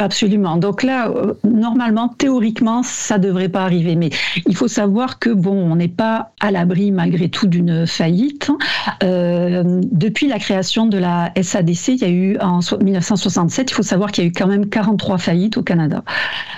Absolument. 0.00 0.56
Donc 0.56 0.82
là, 0.82 1.10
euh, 1.10 1.34
normalement, 1.44 2.08
théoriquement, 2.08 2.82
ça 2.82 3.18
devrait 3.18 3.50
pas 3.50 3.64
arriver. 3.64 3.96
Mais 3.96 4.08
il 4.46 4.56
faut 4.56 4.66
savoir 4.66 5.18
que 5.18 5.28
bon, 5.28 5.52
on 5.52 5.76
n'est 5.76 5.88
pas 5.88 6.32
à 6.40 6.50
l'abri 6.50 6.90
malgré 6.90 7.28
tout 7.28 7.46
d'une 7.46 7.86
faillite. 7.86 8.50
Euh, 9.02 9.62
depuis 9.92 10.26
la 10.26 10.38
création 10.38 10.86
de 10.86 10.96
la 10.96 11.32
SADC, 11.40 11.88
il 11.88 11.98
y 11.98 12.04
a 12.04 12.08
eu 12.08 12.38
en 12.38 12.60
1967, 12.82 13.70
il 13.70 13.74
faut 13.74 13.82
savoir 13.82 14.10
qu'il 14.10 14.24
y 14.24 14.26
a 14.26 14.30
eu 14.30 14.32
quand 14.32 14.46
même 14.46 14.70
43 14.70 15.18
faillites 15.18 15.58
au 15.58 15.62
Canada. 15.62 16.02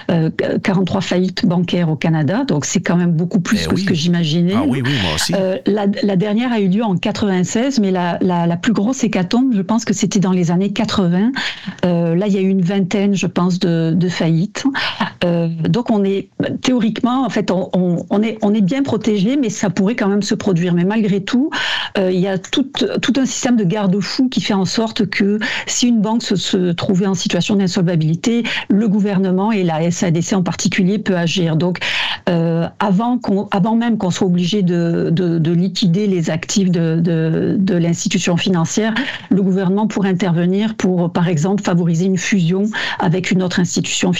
43 0.06 0.98
euh, 0.98 1.00
faillites 1.00 1.44
bancaires 1.44 1.90
au 1.90 1.96
Canada. 1.96 2.44
Donc 2.44 2.64
c'est 2.64 2.80
quand 2.80 2.96
même 2.96 3.10
beaucoup 3.10 3.40
plus 3.40 3.64
eh 3.64 3.68
que 3.68 3.76
ce 3.76 3.84
que 3.84 3.94
j'imaginais. 3.94 4.54
Ah 4.54 4.62
oui, 4.68 4.82
oui, 4.84 4.92
moi 5.02 5.14
aussi. 5.16 5.32
la, 5.66 6.16
dernière 6.16 6.52
a 6.52 6.60
eu 6.60 6.68
lieu 6.68 6.84
en 6.84 6.96
96, 6.96 7.80
mais 7.80 7.90
la, 7.90 8.18
la, 8.20 8.56
plus 8.56 8.72
grosse 8.72 9.02
hécatombe, 9.02 9.52
je 9.52 9.62
pense 9.62 9.84
que 9.84 9.94
c'était 9.94 10.20
dans 10.20 10.30
les 10.30 10.52
années 10.52 10.72
80. 10.72 11.32
là, 11.82 12.26
il 12.28 12.32
y 12.32 12.38
a 12.38 12.40
eu 12.40 12.48
une 12.48 12.62
vingtaine, 12.62 13.16
je 13.16 13.31
pense, 13.32 13.58
de, 13.58 14.08
faillite. 14.08 14.64
Euh, 15.24 15.48
donc 15.68 15.90
on 15.90 16.04
est 16.04 16.28
théoriquement, 16.62 17.24
en 17.24 17.30
fait, 17.30 17.50
on, 17.50 18.22
est, 18.22 18.60
bien 18.60 18.82
protégé, 18.82 19.36
mais 19.36 19.50
ça 19.50 19.70
pourrait 19.70 19.94
quand 19.94 20.08
même 20.08 20.22
se 20.22 20.34
produire. 20.34 20.74
Mais 20.74 20.84
malgré 20.84 21.22
tout, 21.22 21.50
euh, 21.98 22.10
il 22.10 22.20
y 22.20 22.28
a 22.28 22.38
tout, 22.38 22.66
un 23.16 23.26
système 23.26 23.56
de 23.56 23.64
garde-fous 23.64 24.28
qui 24.28 24.40
fait 24.40 24.54
en 24.54 24.64
sorte 24.64 25.06
que 25.06 25.38
si 25.66 25.88
une 25.88 26.00
banque 26.00 26.22
se, 26.22 26.72
trouvait 26.72 27.06
en 27.06 27.14
situation 27.14 27.56
d'insolvabilité, 27.56 28.42
le 28.68 28.88
gouvernement 28.88 29.52
et 29.52 29.62
la 29.62 29.90
SADC 29.90 30.32
en 30.32 30.42
particulier 30.42 30.98
peut 30.98 31.16
agir. 31.16 31.56
Donc 31.56 31.78
euh, 32.28 32.66
avant, 32.78 33.18
même 33.76 33.98
qu'on 33.98 34.10
soit 34.10 34.26
obligé 34.26 34.62
de, 34.62 35.10
de, 35.10 35.52
liquider 35.52 36.06
les 36.06 36.30
actifs 36.30 36.70
de, 36.70 37.00
de 37.00 37.74
l'institution 37.74 38.36
financière, 38.36 38.94
le 39.30 39.42
gouvernement 39.42 39.86
pourrait 39.86 40.10
intervenir 40.10 40.74
pour, 40.74 41.12
par 41.12 41.28
exemple, 41.28 41.62
favoriser 41.62 42.06
une 42.06 42.18
fusion 42.18 42.64
avec 42.98 43.11
une 43.20 43.42
autre 43.42 43.60
institution 43.60 44.12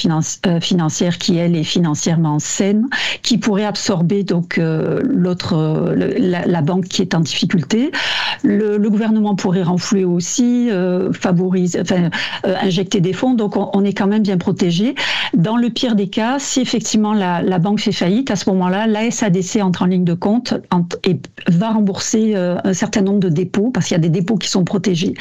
euh, 0.47 0.61
financière 0.61 1.19
qui, 1.19 1.37
elle, 1.37 1.57
est 1.57 1.65
financièrement 1.65 2.39
saine, 2.39 2.89
qui 3.23 3.39
pourrait 3.39 3.65
absorber 3.65 4.23
donc 4.23 4.59
euh, 4.59 5.01
l'autre, 5.05 5.55
euh, 5.57 6.15
la, 6.19 6.63
banque 6.63 6.85
qui 6.85 7.03
est 7.03 7.15
en 7.15 7.21
difficulté. 7.21 7.91
Le, 8.43 8.79
gouvernement 8.89 9.35
pourrait 9.35 9.63
renflouer 9.63 10.05
aussi, 10.05 10.69
favoriser, 11.13 11.81
enfin, 11.81 12.11
injecter 12.45 13.01
des 13.01 13.15
fonds. 13.15 13.33
Donc, 13.33 13.57
on, 13.57 13.85
est 13.85 13.95
quand 13.95 14.07
même 14.07 14.23
bien 14.23 14.37
protégé. 14.37 14.95
Dans 15.33 15.57
le 15.57 15.71
pire 15.71 15.95
des 15.95 16.09
cas, 16.09 16.39
si 16.39 16.61
effectivement 16.61 17.15
la, 17.15 17.59
banque 17.59 17.81
fait 17.81 17.93
faillite, 17.93 18.31
à 18.31 18.37
ce 18.37 18.51
moment-là, 18.51 18.87
la 18.87 19.11
SADC 19.11 19.63
entre 19.63 19.83
en 19.83 19.87
ligne 19.87 20.05
de 20.05 20.13
compte 20.13 20.55
et 21.05 21.19
va 21.49 21.71
rembourser 21.71 22.35
un 22.37 22.75
certain 22.75 23.01
nombre 23.01 23.21
de 23.21 23.31
dépôts 23.31 23.71
parce 23.71 23.87
qu'il 23.87 23.95
y 23.95 24.01
a 24.01 24.03
des 24.03 24.11
dépôts 24.11 24.37
qui 24.37 24.49
sont 24.49 24.65
protégés. 24.65 25.15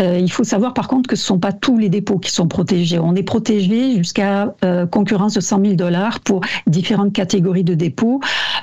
Euh, 0.00 0.18
il 0.18 0.30
faut 0.30 0.44
savoir 0.44 0.74
par 0.74 0.88
contre 0.88 1.08
que 1.08 1.16
ce 1.16 1.22
ne 1.22 1.26
sont 1.26 1.38
pas 1.38 1.52
tous 1.52 1.78
les 1.78 1.88
dépôts 1.88 2.18
qui 2.18 2.30
sont 2.30 2.48
protégés. 2.48 2.98
On 2.98 3.14
est 3.14 3.22
protégé 3.22 3.96
jusqu'à 3.96 4.54
euh, 4.64 4.86
concurrence 4.86 5.34
de 5.34 5.40
100 5.40 5.62
000 5.62 5.74
dollars 5.74 6.20
pour 6.20 6.40
différentes 6.66 7.12
catégories 7.12 7.64
de 7.64 7.74
dépôts. 7.74 8.20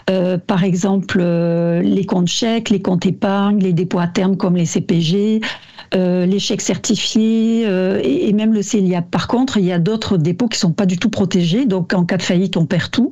Euh, 0.10 0.38
par 0.38 0.64
exemple, 0.64 1.20
les 1.20 2.06
comptes 2.06 2.28
chèques, 2.28 2.70
les 2.70 2.82
comptes 2.82 3.06
épargne, 3.06 3.60
les 3.60 3.74
dépôts 3.74 4.00
à 4.00 4.08
terme 4.08 4.38
comme 4.38 4.56
les 4.56 4.66
CPG, 4.66 5.42
euh, 5.44 5.77
les 5.94 6.40
chèques 6.40 6.62
certifiés 6.62 7.66
euh, 7.68 8.00
et, 8.04 8.34
même 8.34 8.54
le 8.54 8.62
CELIAP. 8.62 9.10
Par 9.10 9.28
contre, 9.28 9.58
il 9.58 9.66
y 9.66 9.72
a 9.72 9.80
d'autres 9.80 10.18
dépôts 10.18 10.48
qui 10.48 10.60
sont 10.60 10.72
pas 10.72 10.86
du 10.86 10.98
tout 10.98 11.10
protégés. 11.10 11.66
Donc, 11.66 11.94
en 11.94 12.06
cas 12.06 12.18
de 12.18 12.22
faillite, 12.22 12.58
on 12.58 12.66
perd 12.66 12.92
tout, 12.92 13.12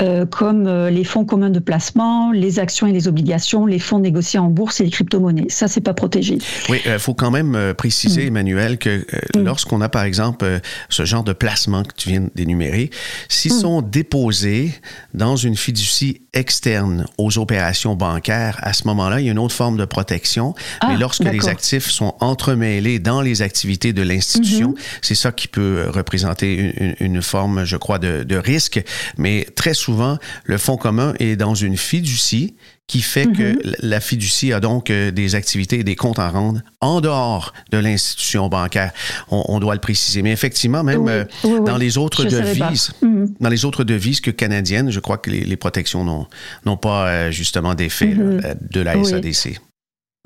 euh, 0.00 0.26
comme 0.26 0.68
les 0.88 1.04
fonds 1.04 1.24
communs 1.24 1.50
de 1.50 1.58
placement, 1.58 2.32
les 2.32 2.58
actions 2.58 2.86
et 2.86 2.92
les 2.92 3.08
obligations, 3.08 3.66
les 3.66 3.78
fonds 3.78 3.98
négociés 3.98 4.38
en 4.38 4.48
bourse 4.48 4.80
et 4.80 4.84
les 4.84 4.90
crypto-monnaies. 4.90 5.46
Ça, 5.48 5.68
c'est 5.68 5.80
pas 5.80 5.94
protégé. 5.94 6.38
Oui, 6.68 6.80
il 6.84 6.98
faut 6.98 7.14
quand 7.14 7.30
même 7.30 7.74
préciser, 7.76 8.24
mm. 8.24 8.28
Emmanuel, 8.28 8.78
que 8.78 9.04
mm. 9.36 9.42
lorsqu'on 9.42 9.80
a, 9.80 9.88
par 9.88 10.04
exemple, 10.04 10.60
ce 10.88 11.04
genre 11.04 11.24
de 11.24 11.32
placement 11.32 11.82
que 11.82 11.94
tu 11.96 12.10
viens 12.10 12.28
d'énumérer, 12.34 12.90
s'ils 13.28 13.54
mm. 13.54 13.60
sont 13.60 13.82
déposés 13.82 14.72
dans 15.14 15.36
une 15.36 15.56
fiducie 15.56 16.22
externe 16.32 17.06
aux 17.18 17.38
opérations 17.38 17.96
bancaires, 17.96 18.58
à 18.62 18.72
ce 18.72 18.86
moment-là, 18.86 19.20
il 19.20 19.26
y 19.26 19.28
a 19.28 19.32
une 19.32 19.38
autre 19.38 19.54
forme 19.54 19.76
de 19.76 19.84
protection. 19.84 20.54
Mais 20.82 20.94
ah, 20.94 20.96
lorsque 20.98 21.24
les 21.24 21.48
actifs 21.48 21.90
sont 21.90 22.09
entremêlés 22.20 22.98
dans 22.98 23.20
les 23.20 23.42
activités 23.42 23.92
de 23.92 24.02
l'institution. 24.02 24.70
Mhm. 24.70 24.76
C'est 25.02 25.14
ça 25.14 25.32
qui 25.32 25.48
peut 25.48 25.86
représenter 25.88 26.74
une, 27.00 27.22
forme, 27.22 27.64
je 27.64 27.76
crois, 27.76 27.98
de, 27.98 28.36
risque. 28.36 28.82
Mais 29.18 29.46
très 29.54 29.74
souvent, 29.74 30.18
le 30.44 30.58
fonds 30.58 30.76
commun 30.76 31.14
est 31.18 31.36
dans 31.36 31.54
une 31.54 31.76
fiducie 31.76 32.54
qui 32.86 33.02
fait 33.02 33.26
que 33.30 33.52
mhm. 33.52 33.74
la 33.82 34.00
fiducie 34.00 34.52
a 34.52 34.58
donc 34.58 34.90
euh, 34.90 35.12
des 35.12 35.36
activités 35.36 35.78
et 35.78 35.84
des 35.84 35.94
comptes 35.94 36.18
à 36.18 36.28
rendre 36.28 36.60
en 36.80 37.00
dehors 37.00 37.52
de 37.70 37.78
l'institution 37.78 38.48
bancaire. 38.48 38.90
On, 39.30 39.60
doit 39.60 39.74
le 39.74 39.80
préciser. 39.80 40.22
Mais 40.22 40.32
effectivement, 40.32 40.82
même 40.82 41.06
euh, 41.06 41.24
dans 41.64 41.76
les 41.76 41.98
autres 41.98 42.24
devises, 42.24 42.90
mhm. 43.00 43.32
dans 43.38 43.48
les 43.48 43.64
autres 43.64 43.84
devises 43.84 44.20
que 44.20 44.32
canadiennes, 44.32 44.90
je 44.90 44.98
crois 44.98 45.18
que 45.18 45.30
les, 45.30 45.56
protections 45.56 46.26
n'ont 46.64 46.76
pas 46.76 47.06
euh, 47.06 47.30
justement 47.30 47.74
d'effet 47.74 48.16
de 48.16 48.80
la 48.80 49.04
SADC. 49.04 49.60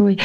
Oui, 0.02 0.16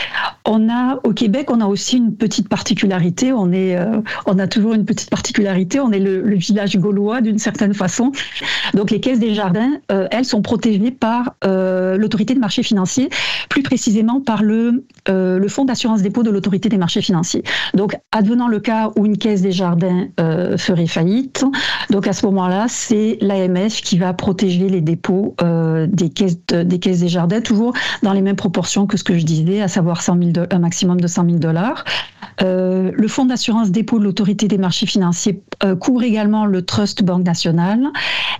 on 0.46 0.68
a 0.68 1.00
au 1.04 1.14
Québec, 1.14 1.52
on 1.52 1.62
a 1.62 1.68
aussi 1.68 1.98
une 1.98 2.16
petite 2.16 2.50
particularité. 2.50 3.32
On 3.32 3.54
euh, 3.54 4.02
a 4.26 4.48
toujours 4.48 4.74
une 4.74 4.84
petite 4.84 5.12
particularité. 5.12 5.80
On 5.80 5.92
est 5.92 6.00
le, 6.00 6.36
village 6.38 6.76
gaulois 6.78 7.22
d'une 7.22 7.38
certaine 7.38 7.76
façon. 7.76 8.12
Donc 8.74 8.90
les 8.90 9.00
caisses 9.00 9.20
des 9.20 9.36
jardins, 9.36 9.74
euh, 9.92 10.08
elles 10.10 10.26
sont 10.26 10.42
protégées 10.42 10.90
par 10.90 11.36
euh, 11.46 11.98
l'autorité 11.98 12.34
de 12.34 12.40
marché 12.40 12.64
financier, 12.64 13.10
plus 13.48 13.62
précisément 13.62 14.22
par 14.22 14.42
le 14.42 14.86
fonds 15.50 15.66
d'assurance 15.66 16.02
dépôt 16.02 16.24
de 16.24 16.32
l'autorité 16.32 16.68
des 16.68 16.78
marchés 16.78 17.04
financiers. 17.04 17.44
Donc 17.76 17.96
advenant 18.12 18.48
le 18.48 18.60
cas 18.60 18.90
où 18.98 19.06
une 19.06 19.20
caisse 19.20 19.44
des 19.44 19.52
jardins 19.52 20.08
ferait 20.58 20.88
faillite, 20.88 21.46
donc 21.92 22.08
à 22.08 22.14
ce 22.14 22.26
moment-là, 22.26 22.66
c'est 22.70 23.20
l'AMF 23.22 23.82
qui 23.82 24.00
va 24.00 24.14
protéger 24.14 24.68
les 24.68 24.82
dépôts 24.82 25.36
des 25.88 26.10
des 26.10 26.80
caisses 26.80 27.00
des 27.00 27.08
jardins, 27.08 27.42
toujours 27.42 27.74
dans 28.02 28.14
les 28.14 28.22
mêmes 28.22 28.36
proportions 28.36 28.88
que 28.88 28.98
ce 28.98 29.04
que 29.04 29.18
je 29.18 29.26
disais 29.26 29.59
à 29.62 29.68
savoir 29.68 30.02
100 30.02 30.34
000 30.34 30.48
un 30.52 30.60
maximum 30.60 31.00
de 31.00 31.08
100 31.08 31.26
000 31.26 31.38
dollars. 31.38 31.84
Euh, 32.42 32.92
le 32.94 33.08
fonds 33.08 33.26
d'assurance 33.26 33.72
dépôt 33.72 34.00
de 34.00 34.06
l'autorité 34.06 34.48
des 34.48 34.58
marchés 34.58 34.86
financiers 34.86 35.42
euh, 35.64 35.76
couvre 35.76 36.04
également 36.04 36.46
le 36.46 36.62
Trust 36.62 37.04
Banque 37.04 37.26
Nationale, 37.26 37.88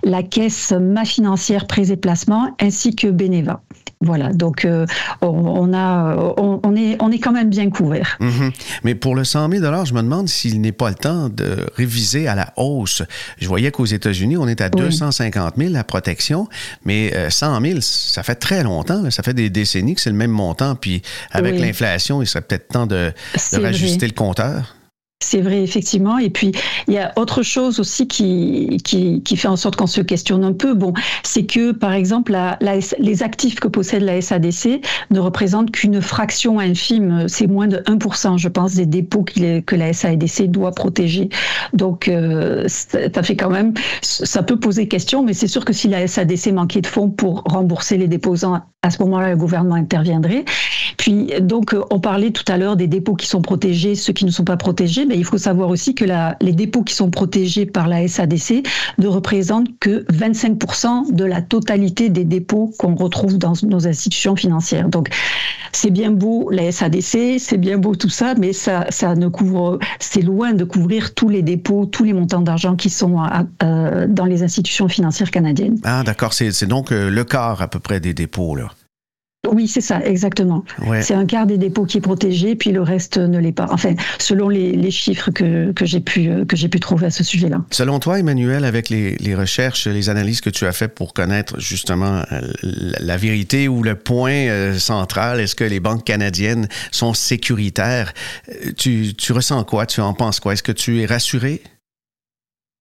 la 0.02 0.22
caisse 0.22 0.72
Ma 0.72 1.04
Financière 1.04 1.66
Prêts 1.66 1.90
et 1.90 1.96
Placements 1.96 2.54
ainsi 2.60 2.94
que 2.94 3.08
Beneva. 3.08 3.62
Voilà, 4.02 4.32
donc 4.32 4.64
euh, 4.64 4.86
on, 5.20 5.74
a, 5.74 6.16
on, 6.38 6.74
est, 6.74 6.96
on 7.00 7.12
est 7.12 7.18
quand 7.18 7.32
même 7.32 7.50
bien 7.50 7.68
couvert. 7.68 8.16
Mhm. 8.20 8.50
Mais 8.82 8.94
pour 8.94 9.14
le 9.14 9.24
100 9.24 9.50
000 9.50 9.84
je 9.84 9.92
me 9.92 10.00
demande 10.00 10.26
s'il 10.26 10.62
n'est 10.62 10.72
pas 10.72 10.88
le 10.88 10.94
temps 10.94 11.28
de 11.28 11.66
réviser 11.76 12.26
à 12.26 12.34
la 12.34 12.54
hausse. 12.56 13.02
Je 13.38 13.46
voyais 13.46 13.70
qu'aux 13.70 13.84
États-Unis, 13.84 14.38
on 14.38 14.48
est 14.48 14.62
à 14.62 14.70
250 14.70 15.56
000 15.58 15.70
la 15.70 15.84
protection, 15.84 16.48
mais 16.86 17.12
100 17.28 17.60
000, 17.60 17.80
ça 17.82 18.22
fait 18.22 18.36
très 18.36 18.62
longtemps, 18.62 19.10
ça 19.10 19.22
fait 19.22 19.34
des 19.34 19.50
décennies 19.50 19.94
que 19.94 20.00
c'est 20.00 20.10
le 20.10 20.16
même 20.16 20.30
montant. 20.30 20.76
Puis 20.76 21.02
avec 21.30 21.58
l'inflation, 21.58 22.22
il 22.22 22.26
serait 22.26 22.42
peut-être 22.42 22.68
temps 22.68 22.86
de, 22.86 23.12
de 23.52 23.60
rajuster 23.60 24.06
le 24.06 24.14
compteur. 24.14 24.76
C'est 25.22 25.42
vrai, 25.42 25.62
effectivement. 25.62 26.16
Et 26.16 26.30
puis, 26.30 26.52
il 26.88 26.94
y 26.94 26.98
a 26.98 27.12
autre 27.16 27.42
chose 27.42 27.78
aussi 27.78 28.08
qui, 28.08 28.78
qui, 28.82 29.36
fait 29.36 29.48
en 29.48 29.56
sorte 29.56 29.76
qu'on 29.76 29.86
se 29.86 30.00
questionne 30.00 30.44
un 30.44 30.54
peu. 30.54 30.72
Bon, 30.72 30.94
c'est 31.22 31.44
que, 31.44 31.72
par 31.72 31.92
exemple, 31.92 32.34
les 32.98 33.22
actifs 33.22 33.60
que 33.60 33.68
possède 33.68 34.02
la 34.02 34.22
SADC 34.22 34.80
ne 35.10 35.20
représentent 35.20 35.72
qu'une 35.72 36.00
fraction 36.00 36.58
infime. 36.58 37.26
C'est 37.28 37.46
moins 37.46 37.68
de 37.68 37.78
1%, 37.78 38.38
je 38.38 38.48
pense, 38.48 38.74
des 38.74 38.86
dépôts 38.86 39.22
que 39.22 39.76
la 39.76 39.92
SADC 39.92 40.46
doit 40.50 40.72
protéger. 40.72 41.28
Donc, 41.74 42.08
euh, 42.08 42.64
ça 42.66 43.22
fait 43.22 43.36
quand 43.36 43.50
même, 43.50 43.74
ça 44.00 44.42
peut 44.42 44.58
poser 44.58 44.88
question, 44.88 45.22
mais 45.22 45.34
c'est 45.34 45.48
sûr 45.48 45.66
que 45.66 45.74
si 45.74 45.86
la 45.88 46.06
SADC 46.06 46.50
manquait 46.52 46.80
de 46.80 46.86
fonds 46.86 47.10
pour 47.10 47.42
rembourser 47.44 47.98
les 47.98 48.08
déposants, 48.08 48.60
à 48.82 48.90
ce 48.90 49.02
moment-là, 49.02 49.30
le 49.30 49.36
gouvernement 49.36 49.74
interviendrait. 49.74 50.46
Puis, 50.96 51.30
donc, 51.40 51.76
on 51.90 52.00
parlait 52.00 52.30
tout 52.30 52.50
à 52.50 52.56
l'heure 52.56 52.76
des 52.76 52.86
dépôts 52.86 53.14
qui 53.14 53.26
sont 53.26 53.42
protégés, 53.42 53.94
ceux 53.94 54.14
qui 54.14 54.24
ne 54.24 54.30
sont 54.30 54.44
pas 54.44 54.56
protégés 54.56 55.04
il 55.16 55.24
faut 55.24 55.38
savoir 55.38 55.68
aussi 55.68 55.94
que 55.94 56.04
les 56.40 56.52
dépôts 56.52 56.82
qui 56.82 56.94
sont 56.94 57.10
protégés 57.10 57.66
par 57.66 57.88
la 57.88 58.06
SADC 58.06 58.66
ne 58.98 59.06
représentent 59.06 59.68
que 59.78 60.04
25% 60.12 61.12
de 61.12 61.24
la 61.24 61.42
totalité 61.42 62.08
des 62.08 62.24
dépôts 62.24 62.72
qu'on 62.78 62.94
retrouve 62.94 63.38
dans 63.38 63.54
nos 63.62 63.86
institutions 63.86 64.36
financières. 64.36 64.88
Donc, 64.88 65.08
c'est 65.72 65.90
bien 65.90 66.10
beau 66.10 66.50
la 66.50 66.72
SADC, 66.72 67.38
c'est 67.38 67.58
bien 67.58 67.78
beau 67.78 67.94
tout 67.94 68.08
ça, 68.08 68.34
mais 68.38 68.52
ça, 68.52 68.86
ne 69.16 69.28
couvre, 69.28 69.78
c'est 69.98 70.22
loin 70.22 70.52
de 70.52 70.64
couvrir 70.64 71.14
tous 71.14 71.28
les 71.28 71.42
dépôts, 71.42 71.86
tous 71.86 72.04
les 72.04 72.12
montants 72.12 72.40
d'argent 72.40 72.76
qui 72.76 72.90
sont 72.90 73.16
dans 73.60 74.24
les 74.24 74.42
institutions 74.42 74.88
financières 74.88 75.30
canadiennes. 75.30 75.78
Ah, 75.84 76.02
d'accord. 76.04 76.32
C'est 76.32 76.66
donc 76.66 76.92
euh, 76.92 77.10
le 77.10 77.24
quart 77.24 77.62
à 77.62 77.68
peu 77.68 77.78
près 77.78 78.00
des 78.00 78.14
dépôts, 78.14 78.54
là. 78.54 78.70
Oui, 79.50 79.68
c'est 79.68 79.80
ça, 79.80 80.00
exactement. 80.04 80.64
C'est 81.00 81.14
un 81.14 81.26
quart 81.26 81.46
des 81.46 81.58
dépôts 81.58 81.84
qui 81.84 81.98
est 81.98 82.00
protégé, 82.00 82.54
puis 82.54 82.70
le 82.70 82.82
reste 82.82 83.18
ne 83.18 83.38
l'est 83.38 83.52
pas. 83.52 83.68
Enfin, 83.70 83.94
selon 84.18 84.48
les, 84.48 84.90
chiffres 84.90 85.30
que, 85.30 85.72
j'ai 85.82 86.00
pu, 86.00 86.30
que 86.46 86.56
j'ai 86.56 86.68
pu 86.68 86.80
trouver 86.80 87.06
à 87.06 87.10
ce 87.10 87.24
sujet-là. 87.24 87.62
Selon 87.70 87.98
toi, 87.98 88.18
Emmanuel, 88.18 88.64
avec 88.64 88.88
les, 88.88 89.34
recherches, 89.34 89.86
les 89.86 90.08
analyses 90.08 90.40
que 90.40 90.50
tu 90.50 90.66
as 90.66 90.72
faites 90.72 90.94
pour 90.94 91.14
connaître 91.14 91.58
justement 91.60 92.22
euh, 92.32 92.40
la, 92.62 93.16
vérité 93.16 93.68
ou 93.68 93.82
le 93.82 93.94
point 93.94 94.32
euh, 94.32 94.78
central, 94.78 95.40
est-ce 95.40 95.54
que 95.54 95.64
les 95.64 95.80
banques 95.80 96.04
canadiennes 96.04 96.68
sont 96.90 97.14
sécuritaires? 97.14 98.12
Euh, 98.48 98.72
tu, 98.76 99.14
tu 99.14 99.32
ressens 99.32 99.64
quoi? 99.64 99.86
Tu 99.86 100.00
en 100.00 100.14
penses 100.14 100.40
quoi? 100.40 100.52
Est-ce 100.52 100.62
que 100.62 100.72
tu 100.72 101.00
es 101.00 101.06
rassuré? 101.06 101.62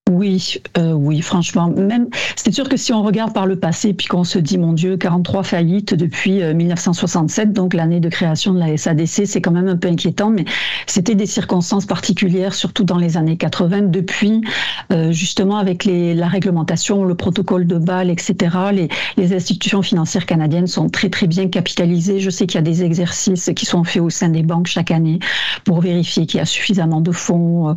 Oui, 0.10 0.56
euh, 0.78 0.94
oui, 0.94 1.22
franchement. 1.22 1.68
Même, 1.70 2.08
c'est 2.36 2.52
sûr 2.52 2.68
que 2.68 2.78
si 2.78 2.92
on 2.92 3.04
regarde 3.04 3.32
par 3.32 3.46
le 3.46 3.60
passé, 3.60 3.94
puis 3.94 4.08
qu'on 4.08 4.24
se 4.24 4.40
dit, 4.40 4.58
mon 4.58 4.74
Dieu, 4.74 4.98
43 4.98 5.44
faillites 5.44 5.94
depuis 5.94 6.42
1967, 6.42 7.50
euh, 7.50 7.52
donc 7.52 7.76
l'année 7.76 8.00
de 8.00 8.10
création 8.10 8.54
de 8.54 8.60
la 8.60 8.76
SADC, 8.76 9.28
c'est 9.28 9.40
quand 9.40 9.52
même 9.52 9.68
un 9.68 9.78
peu 9.78 9.88
inquiétant, 9.88 10.32
mais 10.32 10.46
c'était 10.88 11.14
des 11.14 11.28
circonstances 11.28 11.86
particulières, 11.86 12.56
surtout 12.56 12.84
dans 12.84 12.98
les 12.98 13.18
années 13.18 13.38
80, 13.38 13.84
depuis 13.84 14.42
euh, 14.92 15.12
justement 15.12 15.58
avec 15.58 15.86
les, 15.86 16.16
la 16.16 16.28
réglementation, 16.28 17.06
le 17.06 17.14
protocole 17.14 17.68
de 17.68 17.78
Bâle, 17.78 18.10
etc. 18.10 18.36
Les, 18.74 18.88
les 19.16 19.34
institutions 19.36 19.84
financières 19.84 20.26
canadiennes 20.26 20.68
sont 20.68 20.90
très 20.90 21.10
très 21.10 21.28
bien 21.28 21.50
capitalisées. 21.50 22.20
Je 22.20 22.32
sais 22.32 22.48
qu'il 22.48 22.56
y 22.56 22.60
a 22.60 22.64
des 22.64 22.84
exercices 22.84 23.52
qui 23.56 23.66
sont 23.68 23.84
faits 23.84 24.02
au 24.02 24.10
sein 24.10 24.30
des 24.30 24.42
banques 24.42 24.68
chaque 24.68 24.90
année 24.90 25.20
pour 25.66 25.82
vérifier 25.82 26.26
qu'il 26.26 26.40
y 26.40 26.42
a 26.42 26.46
suffisamment 26.46 27.00
de 27.00 27.12
fonds. 27.12 27.76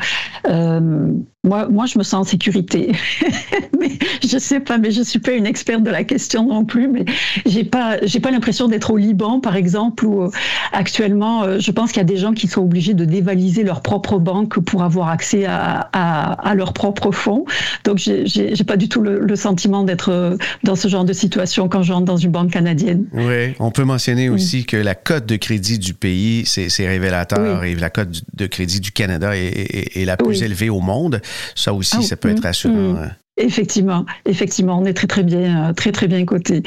Euh, 0.48 1.12
moi, 1.44 1.66
moi, 1.68 1.86
je 1.86 1.98
me 1.98 2.04
sens 2.04 2.26
en 2.26 2.30
sécurité. 2.30 2.92
mais 3.80 3.90
je 4.24 4.38
sais 4.38 4.60
pas, 4.60 4.78
mais 4.78 4.92
je 4.92 5.02
suis 5.02 5.18
pas 5.18 5.32
une 5.32 5.46
experte 5.46 5.82
de 5.82 5.90
la 5.90 6.04
question 6.04 6.46
non 6.46 6.64
plus. 6.64 6.86
Mais 6.86 7.04
j'ai 7.46 7.64
pas, 7.64 7.96
j'ai 8.02 8.20
pas 8.20 8.30
l'impression 8.30 8.68
d'être 8.68 8.92
au 8.92 8.96
Liban, 8.96 9.40
par 9.40 9.56
exemple, 9.56 10.06
où 10.06 10.22
euh, 10.22 10.30
actuellement, 10.72 11.42
euh, 11.42 11.58
je 11.58 11.72
pense 11.72 11.90
qu'il 11.90 11.98
y 11.98 12.02
a 12.02 12.04
des 12.04 12.16
gens 12.16 12.32
qui 12.32 12.46
sont 12.46 12.62
obligés 12.62 12.94
de 12.94 13.04
dévaliser 13.04 13.64
leur 13.64 13.82
propre 13.82 14.18
banque 14.18 14.60
pour 14.60 14.84
avoir 14.84 15.08
accès 15.08 15.44
à, 15.44 15.90
à, 15.92 16.48
à 16.48 16.54
leurs 16.54 16.72
propres 16.74 17.10
fonds. 17.10 17.44
Donc, 17.82 17.98
j'ai, 17.98 18.24
j'ai 18.26 18.64
pas 18.64 18.76
du 18.76 18.88
tout 18.88 19.00
le, 19.00 19.34
sentiment 19.34 19.82
d'être 19.82 20.10
euh, 20.10 20.36
dans 20.62 20.76
ce 20.76 20.86
genre 20.86 21.04
de 21.04 21.12
situation 21.12 21.68
quand 21.68 21.82
je 21.82 21.92
rentre 21.92 22.04
dans 22.04 22.18
une 22.18 22.30
banque 22.30 22.52
canadienne. 22.52 23.06
Oui, 23.14 23.54
on 23.58 23.72
peut 23.72 23.84
mentionner 23.84 24.28
aussi 24.28 24.64
que 24.64 24.76
la 24.76 24.94
cote 24.94 25.26
de 25.26 25.34
crédit 25.36 25.80
du 25.80 25.94
pays, 25.94 26.44
c'est, 26.46 26.86
révélateur, 26.86 27.64
et 27.64 27.74
la 27.74 27.90
cote 27.90 28.22
de 28.34 28.46
crédit 28.46 28.78
du 28.78 28.92
Canada 28.92 29.36
est, 29.36 29.96
est, 29.96 30.04
la 30.04 30.16
plus 30.16 30.42
élevée 30.42 30.70
au 30.70 30.80
monde. 30.80 31.20
Ça 31.54 31.72
aussi, 31.72 31.96
ah, 31.98 32.02
ça 32.02 32.16
peut 32.16 32.30
être 32.30 32.42
rassurant. 32.42 32.74
Mm. 32.74 32.96
Hein. 32.96 33.10
Effectivement, 33.38 34.04
effectivement, 34.26 34.78
on 34.78 34.84
est 34.84 34.92
très 34.92 35.06
très 35.06 35.22
bien, 35.22 35.70
euh, 35.70 35.72
très 35.72 35.90
très 35.90 36.06
bien 36.06 36.22
coté. 36.26 36.62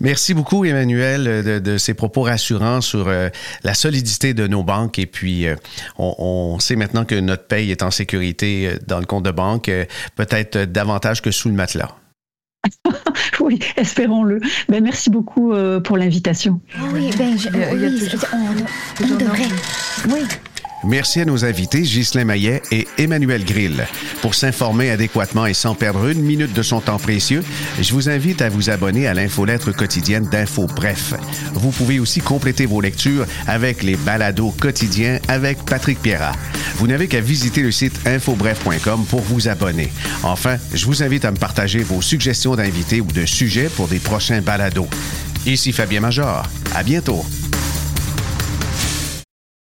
Merci 0.00 0.34
beaucoup, 0.34 0.64
Emmanuel, 0.64 1.62
de, 1.62 1.78
ces 1.78 1.94
propos 1.94 2.22
rassurants 2.22 2.80
sur 2.80 3.06
euh, 3.06 3.28
la 3.62 3.72
solidité 3.72 4.34
de 4.34 4.48
nos 4.48 4.64
banques. 4.64 4.98
Et 4.98 5.06
puis, 5.06 5.46
euh, 5.46 5.54
on, 5.96 6.58
sait 6.58 6.74
maintenant 6.74 7.04
que 7.04 7.14
notre 7.14 7.46
paye 7.46 7.70
est 7.70 7.84
en 7.84 7.92
sécurité 7.92 8.72
dans 8.88 8.98
le 8.98 9.06
compte 9.06 9.24
de 9.24 9.30
banque, 9.30 9.70
peut-être 10.16 10.58
davantage 10.64 11.22
que 11.22 11.30
sous 11.30 11.48
le 11.48 11.54
matelas. 11.54 11.94
oui, 13.40 13.60
espérons-le. 13.76 14.40
Ben, 14.68 14.82
merci 14.82 15.08
beaucoup 15.08 15.54
pour 15.84 15.96
l'invitation. 15.96 16.60
Oui, 16.92 17.10
ben, 17.16 17.38
je, 17.38 17.48
on 19.04 19.16
devrait. 19.16 19.48
Oui. 20.08 20.26
Merci 20.84 21.20
à 21.20 21.24
nos 21.24 21.44
invités 21.44 21.82
Ghislain 21.82 22.24
Maillet 22.24 22.62
et 22.70 22.86
Emmanuel 22.98 23.44
Grill. 23.44 23.86
Pour 24.20 24.34
s'informer 24.34 24.90
adéquatement 24.90 25.46
et 25.46 25.54
sans 25.54 25.74
perdre 25.74 26.06
une 26.08 26.22
minute 26.22 26.52
de 26.52 26.62
son 26.62 26.80
temps 26.80 26.98
précieux, 26.98 27.42
je 27.80 27.92
vous 27.92 28.08
invite 28.08 28.42
à 28.42 28.48
vous 28.48 28.70
abonner 28.70 29.06
à 29.06 29.14
l'infolettre 29.14 29.72
quotidienne 29.72 30.26
d'Info 30.26 30.66
Bref. 30.66 31.14
Vous 31.54 31.70
pouvez 31.70 31.98
aussi 31.98 32.20
compléter 32.20 32.66
vos 32.66 32.80
lectures 32.80 33.26
avec 33.46 33.82
les 33.82 33.96
balados 33.96 34.54
quotidiens 34.60 35.18
avec 35.28 35.64
Patrick 35.64 36.00
Pierrat. 36.00 36.32
Vous 36.76 36.86
n'avez 36.86 37.08
qu'à 37.08 37.20
visiter 37.20 37.62
le 37.62 37.72
site 37.72 38.06
infobref.com 38.06 39.06
pour 39.08 39.20
vous 39.22 39.48
abonner. 39.48 39.90
Enfin, 40.22 40.56
je 40.74 40.84
vous 40.86 41.02
invite 41.02 41.24
à 41.24 41.30
me 41.30 41.38
partager 41.38 41.80
vos 41.80 42.02
suggestions 42.02 42.54
d'invités 42.54 43.00
ou 43.00 43.06
de 43.06 43.24
sujets 43.24 43.70
pour 43.74 43.88
des 43.88 43.98
prochains 43.98 44.42
balados. 44.42 44.88
Ici 45.46 45.72
Fabien 45.72 46.00
Major. 46.00 46.42
À 46.74 46.82
bientôt. 46.82 47.24